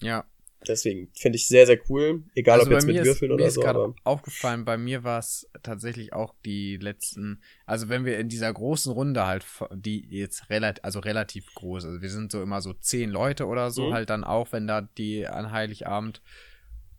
Ja. 0.00 0.24
Deswegen 0.66 1.10
finde 1.14 1.36
ich 1.36 1.48
sehr, 1.48 1.66
sehr 1.66 1.78
cool. 1.88 2.24
Egal 2.34 2.58
also 2.60 2.70
ob 2.70 2.74
jetzt 2.74 2.86
mit 2.86 2.96
Würfeln 2.96 3.30
ist, 3.30 3.34
oder 3.34 3.36
mir 3.36 3.48
ist 3.48 3.54
so. 3.54 3.60
gerade 3.60 3.94
aufgefallen, 4.04 4.64
bei 4.64 4.76
mir 4.76 5.04
war 5.04 5.18
es 5.18 5.48
tatsächlich 5.62 6.12
auch 6.12 6.34
die 6.44 6.76
letzten, 6.76 7.40
also 7.64 7.88
wenn 7.88 8.04
wir 8.04 8.18
in 8.18 8.28
dieser 8.28 8.52
großen 8.52 8.92
Runde 8.92 9.26
halt, 9.26 9.44
die 9.74 10.06
jetzt 10.10 10.50
relativ, 10.50 10.84
also 10.84 10.98
relativ 11.00 11.46
groß, 11.54 11.84
also 11.84 12.02
wir 12.02 12.10
sind 12.10 12.32
so 12.32 12.42
immer 12.42 12.60
so 12.60 12.72
zehn 12.72 13.10
Leute 13.10 13.46
oder 13.46 13.70
so, 13.70 13.88
Mhm. 13.88 13.92
halt 13.94 14.10
dann 14.10 14.24
auch, 14.24 14.52
wenn 14.52 14.66
da 14.66 14.82
die 14.82 15.26
an 15.26 15.52
Heiligabend, 15.52 16.22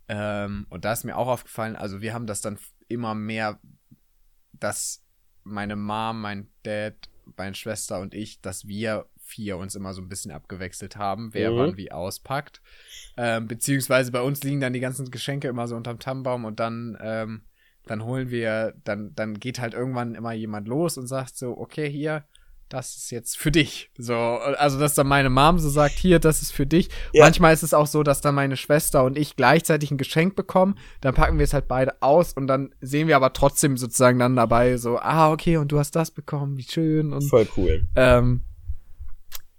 ähm, 0.09 0.65
und 0.69 0.85
da 0.85 0.93
ist 0.93 1.03
mir 1.03 1.17
auch 1.17 1.27
aufgefallen, 1.27 1.75
also 1.75 2.01
wir 2.01 2.13
haben 2.13 2.27
das 2.27 2.41
dann 2.41 2.57
immer 2.87 3.13
mehr, 3.13 3.59
dass 4.53 5.03
meine 5.43 5.75
Mom, 5.75 6.21
mein 6.21 6.47
Dad, 6.63 6.95
meine 7.35 7.55
Schwester 7.55 7.99
und 7.99 8.13
ich, 8.13 8.39
dass 8.41 8.67
wir 8.67 9.05
vier 9.27 9.57
uns 9.57 9.75
immer 9.75 9.93
so 9.93 10.01
ein 10.01 10.07
bisschen 10.07 10.31
abgewechselt 10.31 10.95
haben, 10.95 11.33
wer 11.33 11.51
Mhm. 11.51 11.57
wann 11.57 11.77
wie 11.77 11.91
auspackt. 11.91 12.61
Ähm, 13.17 13.47
beziehungsweise 13.47 14.11
bei 14.11 14.21
uns 14.21 14.41
liegen 14.43 14.61
dann 14.61 14.73
die 14.73 14.79
ganzen 14.79 15.11
Geschenke 15.11 15.47
immer 15.49 15.67
so 15.67 15.75
unterm 15.75 15.99
Tannenbaum 15.99 16.45
und 16.45 16.59
dann, 16.59 16.97
ähm, 17.01 17.41
dann 17.85 18.03
holen 18.03 18.31
wir, 18.31 18.73
dann, 18.83 19.13
dann 19.15 19.39
geht 19.39 19.59
halt 19.59 19.73
irgendwann 19.73 20.15
immer 20.15 20.33
jemand 20.33 20.67
los 20.67 20.97
und 20.97 21.07
sagt 21.07 21.37
so, 21.37 21.57
okay, 21.57 21.89
hier, 21.89 22.23
das 22.69 22.97
ist 22.97 23.11
jetzt 23.11 23.37
für 23.37 23.49
dich. 23.49 23.89
So, 23.97 24.13
also 24.13 24.77
dass 24.77 24.93
dann 24.93 25.07
meine 25.07 25.29
Mom 25.29 25.57
so 25.57 25.69
sagt, 25.69 25.93
hier, 25.93 26.19
das 26.19 26.41
ist 26.41 26.51
für 26.51 26.65
dich. 26.67 26.89
Ja. 27.13 27.23
Manchmal 27.23 27.53
ist 27.53 27.63
es 27.63 27.73
auch 27.73 27.87
so, 27.87 28.03
dass 28.03 28.19
dann 28.19 28.35
meine 28.35 28.57
Schwester 28.57 29.05
und 29.05 29.17
ich 29.17 29.37
gleichzeitig 29.37 29.89
ein 29.91 29.97
Geschenk 29.97 30.35
bekommen, 30.35 30.77
dann 30.99 31.15
packen 31.15 31.37
wir 31.37 31.45
es 31.45 31.53
halt 31.53 31.69
beide 31.69 32.01
aus 32.01 32.33
und 32.33 32.47
dann 32.47 32.75
sehen 32.81 33.07
wir 33.07 33.15
aber 33.15 33.31
trotzdem 33.31 33.77
sozusagen 33.77 34.19
dann 34.19 34.35
dabei 34.35 34.75
so, 34.77 34.99
ah, 34.99 35.31
okay, 35.31 35.55
und 35.57 35.71
du 35.71 35.79
hast 35.79 35.95
das 35.95 36.11
bekommen, 36.11 36.57
wie 36.57 36.63
schön 36.63 37.13
und 37.13 37.23
voll 37.29 37.47
cool. 37.55 37.85
ähm, 37.95 38.41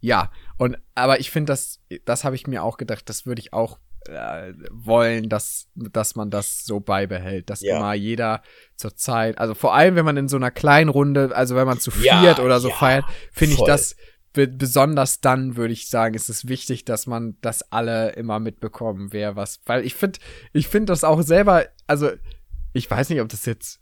ja, 0.00 0.30
und 0.56 0.78
aber 0.94 1.20
ich 1.20 1.30
finde, 1.30 1.52
das, 1.52 1.80
das 2.04 2.24
habe 2.24 2.36
ich 2.36 2.46
mir 2.46 2.62
auch 2.62 2.76
gedacht, 2.76 3.08
das 3.08 3.26
würde 3.26 3.40
ich 3.40 3.52
auch 3.52 3.78
äh, 4.06 4.52
wollen, 4.70 5.28
dass, 5.28 5.68
dass 5.74 6.14
man 6.14 6.30
das 6.30 6.64
so 6.64 6.80
beibehält, 6.80 7.50
dass 7.50 7.62
Ja. 7.62 7.76
immer 7.76 7.94
jeder 7.94 8.42
zur 8.76 8.96
Zeit, 8.96 9.38
also 9.38 9.54
vor 9.54 9.74
allem, 9.74 9.96
wenn 9.96 10.04
man 10.04 10.16
in 10.16 10.28
so 10.28 10.36
einer 10.36 10.50
kleinen 10.50 10.88
Runde, 10.88 11.34
also 11.34 11.56
wenn 11.56 11.66
man 11.66 11.78
zu 11.80 11.90
Ja, 12.02 12.20
viert 12.20 12.40
oder 12.40 12.60
so 12.60 12.68
ja, 12.68 12.74
feiert, 12.74 13.04
finde 13.32 13.54
ich 13.56 13.64
das 13.64 13.96
be 14.32 14.46
besonders 14.46 15.20
dann, 15.20 15.56
würde 15.56 15.72
ich 15.72 15.88
sagen, 15.88 16.14
ist 16.14 16.28
es 16.28 16.46
wichtig, 16.46 16.84
dass 16.84 17.06
man 17.06 17.36
das 17.40 17.72
alle 17.72 18.10
immer 18.12 18.38
mitbekommen, 18.40 19.08
wer 19.12 19.36
was, 19.36 19.60
weil 19.66 19.84
ich 19.84 19.94
finde, 19.94 20.18
ich 20.52 20.68
finde 20.68 20.92
das 20.92 21.02
auch 21.02 21.22
selber, 21.22 21.66
also 21.86 22.10
ich 22.72 22.88
weiß 22.90 23.08
nicht, 23.10 23.20
ob 23.20 23.28
das 23.28 23.46
jetzt 23.46 23.80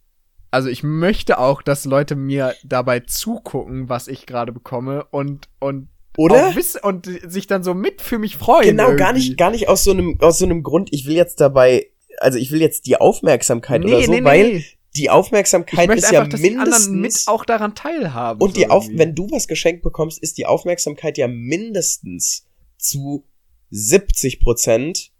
also 0.52 0.68
ich 0.68 0.82
möchte 0.82 1.38
auch, 1.38 1.60
dass 1.60 1.84
Leute 1.84 2.14
mir 2.14 2.54
dabei 2.64 3.00
zugucken, 3.00 3.88
was 3.90 4.08
ich 4.08 4.24
gerade 4.26 4.52
bekomme 4.52 5.04
und 5.10 5.48
und 5.58 5.88
Oder? 6.16 6.54
wissen 6.54 6.80
und 6.82 7.08
sich 7.26 7.46
dann 7.46 7.62
so 7.62 7.74
mit 7.74 8.00
für 8.00 8.18
mich 8.18 8.36
freuen. 8.36 8.76
Genau, 8.76 8.94
gar 8.96 9.10
irgendwie. 9.10 9.28
nicht, 9.28 9.38
gar 9.38 9.50
nicht 9.50 9.68
aus 9.68 9.84
so 9.84 9.90
einem, 9.90 10.18
aus 10.20 10.38
so 10.38 10.44
einem 10.44 10.62
Grund, 10.62 10.88
ich 10.92 11.06
will 11.06 11.14
jetzt 11.14 11.40
dabei, 11.40 11.90
also 12.18 12.38
ich 12.38 12.50
will 12.50 12.60
jetzt 12.60 12.86
die 12.86 12.96
Aufmerksamkeit 12.96 13.84
oder 13.84 14.02
so, 14.02 14.12
weil 14.24 14.64
die 14.96 15.04
Ich 15.04 15.10
Aufmerksamkeit 15.10 15.90
ist 15.94 16.10
ja 16.10 16.20
einfach, 16.20 16.30
dass 16.32 16.40
die 16.40 16.56
anderen 16.56 16.82
mit 16.82 17.02
mindestens 17.02 17.28
auch 17.28 17.44
daran 17.44 17.74
teilhaben. 17.74 18.40
und 18.40 18.54
so 18.54 18.60
die 18.60 18.68
Auf, 18.68 18.86
wenn 18.90 19.14
du 19.14 19.30
was 19.30 19.46
geschenkt 19.46 19.82
bekommst, 19.82 20.22
ist 20.22 20.38
die 20.38 20.46
Aufmerksamkeit 20.46 21.18
ja 21.18 21.28
mindestens 21.28 22.46
zu 22.78 23.24
70 23.70 24.40
Prozent 24.40 25.12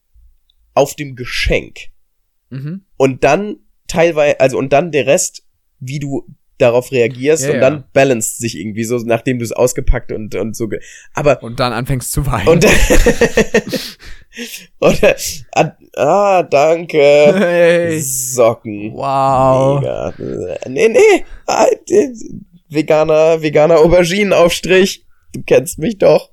auf 0.75 0.95
dem 0.95 1.17
Geschenk. 1.17 1.89
mhm. 2.51 2.85
Und 2.97 3.25
dann 3.25 3.57
teilweise, 3.87 4.41
also 4.41 4.59
und 4.59 4.73
dann 4.73 4.93
der 4.93 5.07
Rest, 5.07 5.45
wie 5.79 5.99
du 5.99 6.27
darauf 6.59 6.91
reagierst 6.93 7.45
Ja, 7.45 7.51
und 7.51 7.55
ja. 7.57 7.61
dann 7.61 7.85
balanced 7.93 8.39
sich 8.39 8.59
irgendwie 8.59 8.85
so, 8.85 8.97
nachdem 8.99 9.39
du 9.39 9.45
es 9.45 9.53
ausgepackt 9.53 10.13
und, 10.13 10.35
und 10.35 10.57
so, 10.57 10.69
ge 10.69 10.81
aber 11.15 11.43
und 11.43 11.61
dann 11.61 11.73
anfängst 11.73 12.13
zu 12.13 12.27
weinen. 12.27 12.49
und 12.49 12.67
oder 14.81 15.17
ah, 15.53 15.73
ah 15.97 16.43
danke 16.43 16.99
hey. 16.99 18.01
Socken 18.01 18.93
Wow. 18.95 19.81
Mega. 19.81 20.15
Nee, 20.69 20.89
nee. 20.89 21.25
Ah, 21.47 21.67
äh, 21.89 22.09
Veganer, 22.69 23.43
veganer 23.43 23.79
Auberginenaufstrich. 23.79 25.05
Du 25.33 25.43
kennst 25.47 25.79
mich 25.79 25.99
doch. 25.99 26.31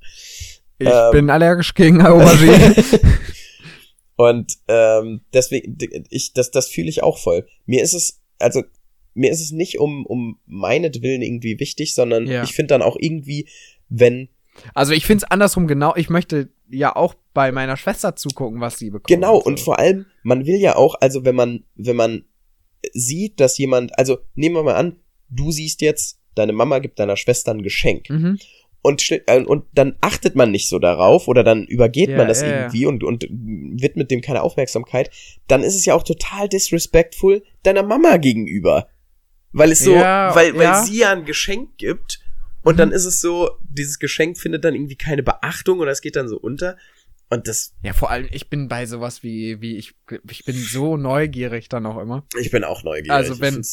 Ich 0.79 0.87
Ähm. 0.87 1.11
bin 1.11 1.29
allergisch 1.29 1.73
gegen 1.73 2.01
Aubergine. 2.01 2.75
Und 4.15 4.53
ähm, 4.67 5.21
deswegen, 5.33 5.77
ich, 6.09 6.33
das, 6.33 6.51
das 6.51 6.67
fühle 6.67 6.89
ich 6.89 7.03
auch 7.03 7.17
voll. 7.17 7.45
Mir 7.65 7.83
ist 7.83 7.93
es, 7.93 8.21
also 8.39 8.63
mir 9.13 9.31
ist 9.31 9.41
es 9.41 9.51
nicht 9.51 9.79
um, 9.79 10.05
um 10.05 10.39
meinetwillen 10.45 11.21
irgendwie 11.21 11.59
wichtig, 11.59 11.93
sondern 11.93 12.25
Ja. 12.27 12.43
ich 12.43 12.53
finde 12.53 12.67
dann 12.69 12.81
auch 12.81 12.97
irgendwie, 12.99 13.47
wenn, 13.89 14.29
also 14.75 14.93
ich 14.93 15.05
finde 15.05 15.25
es 15.25 15.31
andersrum 15.31 15.65
genau. 15.67 15.93
Ich 15.95 16.09
möchte 16.09 16.49
ja 16.69 16.95
auch 16.95 17.15
bei 17.33 17.51
meiner 17.51 17.75
Schwester 17.75 18.15
zugucken, 18.15 18.61
was 18.61 18.77
sie 18.77 18.91
bekommt. 18.91 19.07
genau, 19.07 19.37
und 19.37 19.59
vor 19.59 19.79
allem, 19.79 20.05
man 20.21 20.45
will 20.45 20.57
ja 20.57 20.75
auch, 20.75 20.95
also 21.01 21.25
wenn 21.25 21.35
man, 21.35 21.63
wenn 21.75 21.95
man 21.95 22.25
sieht, 22.93 23.39
dass 23.39 23.57
jemand, 23.57 23.97
also 23.97 24.19
nehmen 24.35 24.55
wir 24.55 24.63
mal 24.63 24.75
an, 24.75 24.97
du 25.29 25.51
siehst 25.51 25.81
jetzt, 25.81 26.19
deine 26.35 26.53
Mama 26.53 26.79
gibt 26.79 26.99
deiner 26.99 27.17
Schwester 27.17 27.51
ein 27.51 27.63
Geschenk. 27.63 28.09
Mhm. 28.09 28.37
und, 28.83 29.09
äh, 29.11 29.41
und 29.43 29.65
dann 29.73 29.95
achtet 30.01 30.35
man 30.35 30.51
nicht 30.51 30.67
so 30.69 30.77
darauf 30.77 31.27
oder 31.27 31.43
dann 31.43 31.65
übergeht 31.65 32.09
Ja, 32.09 32.17
man 32.17 32.27
das 32.27 32.41
ja. 32.41 32.47
irgendwie 32.63 32.85
und, 32.85 33.03
und 33.03 33.23
widmet 33.31 34.11
dem 34.11 34.21
keine 34.21 34.41
Aufmerksamkeit, 34.43 35.09
dann 35.47 35.63
ist 35.63 35.75
es 35.75 35.85
ja 35.85 35.95
auch 35.95 36.03
total 36.03 36.47
disrespectful 36.49 37.43
deiner 37.63 37.83
Mama 37.83 38.17
gegenüber. 38.17 38.87
Weil 39.53 39.71
es 39.71 39.79
so, 39.79 39.93
Ja, 39.93 40.35
weil, 40.35 40.53
weil 40.55 40.63
ja. 40.63 40.83
sie 40.83 40.97
ja 40.97 41.11
ein 41.11 41.25
Geschenk 41.25 41.77
gibt 41.77 42.19
und 42.63 42.73
Mhm. 42.73 42.77
dann 42.77 42.91
ist 42.91 43.05
es 43.05 43.21
so, 43.21 43.51
dieses 43.61 43.99
Geschenk 43.99 44.37
findet 44.37 44.65
dann 44.65 44.73
irgendwie 44.75 44.95
keine 44.97 45.23
Beachtung 45.23 45.79
oder 45.79 45.91
es 45.91 46.01
geht 46.01 46.15
dann 46.15 46.27
so 46.27 46.37
unter. 46.37 46.77
Und 47.29 47.47
das, 47.47 47.73
Ja, 47.81 47.93
vor 47.93 48.09
allem, 48.11 48.27
ich 48.31 48.49
bin 48.49 48.67
bei 48.67 48.85
sowas 48.85 49.23
wie, 49.23 49.59
wie 49.61 49.77
ich, 49.77 49.93
ich 50.29 50.45
bin 50.45 50.55
so 50.55 50.97
neugierig 50.97 51.69
dann 51.69 51.85
auch 51.85 51.97
immer. 51.99 52.25
ich 52.39 52.51
bin 52.51 52.63
auch 52.63 52.83
neugierig. 52.83 53.11
Also 53.11 53.39
wenn- 53.39 53.63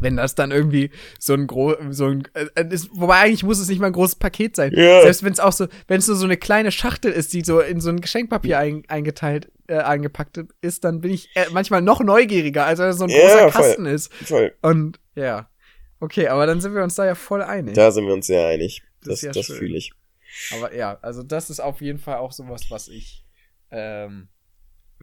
Wenn 0.00 0.16
das 0.16 0.34
dann 0.34 0.50
irgendwie 0.50 0.90
so 1.18 1.34
ein 1.34 1.46
gro 1.46 1.74
so 1.90 2.06
ein 2.06 2.22
äh, 2.34 2.64
ist, 2.70 2.88
wobei 2.92 3.16
eigentlich 3.20 3.42
muss 3.42 3.58
es 3.58 3.68
nicht 3.68 3.80
mal 3.80 3.88
ein 3.88 3.92
großes 3.92 4.16
Paket 4.16 4.56
sein. 4.56 4.72
Ja. 4.74 5.02
Selbst 5.02 5.24
wenn 5.24 5.32
es 5.32 5.40
auch 5.40 5.52
so, 5.52 5.66
wenn 5.86 5.98
es 5.98 6.06
nur 6.08 6.16
so 6.16 6.24
eine 6.24 6.36
kleine 6.36 6.70
Schachtel 6.72 7.10
ist, 7.12 7.32
die 7.32 7.42
so 7.42 7.60
in 7.60 7.80
so 7.80 7.90
ein 7.90 8.00
Geschenkpapier 8.00 8.58
ein, 8.58 8.82
eingeteilt, 8.88 9.50
äh, 9.66 9.78
eingepackt 9.78 10.40
ist, 10.60 10.84
dann 10.84 11.00
bin 11.00 11.10
ich 11.12 11.28
äh, 11.34 11.46
manchmal 11.52 11.82
noch 11.82 12.00
neugieriger, 12.00 12.64
als 12.64 12.78
wenn 12.78 12.88
es 12.88 12.98
so 12.98 13.04
ein 13.04 13.10
Ja, 13.10 13.18
großer 13.20 13.38
voll. 13.40 13.62
Kasten 13.62 13.86
ist. 13.86 14.12
voll, 14.14 14.54
Und 14.62 15.00
ja. 15.14 15.48
Okay, 16.00 16.28
aber 16.28 16.46
dann 16.46 16.60
sind 16.60 16.74
wir 16.74 16.82
uns 16.84 16.94
da 16.94 17.04
ja 17.06 17.16
voll 17.16 17.42
einig. 17.42 17.74
da 17.74 17.90
sind 17.90 18.06
wir 18.06 18.12
uns 18.14 18.26
sehr 18.28 18.46
einig. 18.46 18.82
Das 19.00 19.08
Das, 19.08 19.14
ist 19.18 19.22
ja 19.24 19.32
das 19.32 19.46
fühle 19.46 19.76
ich. 19.76 19.92
Aber 20.54 20.72
ja, 20.74 20.98
also 21.02 21.22
das 21.24 21.50
ist 21.50 21.58
auf 21.60 21.80
jeden 21.80 21.98
Fall 21.98 22.18
auch 22.18 22.30
sowas, 22.32 22.66
was 22.70 22.86
ich 22.86 23.24
ähm, 23.72 24.28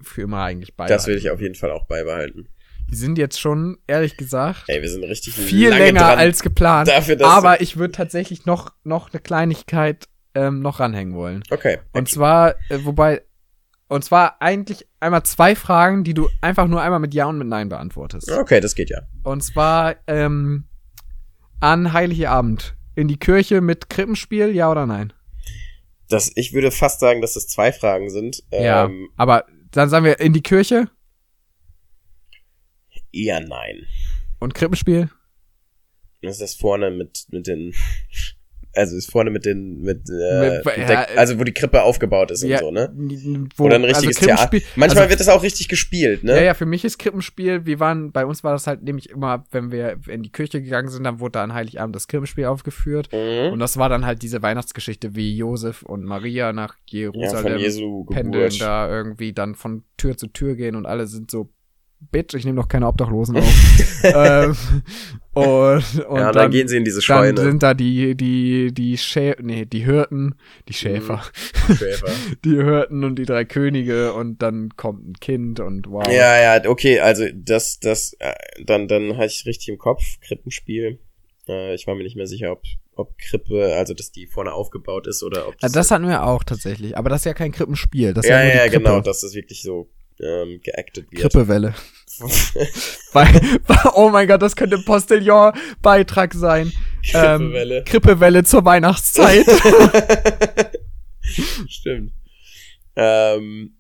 für 0.02 0.22
immer 0.22 0.42
eigentlich 0.44 0.76
beibehalten. 0.76 0.94
Das 0.98 1.08
will 1.08 1.18
ich 1.18 1.30
auf 1.32 1.42
jeden 1.42 1.56
Fall 1.56 1.72
auch 1.72 1.86
beibehalten. 1.86 2.48
Die 2.90 2.96
sind 2.96 3.18
jetzt 3.18 3.40
schon, 3.40 3.78
ehrlich 3.88 4.18
gesagt, 4.18 4.66
Ey, 4.68 4.82
wir 4.82 4.90
sind 4.90 5.04
richtig 5.04 5.34
viel 5.34 5.70
länger 5.70 6.06
als 6.18 6.42
geplant. 6.42 6.88
Dafür, 6.88 7.18
aber 7.26 7.62
ich 7.62 7.78
würde 7.78 7.92
tatsächlich 7.94 8.46
noch, 8.46 8.74
noch 8.84 9.12
eine 9.12 9.22
Kleinigkeit 9.22 10.06
ähm, 10.36 10.62
noch 10.62 10.80
ranhängen 10.80 11.16
wollen. 11.16 11.44
Okay. 11.50 11.80
Und 11.94 12.10
zwar, 12.10 12.56
äh, 12.70 12.80
wobei, 12.84 13.24
und 13.88 14.04
zwar 14.04 14.42
eigentlich 14.42 14.86
einmal 15.00 15.24
zwei 15.24 15.56
Fragen, 15.56 16.04
die 16.04 16.14
du 16.14 16.30
einfach 16.42 16.68
nur 16.68 16.82
einmal 16.82 17.00
mit 17.00 17.14
Ja 17.14 17.26
und 17.26 17.38
mit 17.38 17.48
Nein 17.48 17.70
beantwortest. 17.70 18.32
Okay, 18.32 18.60
das 18.60 18.76
geht 18.76 18.90
ja. 18.90 19.02
Und 19.24 19.44
zwar 19.44 19.96
ähm, 20.08 20.66
an 21.60 21.94
Heiligabend 21.94 22.76
in 22.96 23.08
die 23.08 23.18
Kirche 23.18 23.62
mit 23.62 23.90
Krippenspiel, 23.90 24.56
ja 24.56 24.70
oder 24.72 24.86
nein? 24.86 25.14
Das, 26.08 26.32
ich 26.36 26.54
würde 26.54 26.72
fast 26.72 27.00
sagen, 27.00 27.22
dass 27.22 27.34
das 27.34 27.48
zwei 27.48 27.72
Fragen 27.72 28.10
sind. 28.10 28.44
ja. 28.52 28.86
Ähm, 28.86 29.10
Aber 29.18 29.46
dann 29.72 29.90
sagen 29.90 30.06
wir 30.06 30.20
in 30.20 30.34
die 30.34 30.44
Kirche 30.44 30.88
Eher 33.16 33.40
nein. 33.40 33.86
und 34.40 34.54
Krippenspiel. 34.54 35.10
Das 36.22 36.34
ist 36.34 36.42
das 36.42 36.56
vorne 36.56 36.92
mit, 36.92 37.26
mit 37.30 37.48
den, 37.48 37.74
also 38.74 38.98
ist 38.98 39.12
vorne 39.12 39.30
mit 39.30 39.46
den, 39.46 39.82
mit, 39.82 40.10
äh, 40.10 40.40
Mit- 40.58 40.66
mit 40.66 40.78
ja, 40.78 40.88
der, 40.88 41.20
also 41.20 41.40
wo 41.40 41.44
die 41.44 41.54
Krippe 41.54 41.84
aufgebaut 41.84 42.32
ist 42.32 42.44
und 42.44 42.58
so, 42.58 42.72
ne? 42.72 42.92
Wo, 43.56 43.66
Oder 43.66 43.76
ein 43.76 43.84
richtiges 43.84 44.18
also 44.18 44.26
Theater. 44.26 44.58
Manchmal 44.76 45.04
also, 45.04 45.10
wird 45.12 45.20
das 45.20 45.30
auch 45.30 45.44
richtig 45.44 45.68
gespielt, 45.68 46.24
ne? 46.24 46.36
Ja, 46.36 46.42
ja, 46.42 46.54
für 46.56 46.66
mich 46.66 46.84
ist 46.84 46.98
Krippenspiel, 46.98 47.66
wir 47.66 47.80
waren, 47.80 48.12
bei 48.12 48.26
uns 48.26 48.44
war 48.44 48.54
das 48.54 48.66
halt 48.66 48.84
nämlich 48.84 49.10
immer, 49.12 49.46
wenn 49.52 49.72
wir 49.72 50.00
in 50.08 50.24
die 50.24 50.32
Kirche 50.32 50.62
gegangen 50.62 50.90
sind, 50.90 51.04
dann 51.04 51.20
wurde 51.20 51.34
da 51.34 51.44
an 51.44 51.54
Heiligabend 51.54 51.96
das 51.96 52.08
Krippenspiel 52.08 52.46
aufgeführt. 52.46 53.10
Mhm. 53.14 53.54
Und 53.54 53.60
das 53.60 53.78
war 53.78 53.88
dann 53.88 54.06
halt 54.06 54.24
diese 54.24 54.42
Weihnachtsgeschichte, 54.42 55.16
wie 55.16 55.38
Josef 55.38 55.84
und 55.84 56.04
Maria 56.04 56.52
nach 56.52 56.76
Ja, 56.90 57.02
Jerusalem 57.02 57.60
Jesu 57.60 58.06
pendeln, 58.06 58.52
da 58.60 58.90
irgendwie 58.90 59.32
dann 59.32 59.56
von 59.56 59.84
Tür 59.98 60.18
zu 60.18 60.28
Tür 60.28 60.56
gehen 60.56 60.76
und 60.76 60.86
alle 60.86 61.08
sind 61.08 61.30
so, 61.30 61.50
Bitch, 62.12 62.34
ich 62.36 62.46
nehme 62.46 62.56
noch 62.56 62.68
keine 62.68 62.88
Obdachlosen 62.88 63.38
auf. 63.38 64.04
ähm, 64.04 64.56
und, 65.34 66.06
und 66.06 66.18
ja, 66.18 66.32
dann, 66.32 66.34
dann, 66.34 66.52
gehen 66.52 66.68
sie 66.68 66.78
in 66.78 66.86
diese 66.86 67.00
dann 67.00 67.04
Scheune. 67.04 67.42
sind 67.42 67.62
da 67.62 67.74
die, 67.74 68.16
die, 68.16 68.74
die 68.74 68.98
Schä 68.98 69.36
nee, 69.42 69.66
die 69.66 69.84
Hirten, 69.84 70.36
die 70.70 70.74
Schäfer, 70.74 71.24
Schäfer. 71.68 72.08
die 72.46 72.56
Hirten 72.56 73.04
und 73.04 73.18
die 73.18 73.26
drei 73.26 73.44
Könige 73.44 74.14
und 74.14 74.42
dann 74.42 74.70
kommt 74.78 75.08
ein 75.08 75.20
Kind 75.20 75.60
und 75.60 75.90
wow. 75.90 76.08
Ja, 76.08 76.40
ja, 76.58 76.70
okay, 76.70 77.02
also 77.02 77.26
das, 77.34 77.80
das, 77.80 78.14
äh, 78.20 78.34
dann, 78.64 78.88
dann 78.88 79.18
hatte 79.18 79.34
ich 79.34 79.46
richtig 79.46 79.70
im 79.70 79.78
Kopf, 79.78 80.02
Krippenspiel. 80.22 81.00
Äh, 81.48 81.76
ich 81.76 81.86
war 81.86 81.96
mir 81.96 82.04
nicht 82.04 82.16
mehr 82.16 82.28
sicher, 82.28 82.54
ob, 82.54 82.64
ob 82.96 83.18
Krippe, 83.18 83.76
also 83.76 83.94
dass 83.94 84.12
die 84.12 84.28
vorne 84.28 84.54
aufgebaut 84.54 85.06
ist 85.08 85.22
oder 85.22 85.50
ob 85.50 85.60
das, 85.60 85.74
das 85.74 85.92
hatten 85.92 86.08
wir 86.08 86.26
auch 86.26 86.44
tatsächlich, 86.44 86.98
aber 86.98 87.10
das 87.10 87.22
ist 87.22 87.26
ja 87.26 87.34
kein 87.34 87.52
Krippenspiel, 87.52 88.14
das 88.14 88.26
ist 88.26 88.32
ja, 88.32 88.40
ja, 88.40 88.46
nur 88.46 88.64
ja, 88.64 88.68
genau, 88.70 89.02
dass 89.02 89.22
das 89.22 89.34
wirklich 89.34 89.62
so 89.62 89.90
ähm, 90.20 90.62
geactet 90.64 91.12
wird. 91.12 91.22
Krippewelle. 91.22 91.74
Oh 93.94 94.10
mein 94.10 94.28
Gott, 94.28 94.42
das 94.42 94.56
könnte 94.56 94.78
ein 94.78 94.86
Postillon-Beitrag 94.86 96.34
sein. 96.34 96.72
Krippewelle. 97.04 97.78
Ähm, 97.80 97.86
Krippewelle 97.86 98.44
zur 98.44 98.66
Weihnachtszeit. 98.66 99.46
Stimmt. 101.68 102.14
Ähm, 102.96 103.78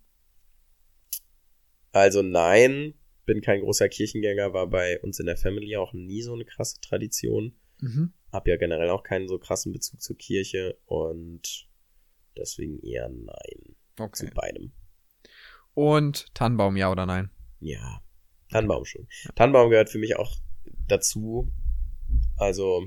also 1.91 2.21
nein, 2.21 2.93
bin 3.25 3.41
kein 3.41 3.61
großer 3.61 3.87
Kirchengänger, 3.89 4.53
war 4.53 4.67
bei 4.67 4.99
uns 5.01 5.19
in 5.19 5.25
der 5.25 5.37
Family 5.37 5.77
auch 5.77 5.93
nie 5.93 6.21
so 6.21 6.33
eine 6.33 6.45
krasse 6.45 6.79
Tradition. 6.81 7.55
mhm. 7.79 8.13
Hab 8.31 8.47
ja 8.49 8.57
generell 8.57 8.89
auch 8.89 9.03
keinen 9.03 9.29
so 9.29 9.37
krassen 9.39 9.71
Bezug 9.71 10.01
zur 10.01 10.17
Kirche 10.17 10.77
und 10.85 11.69
deswegen 12.37 12.79
eher 12.81 13.07
nein 13.07 13.75
Okay. 13.97 14.25
zu 14.25 14.33
beidem. 14.33 14.73
Und 15.73 16.33
Tannenbaum, 16.33 16.75
ja 16.75 16.91
oder 16.91 17.05
nein? 17.05 17.29
Ja, 17.61 18.01
Tannenbaum 18.49 18.85
schon. 18.85 19.07
Tannenbaum 19.35 19.69
gehört 19.69 19.89
für 19.89 19.97
mich 19.97 20.15
auch 20.17 20.37
dazu. 20.87 21.51
Also 22.37 22.85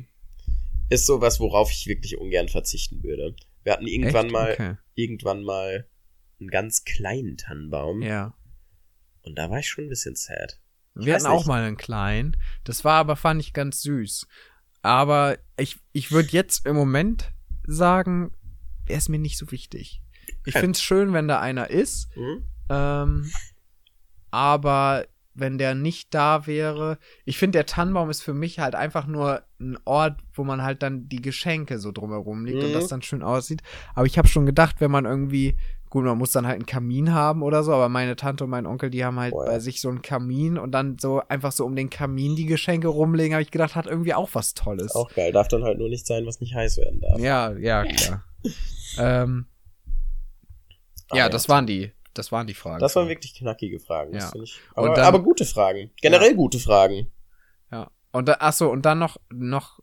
ist 0.91 1.07
sowas, 1.07 1.41
worauf 1.41 1.71
ich 1.71 1.87
wirklich 1.87 2.17
ungern 2.19 2.49
verzichten 2.49 3.03
würde. 3.03 3.35
Wir 3.65 3.73
hatten 3.73 3.87
irgendwann 3.87 4.27
Echt? 4.27 4.33
mal, 4.33 4.53
Okay. 4.53 4.75
irgendwann 4.95 5.43
mal 5.43 5.87
einen 6.41 6.49
ganz 6.51 6.85
kleinen 6.85 7.37
Tannenbaum 7.37 8.01
Ja. 8.03 8.35
und 9.23 9.37
da 9.37 9.51
war 9.51 9.59
ich 9.59 9.69
schon 9.69 9.85
ein 9.85 9.89
bisschen 9.91 10.15
sad. 10.17 10.61
Ich 10.99 11.07
Wir 11.07 11.15
hatten 11.15 11.27
auch 11.27 11.41
nicht. 11.41 11.47
mal 11.49 11.63
einen 11.63 11.77
kleinen. 11.77 12.37
Das 12.65 12.85
war 12.85 12.95
aber, 12.95 13.17
fand 13.17 13.41
ich 13.41 13.53
ganz 13.53 13.83
süß. 13.83 14.27
Aber 14.83 15.39
ich, 15.59 15.77
ich 15.93 16.11
würde 16.13 16.29
jetzt 16.31 16.65
im 16.67 16.77
Moment 16.77 17.33
sagen, 17.67 18.33
er 18.87 18.97
ist 18.99 19.09
mir 19.09 19.19
nicht 19.19 19.37
so 19.37 19.51
wichtig. 19.51 20.01
Ich 20.47 20.55
Okay. 20.55 20.61
find's 20.61 20.81
schön, 20.83 21.13
wenn 21.13 21.29
da 21.29 21.41
einer 21.41 21.69
ist. 21.71 22.09
Hm? 22.15 22.45
Ähm, 22.71 23.31
aber 24.31 25.07
wenn 25.41 25.59
der 25.59 25.75
nicht 25.75 26.15
da 26.15 26.47
wäre, 26.47 26.99
ich 27.25 27.39
finde, 27.39 27.59
der 27.59 27.67
Tannenbaum 27.67 28.11
ist 28.11 28.23
für 28.23 28.35
mich 28.35 28.59
halt 28.59 28.75
einfach 28.75 29.07
nur 29.07 29.43
ein 29.61 29.79
Ort, 29.85 30.21
wo 30.35 30.45
man 30.45 30.63
halt 30.63 30.83
dann 30.83 31.09
die 31.09 31.23
Geschenke 31.23 31.79
so 31.79 31.93
drumherum 31.93 32.45
liegt 32.45 32.63
und 32.65 32.71
Mhm. 32.71 32.75
das 32.75 32.89
dann 32.89 33.03
schön 33.03 33.23
aussieht. 33.23 33.63
Aber 33.95 34.07
ich 34.07 34.19
habe 34.19 34.29
schon 34.29 34.47
gedacht, 34.47 34.77
wenn 34.81 34.91
man 34.91 35.05
irgendwie, 35.05 35.57
gut, 35.91 36.05
man 36.05 36.19
muss 36.19 36.33
dann 36.33 36.47
halt 36.47 36.57
einen 36.57 36.67
Kamin 36.67 37.13
haben 37.13 37.43
oder 37.43 37.63
so, 37.63 37.73
aber 37.73 37.89
meine 37.89 38.15
Tante 38.17 38.45
und 38.45 38.51
mein 38.51 38.67
Onkel, 38.67 38.91
die 38.91 39.05
haben 39.05 39.19
halt 39.19 39.33
Boah, 39.33 39.47
bei 39.47 39.59
sich 39.59 39.81
so 39.81 39.89
einen 39.89 40.03
Kamin 40.03 40.59
und 40.59 40.73
dann 40.73 40.99
so 40.99 41.23
einfach 41.29 41.53
so 41.53 41.65
um 41.65 41.75
den 41.77 41.91
Kamin 41.91 42.37
die 42.37 42.47
Geschenke 42.47 42.89
rumlegen, 42.89 43.33
habe 43.35 43.43
ich 43.43 43.51
gedacht, 43.51 43.75
hat 43.75 43.87
irgendwie 43.87 44.15
auch 44.15 44.31
was 44.35 44.55
Tolles. 44.55 44.95
Auch 44.95 45.11
geil. 45.15 45.33
Darf 45.33 45.49
dann 45.49 45.65
halt 45.65 45.79
nur 45.79 45.89
nicht 45.89 46.07
sein, 46.07 46.27
was 46.27 46.41
nicht 46.41 46.55
heiß 46.55 46.77
werden 46.79 47.01
darf. 47.01 47.19
Ja, 47.21 47.53
ja, 47.57 47.85
klar. 47.85 48.25
ähm, 48.99 49.47
Ah, 51.11 51.17
ja, 51.17 51.29
das 51.31 51.49
waren 51.49 51.67
die, 51.67 51.91
das 52.19 52.33
waren 52.33 52.47
die 52.47 52.55
Fragen. 52.55 52.81
Das 52.81 52.95
waren 52.97 53.09
wirklich 53.09 53.35
knackige 53.35 53.79
Fragen. 53.81 54.15
Ja. 54.15 54.29
finde 54.29 54.45
ich. 54.45 54.61
Und 54.75 54.85
Aber, 54.87 54.95
dann- 54.95 55.05
aber 55.05 55.23
gute 55.23 55.45
Fragen. 55.45 55.91
Generell 56.03 56.35
gute 56.35 56.59
Fragen. 56.59 57.11
Ja. 57.73 57.91
Und 58.11 58.27
da, 58.27 58.37
ach 58.41 58.53
so, 58.53 58.71
und 58.71 58.85
dann 58.87 58.99
noch, 58.99 59.19
noch, 59.31 59.81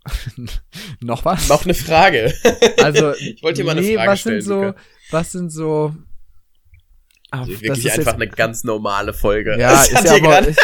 noch 1.02 1.26
was? 1.26 1.48
Noch 1.48 1.64
eine 1.64 1.74
Frage. 1.74 2.34
Also, 2.84 3.14
Ich 3.20 3.42
wollte 3.44 3.62
dir 3.62 3.66
mal 3.66 3.78
eine 3.78 3.94
Frage 3.96 4.12
was 4.12 4.20
stellen, 4.20 4.42
Sind 4.42 4.48
so, 4.50 4.64
Luca. 4.64 4.76
was 5.12 5.32
sind 5.32 5.50
so, 5.52 5.96
Ah, 7.32 7.40
Also 7.40 7.52
das 7.54 7.62
wirklich 7.62 7.86
ist 7.86 7.92
einfach 8.00 8.14
jetzt, 8.14 8.22
eine 8.22 8.28
ganz 8.30 8.64
normale 8.64 9.14
Folge. 9.14 9.58
ja, 9.60 9.72
Das 9.72 9.90
ist 9.92 10.04
ja, 10.06 10.16
aber, 10.16 10.48
ist, 10.48 10.60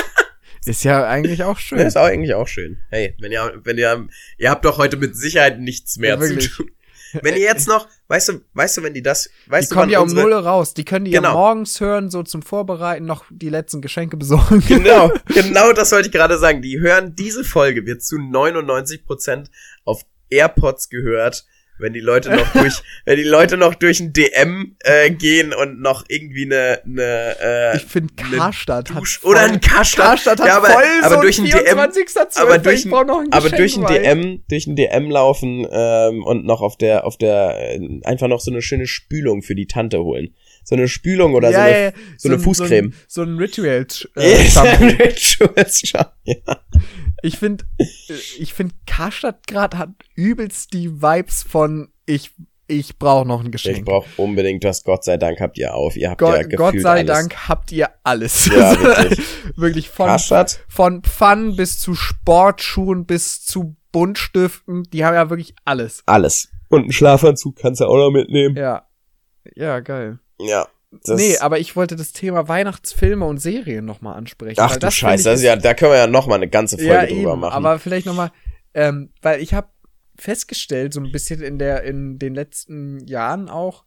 ist 0.65 0.83
ja 0.83 1.07
eigentlich 1.07 1.43
auch 1.43 1.57
schön. 1.59 1.79
Ja, 1.79 1.85
ist 1.85 1.97
auch 1.97 2.05
eigentlich 2.05 2.33
auch 2.33 2.47
schön. 2.47 2.79
Hey, 2.89 3.15
wenn 3.19 3.31
ihr, 3.31 3.59
wenn 3.63 3.77
ihr, 3.77 4.07
ihr 4.37 4.49
habt 4.49 4.63
doch 4.65 4.77
heute 4.77 4.97
mit 4.97 5.15
Sicherheit 5.17 5.59
nichts 5.59 5.97
mehr 5.97 6.15
Ja, 6.17 6.19
zu 6.21 6.37
tun. 6.49 6.71
Wenn 7.21 7.33
ihr 7.35 7.41
jetzt 7.41 7.67
noch, 7.67 7.87
weißt 8.07 8.29
du, 8.29 8.41
weißt 8.53 8.77
du, 8.77 8.83
wenn 8.83 8.93
die 8.93 9.01
das, 9.01 9.29
die 9.45 9.51
weißt 9.51 9.71
du, 9.71 9.75
kommen 9.75 9.89
ja 9.89 9.99
um 9.99 10.07
null 10.09 10.33
raus. 10.33 10.73
Die 10.73 10.85
können 10.85 11.05
die 11.05 11.11
ja 11.11 11.19
Genau. 11.19 11.33
morgens 11.33 11.79
hören, 11.79 12.09
so 12.09 12.23
zum 12.23 12.41
Vorbereiten, 12.41 13.05
noch 13.05 13.25
die 13.29 13.49
letzten 13.49 13.81
Geschenke 13.81 14.17
besorgen. 14.17 14.63
Genau, 14.67 15.11
genau 15.27 15.73
das 15.73 15.91
wollte 15.91 16.07
ich 16.07 16.13
gerade 16.13 16.37
sagen. 16.37 16.61
Die 16.61 16.79
hören 16.79 17.15
diese 17.15 17.43
Folge 17.43 17.85
wird 17.85 18.03
zu 18.03 18.15
99% 18.17 19.47
auf 19.85 20.03
AirPods 20.29 20.89
gehört, 20.89 21.45
wenn 21.81 21.93
die 21.93 21.99
Leute 21.99 22.29
noch 22.29 22.51
durch, 22.53 22.81
wenn 23.05 23.17
die 23.17 23.23
Leute 23.23 23.57
noch 23.57 23.75
durch 23.75 23.99
ein 23.99 24.13
DM 24.13 24.75
äh, 24.79 25.09
gehen 25.11 25.53
und 25.53 25.81
noch 25.81 26.05
irgendwie 26.07 26.45
eine, 26.45 26.81
eine 26.85 27.35
äh, 27.41 27.77
Ich 27.77 27.83
finde, 27.85 28.13
eine 28.23 28.37
Karstadt 28.37 28.89
hat 28.91 29.01
Dusch 29.01 29.19
voll, 29.19 29.31
oder 29.31 29.41
ein 29.41 29.59
Karstadt. 29.59 30.05
Karstadt 30.05 30.39
hat 30.39 30.47
Ja, 30.47 30.57
aber- 30.57 30.67
voll 30.69 30.83
aber 31.01 31.15
so 31.15 31.21
durch 31.21 31.39
ein 31.39 31.45
DM 31.45 31.65
24. 31.65 32.41
aber 32.41 32.57
durch 32.59 32.85
ein- 32.85 32.93
ein 32.93 33.33
aber 33.33 33.49
durch 33.49 33.77
ein. 33.77 33.85
DM, 33.87 34.43
durch 34.49 34.67
ein 34.67 34.75
DM 34.75 35.09
laufen 35.09 35.67
ähm, 35.71 36.23
und 36.23 36.45
noch 36.45 36.61
auf 36.61 36.77
der, 36.77 37.05
auf 37.05 37.17
der, 37.17 37.75
äh, 37.75 37.99
einfach 38.03 38.27
noch 38.27 38.39
so 38.39 38.51
eine 38.51 38.61
schöne 38.61 38.87
Spülung 38.87 39.41
für 39.41 39.55
die 39.55 39.67
Tante 39.67 39.99
holen. 40.03 40.33
So 40.63 40.75
eine 40.75 40.87
Spülung 40.87 41.33
oder 41.33 41.47
so 41.47 41.53
ja, 41.55 41.63
eine, 41.63 41.71
ja, 41.71 41.79
ja. 41.85 41.91
so 42.17 42.29
eine 42.29 42.37
Fußcreme. 42.37 42.93
So 43.07 43.23
ein, 43.23 43.27
so 43.27 43.31
ein 43.33 43.37
Ritual. 43.37 43.87
Äh, 44.15 44.43
ja. 46.25 46.61
Ich 47.23 47.37
finde, 47.37 47.65
ich 48.39 48.53
finde, 48.53 48.73
Karstadt 48.87 49.47
gerade 49.47 49.77
hat 49.77 49.89
übelst 50.15 50.73
die 50.73 51.01
Vibes 51.01 51.43
von 51.43 51.70
ich, 52.05 52.31
ich 52.67 52.97
brauche 52.97 53.27
noch 53.27 53.43
ein 53.43 53.51
Geschenk. 53.51 53.79
Ich 53.79 53.85
brauche 53.85 54.07
unbedingt 54.17 54.63
was. 54.63 54.83
Gott 54.83 55.03
sei 55.03 55.17
Dank 55.17 55.39
habt 55.39 55.57
ihr 55.57 55.73
auf. 55.73 55.95
Ihr 55.95 56.11
habt 56.11 56.21
ja 56.21 56.27
Gott, 56.27 56.49
gefühlt 56.49 56.57
Gott 56.57 56.79
sei 56.81 56.89
alles. 56.89 57.07
Dank 57.07 57.47
habt 57.47 57.71
ihr 57.71 57.89
alles. 58.03 58.45
Ja, 58.47 58.79
wirklich. 58.83 59.19
wirklich 59.55 59.89
von, 59.89 60.17
von 60.67 61.03
Pfannen 61.03 61.55
bis 61.55 61.79
zu 61.79 61.95
Sportschuhen 61.95 63.05
bis 63.05 63.43
zu 63.43 63.75
Buntstiften. 63.91 64.83
Die 64.91 65.05
haben 65.05 65.15
ja 65.15 65.29
wirklich 65.29 65.55
alles. 65.65 66.03
Alles. 66.05 66.49
Und 66.69 66.83
einen 66.83 66.91
Schlafanzug 66.91 67.57
kannst 67.57 67.81
du 67.81 67.85
auch 67.85 67.97
noch 67.97 68.11
mitnehmen. 68.11 68.55
Ja. 68.55 68.87
Ja, 69.55 69.79
geil. 69.79 70.19
Ja. 70.39 70.67
Das, 71.03 71.17
nee, 71.19 71.37
aber 71.37 71.59
ich 71.59 71.77
wollte 71.77 71.95
das 71.95 72.11
Thema 72.11 72.49
Weihnachtsfilme 72.49 73.25
und 73.25 73.37
Serien 73.37 73.85
nochmal 73.85 74.17
ansprechen. 74.17 74.59
ach 74.59 74.73
du 74.73 74.79
das 74.79 74.93
Scheiße, 74.93 75.29
ich 75.29 75.35
ist 75.35 75.43
ja, 75.43 75.55
da 75.55 75.73
können 75.73 75.91
wir 75.91 75.97
ja 75.97 76.07
noch 76.07 76.27
mal 76.27 76.35
eine 76.35 76.49
ganze 76.49 76.77
Folge 76.77 76.93
ja, 76.93 77.05
drüber 77.05 77.31
eben, 77.31 77.39
machen. 77.39 77.53
aber 77.53 77.79
vielleicht 77.79 78.05
noch 78.05 78.15
mal, 78.15 78.31
ähm, 78.73 79.09
weil 79.21 79.41
ich 79.41 79.53
habe 79.53 79.69
festgestellt, 80.21 80.93
so 80.93 81.01
ein 81.01 81.11
bisschen 81.11 81.41
in 81.41 81.57
der 81.59 81.83
in 81.83 82.19
den 82.19 82.35
letzten 82.35 83.05
Jahren 83.07 83.49
auch, 83.49 83.85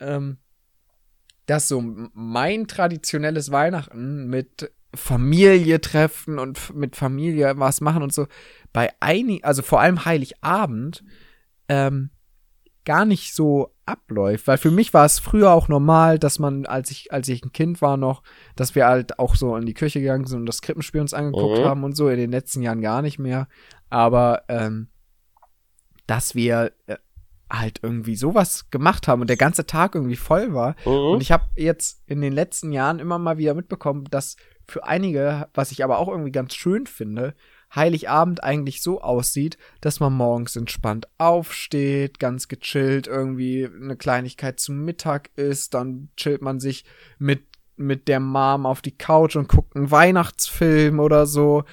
ähm, 0.00 0.38
dass 1.46 1.68
so 1.68 1.82
mein 2.14 2.66
traditionelles 2.68 3.50
Weihnachten 3.50 4.28
mit 4.28 4.72
Familie 4.94 5.80
treffen 5.80 6.38
und 6.38 6.74
mit 6.74 6.96
Familie 6.96 7.54
was 7.58 7.80
machen 7.80 8.02
und 8.02 8.12
so 8.12 8.26
bei 8.72 8.90
einigen, 9.00 9.42
also 9.42 9.62
vor 9.62 9.80
allem 9.80 10.04
Heiligabend, 10.04 11.02
ähm, 11.68 12.10
gar 12.84 13.04
nicht 13.04 13.34
so 13.34 13.74
abläuft, 13.86 14.46
weil 14.46 14.58
für 14.58 14.70
mich 14.70 14.92
war 14.92 15.04
es 15.04 15.18
früher 15.18 15.52
auch 15.52 15.68
normal, 15.68 16.18
dass 16.18 16.38
man, 16.38 16.66
als 16.66 16.90
ich, 16.90 17.12
als 17.12 17.28
ich 17.28 17.44
ein 17.44 17.52
Kind 17.52 17.80
war 17.80 17.96
noch, 17.96 18.22
dass 18.56 18.74
wir 18.74 18.86
halt 18.86 19.18
auch 19.18 19.34
so 19.36 19.56
in 19.56 19.66
die 19.66 19.74
Küche 19.74 20.00
gegangen 20.00 20.26
sind 20.26 20.40
und 20.40 20.46
das 20.46 20.62
Krippenspiel 20.62 21.00
uns 21.00 21.14
angeguckt 21.14 21.58
Mhm. 21.58 21.64
haben 21.64 21.84
und 21.84 21.96
so, 21.96 22.08
in 22.08 22.18
den 22.18 22.30
letzten 22.30 22.60
Jahren 22.62 22.80
gar 22.80 23.00
nicht 23.02 23.18
mehr. 23.18 23.48
Aber 23.88 24.42
ähm, 24.48 24.88
dass 26.12 26.34
wir 26.34 26.72
äh, 26.88 26.96
halt 27.48 27.80
irgendwie 27.82 28.16
sowas 28.16 28.68
gemacht 28.68 29.08
haben 29.08 29.22
und 29.22 29.30
der 29.30 29.38
ganze 29.38 29.64
Tag 29.64 29.94
irgendwie 29.94 30.16
voll 30.16 30.52
war. 30.52 30.76
Mhm. 30.84 31.14
Und 31.14 31.22
ich 31.22 31.32
habe 31.32 31.46
jetzt 31.56 32.02
in 32.06 32.20
den 32.20 32.34
letzten 32.34 32.70
Jahren 32.70 32.98
immer 32.98 33.18
mal 33.18 33.38
wieder 33.38 33.54
mitbekommen, 33.54 34.04
dass 34.10 34.36
für 34.68 34.84
einige, 34.84 35.48
was 35.54 35.72
ich 35.72 35.82
aber 35.82 35.98
auch 35.98 36.08
irgendwie 36.08 36.30
ganz 36.30 36.54
schön 36.54 36.86
finde, 36.86 37.34
Heiligabend 37.74 38.44
eigentlich 38.44 38.82
so 38.82 39.00
aussieht, 39.00 39.56
dass 39.80 40.00
man 40.00 40.12
morgens 40.12 40.54
entspannt 40.54 41.08
aufsteht, 41.16 42.18
ganz 42.18 42.46
gechillt 42.48 43.06
irgendwie 43.06 43.66
eine 43.66 43.96
Kleinigkeit 43.96 44.60
zum 44.60 44.84
Mittag 44.84 45.30
isst, 45.36 45.72
dann 45.72 46.10
chillt 46.18 46.42
man 46.42 46.60
sich 46.60 46.84
mit 47.18 47.46
mit 47.76 48.06
der 48.06 48.20
Mom 48.20 48.66
auf 48.66 48.82
die 48.82 48.96
Couch 48.96 49.34
und 49.34 49.48
guckt 49.48 49.74
einen 49.74 49.90
Weihnachtsfilm 49.90 51.00
oder 51.00 51.24
so. 51.24 51.64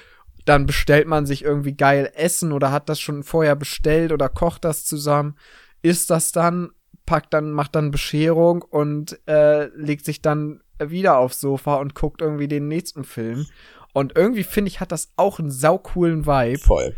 Dann 0.44 0.66
bestellt 0.66 1.06
man 1.06 1.26
sich 1.26 1.44
irgendwie 1.44 1.74
geil 1.74 2.10
Essen 2.14 2.52
oder 2.52 2.72
hat 2.72 2.88
das 2.88 3.00
schon 3.00 3.22
vorher 3.22 3.56
bestellt 3.56 4.12
oder 4.12 4.28
kocht 4.28 4.64
das 4.64 4.84
zusammen, 4.84 5.36
isst 5.82 6.10
das 6.10 6.32
dann, 6.32 6.70
packt 7.06 7.34
dann, 7.34 7.52
macht 7.52 7.74
dann 7.74 7.90
Bescherung 7.90 8.62
und 8.62 9.18
äh, 9.28 9.66
legt 9.76 10.04
sich 10.04 10.22
dann 10.22 10.62
wieder 10.78 11.18
aufs 11.18 11.40
Sofa 11.40 11.76
und 11.76 11.94
guckt 11.94 12.22
irgendwie 12.22 12.48
den 12.48 12.68
nächsten 12.68 13.04
Film. 13.04 13.46
Und 13.92 14.16
irgendwie 14.16 14.44
finde 14.44 14.68
ich, 14.68 14.80
hat 14.80 14.92
das 14.92 15.12
auch 15.16 15.38
einen 15.38 15.50
saucoolen 15.50 16.26
Vibe. 16.26 16.58
Voll. 16.58 16.94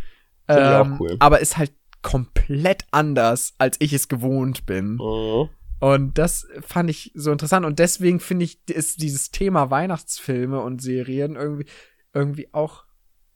Auch 0.46 1.00
cool. 1.00 1.16
Aber 1.20 1.40
ist 1.40 1.56
halt 1.56 1.72
komplett 2.02 2.84
anders, 2.90 3.54
als 3.58 3.76
ich 3.80 3.92
es 3.92 4.08
gewohnt 4.08 4.66
bin. 4.66 4.94
Mhm. 4.96 5.48
Und 5.80 6.18
das 6.18 6.46
fand 6.60 6.90
ich 6.90 7.10
so 7.14 7.32
interessant. 7.32 7.66
Und 7.66 7.78
deswegen 7.78 8.20
finde 8.20 8.44
ich, 8.44 8.58
ist 8.68 9.02
dieses 9.02 9.30
Thema 9.30 9.70
Weihnachtsfilme 9.70 10.60
und 10.60 10.82
Serien 10.82 11.34
irgendwie, 11.34 11.66
irgendwie 12.12 12.52
auch 12.52 12.84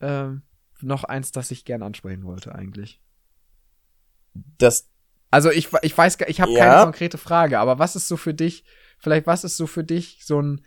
ähm, 0.00 0.42
noch 0.80 1.04
eins, 1.04 1.32
das 1.32 1.50
ich 1.50 1.64
gern 1.64 1.82
ansprechen 1.82 2.24
wollte, 2.24 2.54
eigentlich. 2.54 3.00
Das, 4.58 4.88
Also 5.30 5.50
ich, 5.50 5.68
ich 5.82 5.96
weiß 5.96 6.18
gar, 6.18 6.28
ich 6.28 6.40
habe 6.40 6.52
Ja. 6.52 6.58
keine 6.58 6.82
konkrete 6.84 7.18
Frage, 7.18 7.58
aber 7.58 7.78
was 7.78 7.96
ist 7.96 8.08
so 8.08 8.16
für 8.16 8.34
dich, 8.34 8.64
vielleicht 8.98 9.26
was 9.26 9.44
ist 9.44 9.56
so 9.56 9.66
für 9.66 9.84
dich 9.84 10.20
so 10.24 10.40
ein 10.40 10.64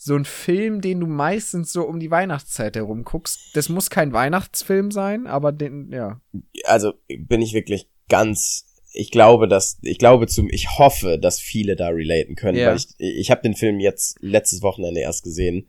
so 0.00 0.14
ein 0.14 0.24
Film, 0.24 0.80
den 0.80 1.00
du 1.00 1.06
meistens 1.08 1.72
so 1.72 1.82
um 1.82 1.98
die 1.98 2.10
Weihnachtszeit 2.12 2.76
herum 2.76 3.02
guckst. 3.02 3.40
Das 3.56 3.68
muss 3.68 3.90
kein 3.90 4.12
Weihnachtsfilm 4.12 4.92
sein, 4.92 5.26
aber 5.26 5.50
den, 5.50 5.90
ja. 5.92 6.20
Also 6.66 6.92
bin 7.08 7.42
ich 7.42 7.52
wirklich 7.52 7.90
ganz. 8.08 8.64
Ich 8.92 9.10
glaube, 9.10 9.48
dass 9.48 9.78
ich 9.82 9.98
glaube 9.98 10.28
zum, 10.28 10.48
ich 10.50 10.78
hoffe, 10.78 11.18
dass 11.18 11.40
viele 11.40 11.74
da 11.74 11.88
relaten 11.88 12.36
können, 12.36 12.58
Ja. 12.58 12.68
weil 12.68 12.76
ich 12.76 12.86
ich 12.98 13.30
habe 13.32 13.42
den 13.42 13.54
Film 13.54 13.80
jetzt 13.80 14.16
letztes 14.20 14.62
Wochenende 14.62 15.00
erst 15.00 15.24
gesehen, 15.24 15.68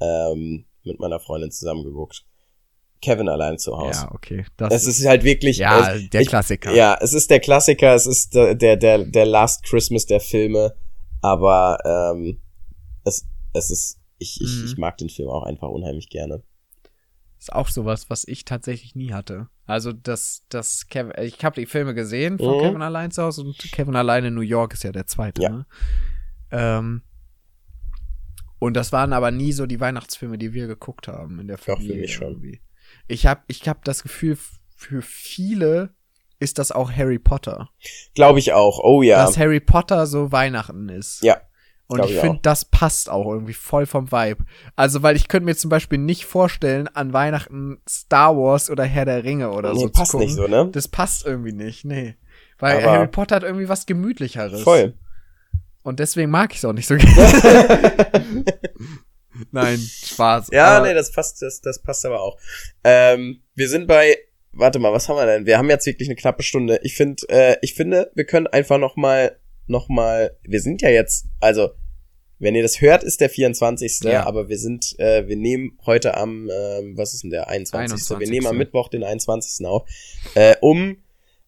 ähm, 0.00 0.66
mit 0.88 0.98
meiner 1.00 1.20
Freundin 1.20 1.50
zusammen 1.50 1.84
geguckt. 1.84 2.24
Kevin 3.00 3.28
allein 3.28 3.58
zu 3.58 3.76
Hause. 3.78 4.06
Ja, 4.06 4.12
okay. 4.12 4.44
Das 4.56 4.74
Es 4.74 4.86
ist 4.86 5.06
halt 5.06 5.22
wirklich. 5.22 5.58
ja, 5.58 5.92
es, 5.94 6.10
der 6.10 6.20
ich, 6.22 6.28
Klassiker. 6.28 6.74
Ja, 6.74 6.98
es 7.00 7.12
ist 7.12 7.30
der 7.30 7.38
Klassiker, 7.38 7.94
es 7.94 8.06
ist 8.06 8.34
der, 8.34 8.56
der, 8.56 8.76
der, 8.76 9.04
der 9.04 9.26
Last 9.26 9.62
Christmas 9.62 10.04
der 10.06 10.18
Filme, 10.20 10.74
aber 11.22 11.78
ähm, 11.84 12.40
es, 13.04 13.24
es 13.52 13.70
ist, 13.70 14.00
ich, 14.18 14.40
ich, 14.40 14.50
Mhm. 14.58 14.64
ich 14.66 14.76
mag 14.78 14.96
den 14.98 15.08
Film 15.10 15.28
auch 15.28 15.44
einfach 15.44 15.68
unheimlich 15.68 16.08
gerne. 16.10 16.42
Ist 17.38 17.52
auch 17.52 17.68
sowas, 17.68 18.10
was 18.10 18.26
ich 18.26 18.44
tatsächlich 18.44 18.96
nie 18.96 19.12
hatte. 19.12 19.46
Also 19.64 19.92
das, 19.92 20.42
das 20.48 20.88
Kevin, 20.88 21.12
ich 21.22 21.44
habe 21.44 21.60
die 21.60 21.66
Filme 21.66 21.94
gesehen 21.94 22.36
von 22.38 22.56
Mhm. 22.56 22.60
Kevin 22.62 22.82
allein 22.82 23.12
zu 23.12 23.22
Hause 23.22 23.42
und 23.42 23.56
Kevin 23.70 23.94
allein 23.94 24.24
in 24.24 24.34
New 24.34 24.40
York 24.40 24.72
ist 24.74 24.82
ja 24.82 24.90
der 24.90 25.06
zweite. 25.06 25.42
Ja. 25.42 25.50
Ne? 25.50 25.66
Ähm, 26.50 27.02
und 28.58 28.74
das 28.74 28.92
waren 28.92 29.12
aber 29.12 29.30
nie 29.30 29.52
so 29.52 29.66
die 29.66 29.80
Weihnachtsfilme, 29.80 30.38
die 30.38 30.52
wir 30.52 30.66
geguckt 30.66 31.08
haben 31.08 31.38
in 31.40 31.46
der 31.48 31.58
für 31.58 31.72
Familie. 31.76 32.02
mich 32.02 32.14
schon. 32.14 32.28
irgendwie. 32.28 32.60
Ich 33.06 33.26
habe, 33.26 33.40
ich 33.46 33.68
hab 33.68 33.84
das 33.84 34.02
Gefühl, 34.02 34.36
für 34.76 35.02
viele 35.02 35.90
ist 36.40 36.58
das 36.58 36.70
auch 36.72 36.92
Harry 36.92 37.18
Potter, 37.18 37.70
Glaube 38.14 38.38
ich 38.38 38.52
auch. 38.52 38.78
Oh 38.82 39.02
ja. 39.02 39.24
dass 39.24 39.36
Harry 39.38 39.60
Potter 39.60 40.06
so 40.06 40.30
Weihnachten 40.32 40.88
ist. 40.88 41.22
Ja. 41.22 41.40
Und 41.88 42.04
ich 42.04 42.10
ich 42.12 42.20
finde, 42.20 42.40
das 42.42 42.66
passt 42.66 43.08
auch 43.08 43.26
irgendwie 43.32 43.54
voll 43.54 43.86
vom 43.86 44.12
Vibe. 44.12 44.44
Also, 44.76 45.02
weil 45.02 45.16
ich 45.16 45.26
könnte 45.26 45.46
mir 45.46 45.56
zum 45.56 45.70
Beispiel 45.70 45.98
nicht 45.98 46.26
vorstellen, 46.26 46.86
an 46.86 47.14
Weihnachten 47.14 47.80
Star 47.88 48.36
Wars 48.36 48.68
oder 48.68 48.84
Herr 48.84 49.06
der 49.06 49.24
Ringe 49.24 49.50
oder 49.52 49.72
nee, 49.72 49.80
so 49.80 49.88
passt 49.88 50.10
zu 50.10 50.18
gucken. 50.18 50.26
nicht 50.26 50.36
so, 50.36 50.46
ne? 50.46 50.68
Das 50.70 50.86
passt 50.86 51.24
irgendwie 51.26 51.52
nicht, 51.52 51.86
nee. 51.86 52.16
Weil 52.58 52.76
Aber- 52.82 52.92
Harry 52.92 53.08
Potter 53.08 53.36
hat 53.36 53.42
irgendwie 53.42 53.68
was 53.70 53.86
Gemütlicheres. 53.86 54.62
Voll. 54.62 54.94
Und 55.88 56.00
deswegen 56.00 56.30
mag 56.30 56.52
ich 56.52 56.58
es 56.58 56.64
auch 56.66 56.74
nicht 56.74 56.86
so 56.86 56.96
gerne. 56.96 58.04
Nein, 59.52 59.78
Spaß. 59.78 60.48
Ja, 60.52 60.76
Aber- 60.76 60.86
nee, 60.86 60.94
das 60.94 61.10
passt, 61.10 61.40
das, 61.40 61.62
das 61.62 61.80
passt 61.80 62.04
aber 62.04 62.20
auch. 62.20 62.38
Ähm, 62.84 63.40
wir 63.54 63.68
sind 63.70 63.86
bei, 63.86 64.18
warte 64.52 64.78
mal, 64.78 64.92
was 64.92 65.08
haben 65.08 65.16
wir 65.16 65.24
denn? 65.24 65.46
Wir 65.46 65.56
haben 65.56 65.70
jetzt 65.70 65.86
wirklich 65.86 66.08
eine 66.08 66.16
knappe 66.16 66.42
Stunde. 66.42 66.78
Ich 66.82 66.94
finde, 66.94 67.22
äh, 67.30 67.56
ich 67.62 67.74
finde, 67.74 68.10
wir 68.14 68.24
können 68.26 68.46
einfach 68.48 68.76
noch 68.78 68.96
mal, 68.96 69.38
noch 69.66 69.88
mal, 69.88 70.36
wir 70.42 70.60
sind 70.60 70.82
ja 70.82 70.90
jetzt, 70.90 71.26
also, 71.40 71.70
wenn 72.38 72.54
ihr 72.54 72.62
das 72.62 72.82
hört, 72.82 73.02
ist 73.02 73.20
der 73.22 73.30
24. 73.30 74.00
Ja. 74.02 74.26
Aber 74.26 74.48
wir 74.50 74.58
sind, 74.58 74.94
äh, 74.98 75.26
wir 75.26 75.36
nehmen 75.36 75.78
heute 75.86 76.16
am, 76.18 76.50
ähm, 76.52 76.98
was 76.98 77.14
ist 77.14 77.22
denn 77.22 77.30
der 77.30 77.48
21. 77.48 78.10
Wir 78.10 78.16
21.. 78.16 78.30
nehmen 78.30 78.46
am 78.46 78.58
Mittwoch 78.58 78.88
den 78.90 79.04
21. 79.04 79.66
auf, 79.66 79.88
äh, 80.34 80.54
um 80.60 80.98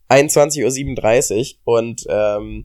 21.37 0.08 1.56
Uhr 1.66 1.74
und 1.78 2.06
ähm, 2.08 2.64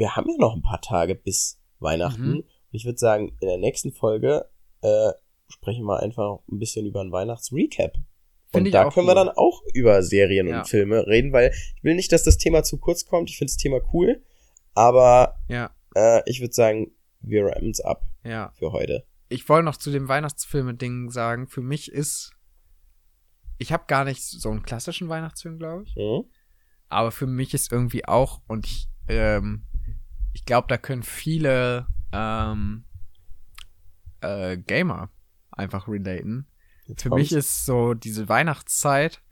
wir 0.00 0.16
haben 0.16 0.28
ja 0.30 0.36
noch 0.38 0.56
ein 0.56 0.62
paar 0.62 0.80
Tage 0.80 1.14
bis 1.14 1.60
Weihnachten. 1.78 2.26
Mhm. 2.30 2.36
Und 2.38 2.44
ich 2.72 2.86
würde 2.86 2.98
sagen, 2.98 3.36
in 3.40 3.48
der 3.48 3.58
nächsten 3.58 3.92
Folge 3.92 4.48
äh, 4.80 5.10
sprechen 5.48 5.84
wir 5.84 6.00
einfach 6.00 6.38
ein 6.50 6.58
bisschen 6.58 6.86
über 6.86 7.02
ein 7.02 7.12
Weihnachtsrecap. 7.12 7.92
Und 8.52 8.72
da 8.72 8.88
können 8.90 9.06
wir 9.06 9.10
cool. 9.12 9.26
dann 9.26 9.28
auch 9.28 9.62
über 9.74 10.02
Serien 10.02 10.48
Ja. 10.48 10.60
und 10.60 10.68
Filme 10.68 11.06
reden, 11.06 11.32
weil 11.32 11.52
ich 11.76 11.84
will 11.84 11.94
nicht, 11.94 12.10
dass 12.12 12.24
das 12.24 12.38
Thema 12.38 12.62
zu 12.62 12.78
kurz 12.78 13.04
kommt. 13.04 13.28
Ich 13.30 13.36
finde 13.38 13.50
das 13.52 13.58
Thema 13.58 13.78
cool, 13.92 14.24
aber 14.74 15.36
Ja, 15.48 15.70
äh, 15.94 16.22
ich 16.26 16.40
würde 16.40 16.54
sagen, 16.54 16.92
wir 17.20 17.44
rammen 17.44 17.70
es 17.70 17.80
ab 17.80 18.02
ja. 18.24 18.52
für 18.58 18.72
heute. 18.72 19.04
Ich 19.28 19.48
wollte 19.48 19.66
noch 19.66 19.76
zu 19.76 19.90
dem 19.92 20.08
Weihnachtsfilme-Ding 20.08 21.10
sagen, 21.10 21.46
für 21.46 21.60
mich 21.60 21.92
ist, 21.92 22.32
ich 23.58 23.70
habe 23.72 23.84
gar 23.86 24.04
nicht 24.04 24.22
so 24.22 24.50
einen 24.50 24.62
klassischen 24.62 25.08
Weihnachtsfilm, 25.10 25.58
glaube 25.58 25.84
ich. 25.84 25.94
Mhm. 25.94 26.24
Aber 26.88 27.12
für 27.12 27.26
mich 27.26 27.52
ist 27.54 27.70
irgendwie 27.70 28.06
auch, 28.06 28.40
und 28.48 28.66
ich, 28.66 28.88
ähm, 29.08 29.66
ich 30.32 30.44
glaube, 30.44 30.68
da 30.68 30.78
können 30.78 31.02
viele 31.02 31.86
ähm, 32.12 32.84
äh, 34.20 34.56
Gamer 34.56 35.10
einfach 35.50 35.88
relaten. 35.88 36.46
Jetzt 36.86 37.02
Für 37.02 37.10
mich 37.10 37.32
ist 37.32 37.64
so 37.64 37.94
diese 37.94 38.28
Weihnachtszeit 38.28 39.22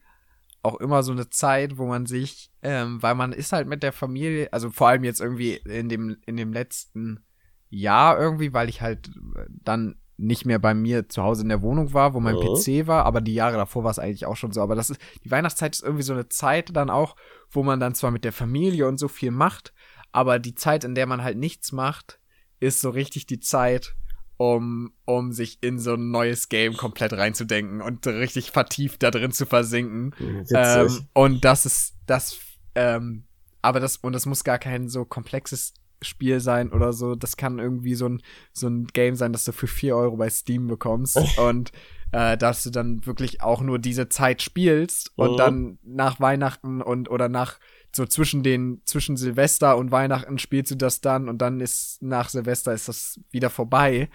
auch 0.62 0.76
immer 0.80 1.02
so 1.02 1.12
eine 1.12 1.30
Zeit, 1.30 1.78
wo 1.78 1.86
man 1.86 2.06
sich, 2.06 2.50
ähm, 2.62 3.02
weil 3.02 3.14
man 3.14 3.32
ist 3.32 3.52
halt 3.52 3.68
mit 3.68 3.82
der 3.82 3.92
Familie, 3.92 4.52
also 4.52 4.70
vor 4.70 4.88
allem 4.88 5.04
jetzt 5.04 5.20
irgendwie 5.20 5.54
in 5.54 5.88
dem, 5.88 6.18
in 6.26 6.36
dem 6.36 6.52
letzten 6.52 7.24
Jahr 7.70 8.18
irgendwie, 8.18 8.52
weil 8.52 8.68
ich 8.68 8.82
halt 8.82 9.08
äh, 9.36 9.46
dann 9.48 9.96
nicht 10.16 10.44
mehr 10.44 10.58
bei 10.58 10.74
mir 10.74 11.08
zu 11.08 11.22
Hause 11.22 11.42
in 11.42 11.48
der 11.48 11.62
Wohnung 11.62 11.92
war, 11.94 12.12
wo 12.12 12.18
mein 12.18 12.34
Mhm. 12.34 12.40
PC 12.56 12.88
war, 12.88 13.06
aber 13.06 13.20
die 13.20 13.34
Jahre 13.34 13.56
davor 13.56 13.84
war 13.84 13.92
es 13.92 14.00
eigentlich 14.00 14.26
auch 14.26 14.36
schon 14.36 14.50
so. 14.50 14.60
Aber 14.60 14.74
das 14.74 14.90
ist, 14.90 15.00
die 15.24 15.30
Weihnachtszeit 15.30 15.76
ist 15.76 15.82
irgendwie 15.82 16.02
so 16.02 16.12
eine 16.12 16.28
Zeit 16.28 16.74
dann 16.74 16.90
auch, 16.90 17.14
wo 17.50 17.62
man 17.62 17.78
dann 17.78 17.94
zwar 17.94 18.10
mit 18.10 18.24
der 18.24 18.32
Familie 18.32 18.88
und 18.88 18.98
so 18.98 19.06
viel 19.06 19.30
macht, 19.30 19.72
aber 20.12 20.38
die 20.38 20.54
Zeit, 20.54 20.84
in 20.84 20.94
der 20.94 21.06
man 21.06 21.22
halt 21.22 21.38
nichts 21.38 21.72
macht, 21.72 22.18
ist 22.60 22.80
so 22.80 22.90
richtig 22.90 23.26
die 23.26 23.40
Zeit, 23.40 23.94
um, 24.36 24.92
um 25.04 25.32
sich 25.32 25.58
in 25.62 25.78
so 25.78 25.94
ein 25.94 26.10
neues 26.10 26.48
Game 26.48 26.76
komplett 26.76 27.12
reinzudenken 27.12 27.80
und 27.80 28.06
richtig 28.06 28.50
vertieft 28.52 29.02
da 29.02 29.10
drin 29.10 29.32
zu 29.32 29.46
versinken. 29.46 30.14
Ähm, 30.54 31.08
und 31.12 31.44
das 31.44 31.66
ist 31.66 31.96
das, 32.06 32.38
ähm, 32.74 33.24
aber 33.62 33.80
das, 33.80 33.96
und 33.96 34.12
das 34.12 34.26
muss 34.26 34.44
gar 34.44 34.58
kein 34.58 34.88
so 34.88 35.04
komplexes 35.04 35.74
Spiel 36.00 36.38
sein 36.38 36.72
oder 36.72 36.92
so. 36.92 37.16
Das 37.16 37.36
kann 37.36 37.58
irgendwie 37.58 37.96
so 37.96 38.08
ein, 38.08 38.22
so 38.52 38.68
ein 38.68 38.86
Game 38.86 39.16
sein, 39.16 39.32
das 39.32 39.44
du 39.44 39.50
für 39.52 39.66
4 39.66 39.96
Euro 39.96 40.16
bei 40.16 40.30
Steam 40.30 40.68
bekommst 40.68 41.16
und 41.38 41.72
äh, 42.12 42.38
dass 42.38 42.62
du 42.62 42.70
dann 42.70 43.04
wirklich 43.04 43.42
auch 43.42 43.60
nur 43.60 43.80
diese 43.80 44.08
Zeit 44.08 44.40
spielst 44.40 45.12
und 45.16 45.32
Mhm. 45.32 45.36
dann 45.36 45.78
nach 45.82 46.20
Weihnachten 46.20 46.80
und 46.80 47.10
oder 47.10 47.28
nach 47.28 47.58
so 47.94 48.04
zwischen 48.06 48.42
den 48.42 48.82
zwischen 48.84 49.16
Silvester 49.16 49.76
und 49.76 49.90
Weihnachten 49.90 50.38
spielst 50.38 50.70
du 50.70 50.76
das 50.76 51.00
dann 51.00 51.28
und 51.28 51.38
dann 51.38 51.60
ist 51.60 52.02
nach 52.02 52.28
Silvester 52.28 52.72
ist 52.72 52.88
das 52.88 53.20
wieder 53.30 53.50
vorbei. 53.50 54.08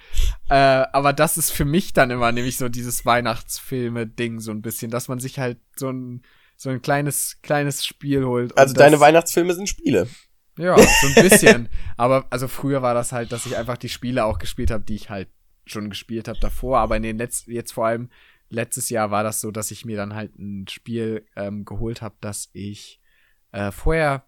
Äh, 0.50 0.56
aber 0.56 1.14
das 1.14 1.38
ist 1.38 1.52
für 1.52 1.66
mich 1.66 1.94
dann 1.94 2.12
immer 2.12 2.32
nämlich 2.32 2.58
so 2.58 2.70
dieses 2.70 3.06
Weihnachtsfilme-Ding 3.06 4.40
so 4.40 4.52
ein 4.52 4.62
bisschen, 4.62 4.92
dass 4.92 5.08
man 5.08 5.20
sich 5.20 5.40
halt 5.40 5.58
so 5.76 5.90
ein 5.90 6.22
so 6.56 6.70
ein 6.70 6.82
kleines 6.82 7.40
kleines 7.42 7.86
Spiel 7.86 8.24
holt. 8.26 8.58
also 8.58 8.74
deine 8.74 9.00
Weihnachtsfilme 9.00 9.54
sind 9.54 9.68
Spiele. 9.68 10.08
ja, 10.58 10.78
so 10.78 11.08
ein 11.08 11.30
bisschen. 11.30 11.70
aber 11.98 12.28
also 12.30 12.48
früher 12.48 12.82
war 12.82 12.94
das 12.94 13.12
halt, 13.12 13.32
dass 13.32 13.46
ich 13.46 13.58
einfach 13.58 13.78
die 13.78 13.90
Spiele 13.90 14.26
auch 14.26 14.38
gespielt 14.38 14.72
habe, 14.72 14.84
die 14.84 14.96
ich 14.96 15.10
halt 15.10 15.30
schon 15.66 15.90
gespielt 15.90 16.28
habe 16.28 16.40
davor. 16.40 16.80
Aber 16.80 16.96
in 16.96 17.04
den 17.04 17.18
letzten, 17.18 17.52
jetzt 17.52 17.74
vor 17.74 17.88
allem 17.88 18.10
letztes 18.50 18.90
Jahr 18.90 19.12
war 19.12 19.24
das 19.24 19.42
so, 19.42 19.52
dass 19.52 19.72
ich 19.72 19.84
mir 19.84 19.98
dann 19.98 20.14
halt 20.14 20.38
ein 20.38 20.68
Spiel 20.68 21.26
ähm, 21.36 21.66
geholt 21.66 22.02
habe, 22.02 22.16
das 22.22 22.50
ich 22.54 23.00
äh, 23.54 23.72
vorher 23.72 24.26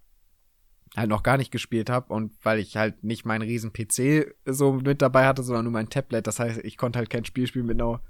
halt 0.96 1.10
noch 1.10 1.24
gar 1.24 1.36
nicht 1.38 1.52
gespielt 1.52 1.90
habe 1.90 2.14
und 2.14 2.32
weil 2.44 2.58
ich 2.60 2.78
halt 2.78 3.04
nicht 3.04 3.26
meinen 3.26 3.42
riesen 3.42 3.74
PC 3.74 4.34
so 4.46 4.72
mit 4.74 5.02
dabei 5.02 5.26
hatte, 5.28 5.44
sondern 5.44 5.66
nur 5.66 5.74
mein 5.74 5.90
Tablet. 5.90 6.26
Das 6.26 6.40
heißt, 6.40 6.60
ich 6.64 6.78
konnte 6.78 7.00
halt 7.00 7.10
kein 7.10 7.26
Spiel 7.26 7.48
spielen 7.48 7.66
mit 7.66 7.82
einer 7.82 8.02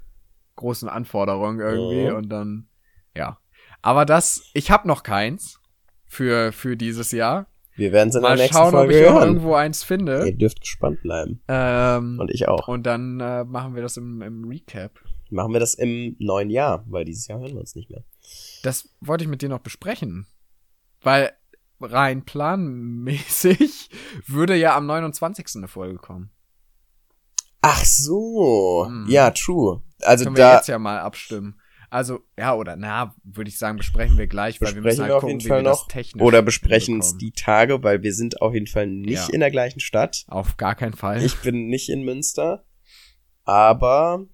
großen 0.54 0.88
Anforderung 0.88 1.58
irgendwie 1.58 2.08
Mhm. 2.10 2.16
und 2.16 2.28
dann 2.28 2.68
ja. 3.16 3.38
Aber 3.82 4.04
das, 4.04 4.50
ich 4.54 4.70
habe 4.70 4.86
noch 4.86 5.02
keins 5.02 5.60
für 6.06 6.52
für 6.52 6.76
dieses 6.76 7.10
Jahr. 7.10 7.46
Wir 7.74 7.92
werden 7.92 8.08
es 8.08 8.14
in 8.14 8.22
Mal 8.22 8.36
der 8.36 8.44
nächsten 8.44 8.54
schauen, 8.56 8.68
ob 8.68 8.80
Folge 8.80 8.98
ich 9.00 9.06
noch 9.06 9.14
hören. 9.14 9.28
irgendwo 9.28 9.54
eins 9.54 9.82
finde. 9.82 10.24
Ihr 10.26 10.36
dürft 10.36 10.60
gespannt 10.60 11.02
bleiben. 11.02 11.42
Ähm, 11.48 12.18
Und 12.18 12.30
ich 12.30 12.48
auch. 12.48 12.68
und 12.68 12.84
dann 12.84 13.20
äh, 13.20 13.44
machen 13.44 13.74
wir 13.74 13.82
das 13.82 13.96
im, 13.98 14.22
im 14.22 14.44
Recap. 14.48 14.98
Machen 15.30 15.52
wir 15.52 15.60
das 15.60 15.74
im 15.74 16.16
neuen 16.18 16.48
Jahr, 16.50 16.84
weil 16.88 17.04
dieses 17.04 17.26
Jahr 17.26 17.40
hören 17.40 17.52
wir 17.52 17.60
uns 17.60 17.74
nicht 17.74 17.90
mehr. 17.90 18.04
Das 18.62 18.88
wollte 19.00 19.24
ich 19.24 19.28
mit 19.30 19.42
dir 19.42 19.48
noch 19.50 19.58
besprechen. 19.58 20.26
Weil 21.06 21.30
rein 21.80 22.24
planmäßig 22.24 23.90
würde 24.26 24.56
ja 24.56 24.76
am 24.76 24.86
29. 24.86 25.46
eine 25.54 25.68
Folge 25.68 25.98
kommen. 25.98 26.30
Ach 27.62 27.84
so. 27.84 28.86
Hm. 28.88 29.06
Ja, 29.08 29.30
true. 29.30 29.82
Also 30.02 30.24
Können 30.24 30.36
wir 30.36 30.42
da 30.44 30.56
jetzt 30.56 30.66
ja 30.66 30.80
mal 30.80 30.98
abstimmen. 30.98 31.60
Also, 31.90 32.24
ja, 32.36 32.56
oder 32.56 32.74
na, 32.74 33.14
würde 33.22 33.48
ich 33.48 33.56
sagen, 33.56 33.76
besprechen 33.78 34.18
wir 34.18 34.26
gleich, 34.26 34.60
weil 34.60 34.74
wir 34.74 34.82
müssen 34.82 34.98
besprechen 34.98 35.02
halt 35.04 35.10
wir 35.12 35.16
auf 35.16 35.20
gucken, 35.20 35.38
jeden 35.38 35.44
wie 35.44 35.48
Fall 35.48 35.58
wir 35.60 35.70
das 35.70 35.78
noch. 35.82 35.88
technisch 35.88 36.22
Oder 36.24 36.42
besprechen 36.42 36.98
es 36.98 37.16
die 37.16 37.30
Tage, 37.30 37.84
weil 37.84 38.02
wir 38.02 38.12
sind 38.12 38.42
auf 38.42 38.52
jeden 38.52 38.66
Fall 38.66 38.88
nicht 38.88 39.28
Ja. 39.28 39.32
in 39.32 39.38
der 39.38 39.52
gleichen 39.52 39.78
Stadt. 39.78 40.24
Auf 40.26 40.56
gar 40.56 40.74
keinen 40.74 40.94
Fall. 40.94 41.22
Ich 41.22 41.36
bin 41.42 41.68
nicht 41.68 41.88
in 41.88 42.02
Münster. 42.02 42.64
Aber 43.44 44.26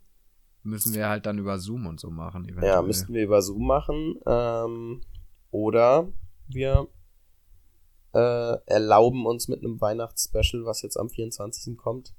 müssen 0.62 0.94
wir 0.94 1.10
halt 1.10 1.26
dann 1.26 1.36
über 1.36 1.58
Zoom 1.58 1.86
und 1.86 2.00
so 2.00 2.08
machen. 2.10 2.44
Eventuell. 2.46 2.68
ja, 2.72 2.80
müssten 2.80 3.12
wir 3.12 3.22
über 3.22 3.42
Zoom 3.42 3.66
machen. 3.66 4.14
Ähm, 4.26 5.02
oder 5.50 6.08
wir 6.54 6.88
äh, 8.14 8.56
erlauben 8.66 9.26
uns 9.26 9.48
mit 9.48 9.60
einem 9.60 9.80
Weihnachtsspecial, 9.80 10.64
was 10.64 10.82
jetzt 10.82 10.96
am 10.96 11.08
24. 11.08 11.76
kommt, 11.76 12.14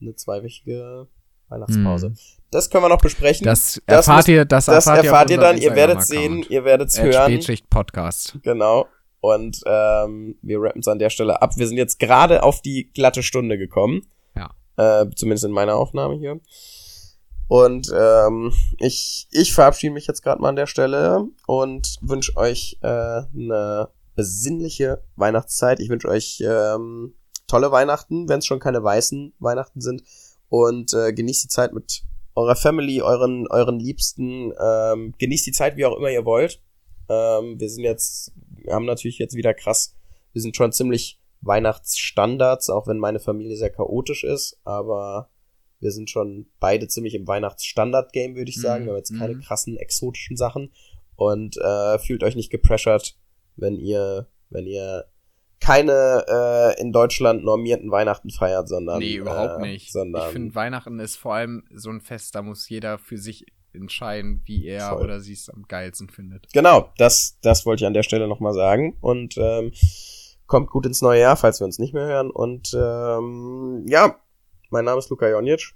eine 0.00 0.14
zweiwöchige 0.14 1.08
Weihnachtspause. 1.48 2.08
Hm. 2.08 2.16
Das 2.50 2.70
können 2.70 2.84
wir 2.84 2.88
noch 2.88 3.00
besprechen. 3.00 3.44
Das 3.44 3.80
Das 3.86 4.08
erfahrt 4.08 4.28
ihr, 4.28 4.44
das 4.44 4.66
das 4.66 4.86
erfahrt, 4.86 5.04
erfahrt 5.04 5.30
ihr 5.30 5.38
dann, 5.38 5.58
ihr 5.58 5.74
werdet 5.74 6.02
sehen, 6.02 6.44
ihr 6.48 6.64
werdet 6.64 6.88
es 6.88 7.00
hören. 7.00 7.30
Spätschicht 7.32 7.70
Podcast. 7.70 8.38
Genau. 8.42 8.86
Und 9.20 9.60
ähm, 9.66 10.36
wir 10.42 10.60
rappen 10.60 10.80
es 10.80 10.88
an 10.88 10.98
der 10.98 11.10
Stelle 11.10 11.42
ab. 11.42 11.56
Wir 11.56 11.66
sind 11.66 11.78
jetzt 11.78 11.98
gerade 11.98 12.42
auf 12.42 12.62
die 12.62 12.90
glatte 12.92 13.22
Stunde 13.22 13.58
gekommen. 13.58 14.06
Ja. 14.36 14.50
Äh, 14.76 15.10
zumindest 15.14 15.44
in 15.44 15.52
meiner 15.52 15.76
Aufnahme 15.76 16.16
hier. 16.16 16.40
Und 17.48 17.92
ähm, 17.96 18.52
ich, 18.78 19.28
ich 19.30 19.54
verabschiede 19.54 19.92
mich 19.92 20.06
jetzt 20.06 20.22
gerade 20.22 20.42
mal 20.42 20.48
an 20.48 20.56
der 20.56 20.66
Stelle 20.66 21.24
und 21.46 21.96
wünsche 22.00 22.36
euch 22.36 22.78
äh, 22.82 22.88
eine 22.88 23.88
besinnliche 24.16 25.04
Weihnachtszeit. 25.14 25.78
Ich 25.80 25.88
wünsche 25.88 26.08
euch 26.08 26.42
ähm, 26.44 27.14
tolle 27.46 27.70
Weihnachten, 27.70 28.28
wenn 28.28 28.40
es 28.40 28.46
schon 28.46 28.58
keine 28.58 28.82
weißen 28.82 29.34
Weihnachten 29.38 29.80
sind. 29.80 30.02
Und 30.48 30.92
äh, 30.94 31.12
genießt 31.12 31.44
die 31.44 31.48
Zeit 31.48 31.72
mit 31.72 32.02
eurer 32.34 32.56
Family, 32.56 33.02
euren, 33.02 33.46
euren 33.48 33.78
Liebsten. 33.78 34.52
Ähm, 34.60 35.14
genießt 35.18 35.46
die 35.46 35.52
Zeit, 35.52 35.76
wie 35.76 35.84
auch 35.84 35.96
immer 35.96 36.10
ihr 36.10 36.24
wollt. 36.24 36.60
Ähm, 37.08 37.60
wir 37.60 37.68
sind 37.70 37.84
jetzt, 37.84 38.32
wir 38.56 38.74
haben 38.74 38.86
natürlich 38.86 39.18
jetzt 39.18 39.36
wieder 39.36 39.54
krass, 39.54 39.94
wir 40.32 40.42
sind 40.42 40.56
schon 40.56 40.72
ziemlich 40.72 41.20
Weihnachtsstandards, 41.40 42.70
auch 42.70 42.88
wenn 42.88 42.98
meine 42.98 43.20
Familie 43.20 43.56
sehr 43.56 43.70
chaotisch 43.70 44.24
ist, 44.24 44.58
aber 44.64 45.30
wir 45.80 45.90
sind 45.90 46.10
schon 46.10 46.46
beide 46.60 46.88
ziemlich 46.88 47.14
im 47.14 47.26
Weihnachtsstandard-Game, 47.26 48.36
würde 48.36 48.50
ich 48.50 48.60
sagen. 48.60 48.82
Mhm. 48.82 48.86
Wir 48.86 48.92
haben 48.92 48.98
jetzt 48.98 49.18
keine 49.18 49.34
mhm. 49.34 49.40
krassen 49.40 49.76
exotischen 49.76 50.36
Sachen 50.36 50.72
und 51.16 51.56
äh, 51.56 51.98
fühlt 51.98 52.22
euch 52.22 52.36
nicht 52.36 52.50
gepressured, 52.50 53.16
wenn 53.56 53.76
ihr, 53.76 54.28
wenn 54.50 54.66
ihr 54.66 55.06
keine 55.60 56.24
äh, 56.28 56.80
in 56.80 56.92
Deutschland 56.92 57.42
normierten 57.42 57.90
Weihnachten 57.90 58.30
feiert, 58.30 58.68
sondern. 58.68 58.98
Nee, 58.98 59.16
überhaupt 59.16 59.62
äh, 59.62 59.68
nicht. 59.68 59.92
Sondern 59.92 60.26
ich 60.26 60.32
finde, 60.32 60.54
Weihnachten 60.54 60.98
ist 60.98 61.16
vor 61.16 61.34
allem 61.34 61.64
so 61.74 61.90
ein 61.90 62.00
Fest, 62.00 62.34
da 62.34 62.42
muss 62.42 62.68
jeder 62.68 62.98
für 62.98 63.18
sich 63.18 63.46
entscheiden, 63.72 64.42
wie 64.44 64.66
er 64.66 64.90
voll. 64.90 65.04
oder 65.04 65.20
sie 65.20 65.32
es 65.32 65.48
am 65.50 65.64
geilsten 65.66 66.08
findet. 66.08 66.52
Genau, 66.52 66.90
das, 66.96 67.38
das 67.42 67.66
wollte 67.66 67.84
ich 67.84 67.86
an 67.86 67.94
der 67.94 68.02
Stelle 68.02 68.28
nochmal 68.28 68.54
sagen. 68.54 68.96
Und 69.00 69.36
ähm, 69.38 69.72
kommt 70.46 70.70
gut 70.70 70.86
ins 70.86 71.02
neue 71.02 71.20
Jahr, 71.20 71.36
falls 71.36 71.60
wir 71.60 71.64
uns 71.64 71.78
nicht 71.78 71.94
mehr 71.94 72.06
hören. 72.06 72.30
Und 72.30 72.72
ähm, 72.74 73.84
ja, 73.86 74.20
mein 74.70 74.84
Name 74.84 74.98
ist 74.98 75.10
Luka 75.10 75.28
Jonic. 75.28 75.74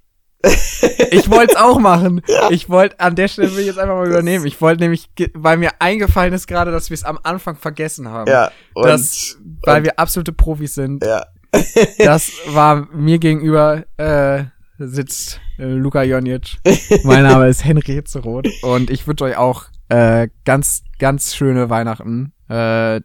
ich 1.10 1.30
wollte 1.30 1.52
es 1.52 1.56
auch 1.56 1.78
machen. 1.78 2.22
Ja. 2.26 2.50
Ich 2.50 2.70
wollte 2.70 2.98
an 2.98 3.14
der 3.14 3.28
Stelle 3.28 3.52
will 3.52 3.60
ich 3.60 3.66
jetzt 3.66 3.78
einfach 3.78 3.96
mal 3.96 4.06
übernehmen. 4.06 4.46
Ich 4.46 4.60
wollte 4.60 4.82
nämlich, 4.82 5.10
weil 5.34 5.58
mir 5.58 5.70
eingefallen 5.80 6.32
ist 6.32 6.46
gerade, 6.46 6.70
dass 6.70 6.88
wir 6.88 6.94
es 6.94 7.04
am 7.04 7.18
Anfang 7.22 7.56
vergessen 7.56 8.08
haben. 8.08 8.30
Ja. 8.30 8.50
Und, 8.72 8.86
dass, 8.86 9.36
weil 9.62 9.78
und, 9.78 9.84
wir 9.84 9.98
absolute 9.98 10.32
Profis 10.32 10.74
sind. 10.74 11.04
Ja. 11.04 11.26
das 11.98 12.32
war 12.46 12.88
mir 12.92 13.18
gegenüber 13.18 13.84
äh, 13.98 14.44
sitzt 14.78 15.40
äh, 15.58 15.64
Luka 15.64 16.02
Jonic. 16.02 16.58
mein 17.04 17.24
Name 17.24 17.48
ist 17.48 17.64
Henry 17.64 17.92
Hitzeroth 17.92 18.48
und 18.62 18.90
ich 18.90 19.06
wünsche 19.06 19.24
euch 19.24 19.36
auch 19.36 19.64
äh, 19.88 20.28
ganz, 20.44 20.82
ganz 20.98 21.34
schöne 21.34 21.68
Weihnachten. 21.68 22.32
Äh, 22.48 23.00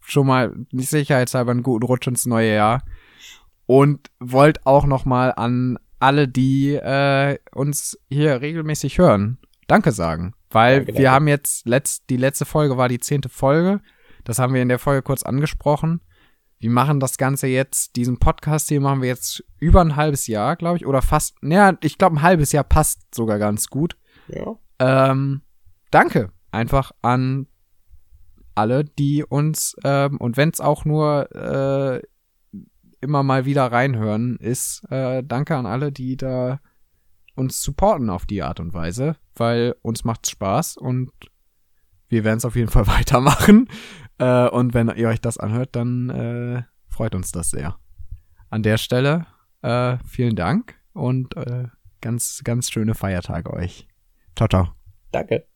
schon 0.00 0.26
mal 0.26 0.54
nicht 0.72 0.90
sicherheitshalber 0.90 1.52
einen 1.52 1.62
guten 1.62 1.86
Rutsch 1.86 2.06
ins 2.06 2.26
neue 2.26 2.54
Jahr. 2.54 2.82
Und 3.68 4.10
wollt 4.18 4.66
auch 4.66 4.86
noch 4.86 5.04
mal 5.04 5.30
an 5.30 5.78
alle, 6.00 6.26
die 6.26 6.72
äh, 6.72 7.38
uns 7.52 7.98
hier 8.08 8.40
regelmäßig 8.40 8.98
hören, 8.98 9.38
Danke 9.68 9.92
sagen. 9.92 10.34
Weil 10.50 10.78
danke, 10.78 10.94
wir 10.94 10.94
danke. 10.94 11.10
haben 11.10 11.28
jetzt, 11.28 11.68
letzt, 11.68 12.10
die 12.10 12.16
letzte 12.16 12.46
Folge 12.46 12.76
war 12.76 12.88
die 12.88 12.98
zehnte 12.98 13.28
Folge. 13.28 13.80
Das 14.24 14.38
haben 14.38 14.54
wir 14.54 14.62
in 14.62 14.68
der 14.68 14.78
Folge 14.78 15.02
kurz 15.02 15.22
angesprochen. 15.22 16.00
Wir 16.58 16.70
machen 16.70 16.98
das 16.98 17.18
Ganze 17.18 17.46
jetzt, 17.46 17.94
diesen 17.94 18.18
Podcast 18.18 18.68
hier 18.68 18.80
machen 18.80 19.02
wir 19.02 19.08
jetzt 19.08 19.44
über 19.60 19.80
ein 19.80 19.94
halbes 19.94 20.26
Jahr, 20.26 20.56
glaube 20.56 20.78
ich. 20.78 20.86
Oder 20.86 21.02
fast, 21.02 21.36
naja, 21.42 21.76
ich 21.82 21.98
glaube, 21.98 22.16
ein 22.16 22.22
halbes 22.22 22.50
Jahr 22.50 22.64
passt 22.64 23.14
sogar 23.14 23.38
ganz 23.38 23.68
gut. 23.68 23.96
Ja. 24.26 24.56
Ähm, 24.80 25.42
danke 25.90 26.32
einfach 26.50 26.92
an 27.02 27.46
alle, 28.54 28.84
die 28.84 29.22
uns, 29.22 29.76
ähm, 29.84 30.16
und 30.16 30.36
wenn 30.36 30.48
es 30.48 30.60
auch 30.60 30.84
nur 30.84 31.30
äh, 31.32 32.02
immer 33.00 33.22
mal 33.22 33.44
wieder 33.44 33.70
reinhören, 33.70 34.36
ist 34.36 34.84
äh, 34.90 35.22
danke 35.24 35.56
an 35.56 35.66
alle, 35.66 35.92
die 35.92 36.16
da 36.16 36.60
uns 37.34 37.62
supporten 37.62 38.10
auf 38.10 38.26
die 38.26 38.42
Art 38.42 38.60
und 38.60 38.74
Weise, 38.74 39.16
weil 39.36 39.76
uns 39.82 40.04
macht's 40.04 40.30
Spaß 40.30 40.76
und 40.76 41.12
wir 42.08 42.24
werden 42.24 42.38
es 42.38 42.44
auf 42.44 42.56
jeden 42.56 42.70
Fall 42.70 42.86
weitermachen. 42.98 43.68
Äh, 44.18 44.48
und 44.48 44.74
wenn 44.74 44.88
ihr 44.88 45.08
euch 45.08 45.20
das 45.20 45.38
anhört, 45.38 45.76
dann 45.76 46.10
äh, 46.10 46.62
freut 46.88 47.14
uns 47.14 47.30
das 47.32 47.50
sehr. 47.50 47.76
An 48.50 48.62
der 48.62 48.78
Stelle 48.78 49.26
äh, 49.62 49.98
vielen 50.06 50.36
Dank 50.36 50.74
und 50.92 51.36
äh, 51.36 51.68
ganz, 52.00 52.42
ganz 52.44 52.70
schöne 52.70 52.94
Feiertage 52.94 53.52
euch. 53.52 53.86
Ciao, 54.36 54.48
ciao. 54.48 54.68
Danke. 55.12 55.46